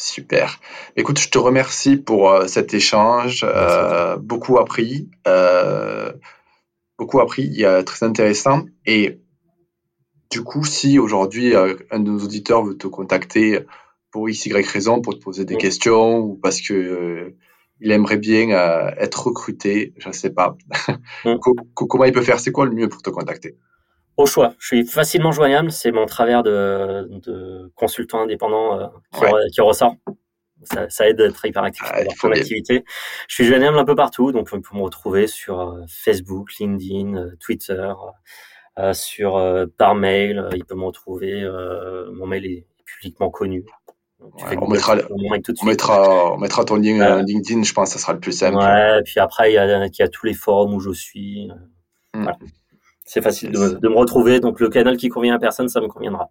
Super. 0.00 0.60
Écoute, 0.94 1.18
je 1.18 1.28
te 1.28 1.38
remercie 1.38 1.96
pour 1.96 2.30
euh, 2.30 2.46
cet 2.46 2.72
échange. 2.72 3.44
Euh, 3.44 4.16
beaucoup 4.16 4.58
appris. 4.58 5.10
Euh, 5.26 6.12
beaucoup 6.96 7.18
appris. 7.20 7.42
Il 7.42 7.58
y 7.58 7.64
a 7.64 7.82
très 7.82 8.06
intéressant. 8.06 8.64
Et 8.86 9.18
du 10.30 10.42
coup, 10.42 10.64
si 10.64 11.00
aujourd'hui 11.00 11.56
un 11.56 11.98
de 11.98 12.10
nos 12.10 12.20
auditeurs 12.20 12.62
veut 12.62 12.76
te 12.76 12.86
contacter 12.86 13.64
pour 14.12 14.30
x, 14.30 14.46
y 14.46 14.52
raison, 14.52 15.00
pour 15.00 15.14
te 15.14 15.20
poser 15.20 15.44
des 15.44 15.56
questions 15.56 16.18
ou 16.20 16.36
parce 16.36 16.60
que 16.60 17.34
il 17.80 17.90
aimerait 17.90 18.18
bien 18.18 18.50
être 18.98 19.26
recruté, 19.28 19.94
je 19.98 20.08
ne 20.08 20.12
sais 20.12 20.30
pas, 20.30 20.56
comment 21.74 22.04
il 22.04 22.12
peut 22.12 22.22
faire? 22.22 22.40
C'est 22.40 22.52
quoi 22.52 22.66
le 22.66 22.72
mieux 22.72 22.88
pour 22.88 23.02
te 23.02 23.10
contacter? 23.10 23.56
Au 24.18 24.26
choix. 24.26 24.54
Je 24.58 24.66
suis 24.66 24.86
facilement 24.86 25.32
joignable. 25.32 25.72
C'est 25.72 25.92
mon 25.92 26.04
travers 26.04 26.42
de, 26.42 27.08
de 27.24 27.72
consultant 27.74 28.20
indépendant 28.20 28.90
qui, 29.14 29.24
qui, 29.54 29.60
ressort. 29.62 29.94
Ça, 30.64 30.90
ça, 30.90 31.08
aide 31.08 31.20
à 31.20 31.26
être 31.26 31.46
hyper 31.46 31.62
actif 31.62 31.84
ah, 31.86 32.02
dans 32.04 32.30
activité. 32.30 32.84
Je 33.28 33.34
suis 33.34 33.44
joignable 33.44 33.78
un 33.78 33.84
peu 33.84 33.94
partout, 33.94 34.32
donc 34.32 34.48
on 34.52 34.60
peut 34.60 34.76
me 34.76 34.82
retrouver 34.82 35.28
sur 35.28 35.78
Facebook, 35.88 36.50
LinkedIn, 36.58 37.30
Twitter. 37.40 37.92
Euh, 38.78 38.92
sur 38.92 39.36
euh, 39.36 39.66
par 39.76 39.94
mail. 39.94 40.38
Euh, 40.38 40.50
il 40.54 40.64
peut 40.64 40.76
me 40.76 40.84
retrouver. 40.84 41.44
mon 42.12 42.26
mail 42.26 42.46
est 42.46 42.66
publiquement 42.84 43.30
connu. 43.30 43.64
on, 44.20 44.68
mettra, 44.68 44.96
on, 45.10 45.66
mettra, 45.66 46.34
on 46.34 46.38
mettra 46.38 46.64
ton 46.64 46.76
lien 46.76 47.22
LinkedIn, 47.22 47.62
je 47.62 47.72
pense 47.72 47.88
que 47.88 47.94
ça 47.94 47.98
sera 48.00 48.12
le 48.12 48.20
plus 48.20 48.32
simple. 48.32 48.56
Ouais, 48.56 49.02
puis 49.04 49.18
après, 49.18 49.50
il 49.50 49.54
y, 49.54 49.58
a, 49.58 49.86
il 49.86 49.98
y 49.98 50.02
a 50.02 50.08
tous 50.08 50.26
les 50.26 50.34
forums 50.34 50.74
où 50.74 50.80
je 50.80 50.90
suis. 50.90 51.48
Hmm. 52.14 52.22
Voilà. 52.22 52.38
C'est 53.08 53.22
facile 53.22 53.50
de, 53.50 53.70
de, 53.70 53.88
me 53.88 53.96
retrouver. 53.96 54.38
Donc, 54.38 54.60
le 54.60 54.68
canal 54.68 54.96
qui 54.96 55.08
convient 55.08 55.34
à 55.34 55.38
personne, 55.38 55.68
ça 55.68 55.80
me 55.80 55.88
conviendra. 55.88 56.30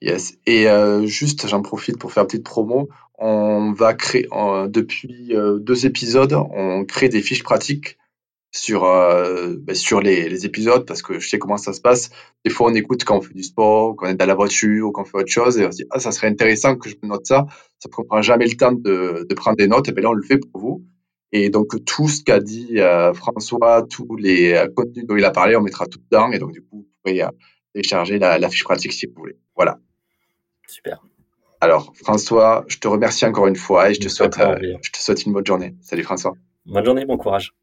Yes. 0.00 0.34
Et 0.46 0.68
euh, 0.68 1.04
juste, 1.06 1.48
j'en 1.48 1.60
profite 1.60 1.98
pour 1.98 2.12
faire 2.12 2.22
une 2.22 2.28
petite 2.28 2.44
promo. 2.44 2.88
On 3.18 3.72
va 3.72 3.94
créer, 3.94 4.28
depuis 4.68 5.34
deux 5.58 5.86
épisodes, 5.86 6.32
on 6.32 6.84
crée 6.84 7.08
des 7.08 7.20
fiches 7.20 7.42
pratiques 7.42 7.98
sur, 8.50 8.84
euh, 8.84 9.56
ben, 9.58 9.74
sur 9.74 10.00
les, 10.00 10.28
les, 10.28 10.46
épisodes 10.46 10.86
parce 10.86 11.02
que 11.02 11.18
je 11.18 11.28
sais 11.28 11.38
comment 11.38 11.56
ça 11.56 11.72
se 11.72 11.80
passe. 11.80 12.10
Des 12.44 12.50
fois, 12.50 12.70
on 12.70 12.74
écoute 12.74 13.04
quand 13.04 13.18
on 13.18 13.20
fait 13.20 13.34
du 13.34 13.42
sport, 13.42 13.96
quand 13.96 14.06
on 14.06 14.10
est 14.10 14.14
dans 14.14 14.26
la 14.26 14.34
voiture 14.34 14.88
ou 14.88 14.92
quand 14.92 15.02
on 15.02 15.04
fait 15.04 15.18
autre 15.18 15.30
chose 15.30 15.58
et 15.58 15.66
on 15.66 15.70
se 15.70 15.78
dit 15.78 15.84
Ah, 15.90 15.98
ça 15.98 16.12
serait 16.12 16.28
intéressant 16.28 16.76
que 16.76 16.88
je 16.88 16.96
note 17.02 17.26
ça. 17.26 17.46
Ça 17.78 17.88
ne 17.88 18.04
prend 18.04 18.22
jamais 18.22 18.46
le 18.46 18.56
temps 18.56 18.72
de, 18.72 19.26
de 19.28 19.34
prendre 19.34 19.56
des 19.56 19.68
notes. 19.68 19.88
Et 19.88 19.92
bien 19.92 20.04
là, 20.04 20.10
on 20.10 20.14
le 20.14 20.22
fait 20.22 20.38
pour 20.38 20.60
vous. 20.60 20.84
Et 21.32 21.50
donc, 21.50 21.84
tout 21.84 22.08
ce 22.08 22.22
qu'a 22.22 22.40
dit 22.40 22.80
euh, 22.80 23.12
François, 23.12 23.86
tous 23.88 24.16
les 24.16 24.54
euh, 24.54 24.68
contenus 24.74 25.06
dont 25.06 25.16
il 25.16 25.24
a 25.24 25.30
parlé, 25.30 25.56
on 25.56 25.60
mettra 25.60 25.86
tout 25.86 25.98
dedans. 26.10 26.32
Et 26.32 26.38
donc, 26.38 26.52
du 26.52 26.62
coup, 26.62 26.78
vous 26.78 26.88
pouvez 27.02 27.22
euh, 27.22 27.28
télécharger 27.74 28.18
la, 28.18 28.38
la 28.38 28.48
fiche 28.48 28.64
pratique 28.64 28.92
si 28.92 29.06
vous 29.06 29.14
voulez. 29.16 29.36
Voilà. 29.54 29.78
Super. 30.66 31.02
Alors, 31.60 31.92
François, 31.96 32.64
je 32.68 32.78
te 32.78 32.88
remercie 32.88 33.26
encore 33.26 33.46
une 33.46 33.56
fois 33.56 33.90
et 33.90 33.94
je 33.94 34.00
te, 34.00 34.08
souhaite, 34.08 34.36
je 34.36 34.90
te 34.90 34.98
souhaite 34.98 35.26
une 35.26 35.32
bonne 35.32 35.46
journée. 35.46 35.74
Salut 35.80 36.04
François. 36.04 36.34
Bonne 36.66 36.84
journée, 36.84 37.04
bon 37.04 37.16
courage. 37.16 37.52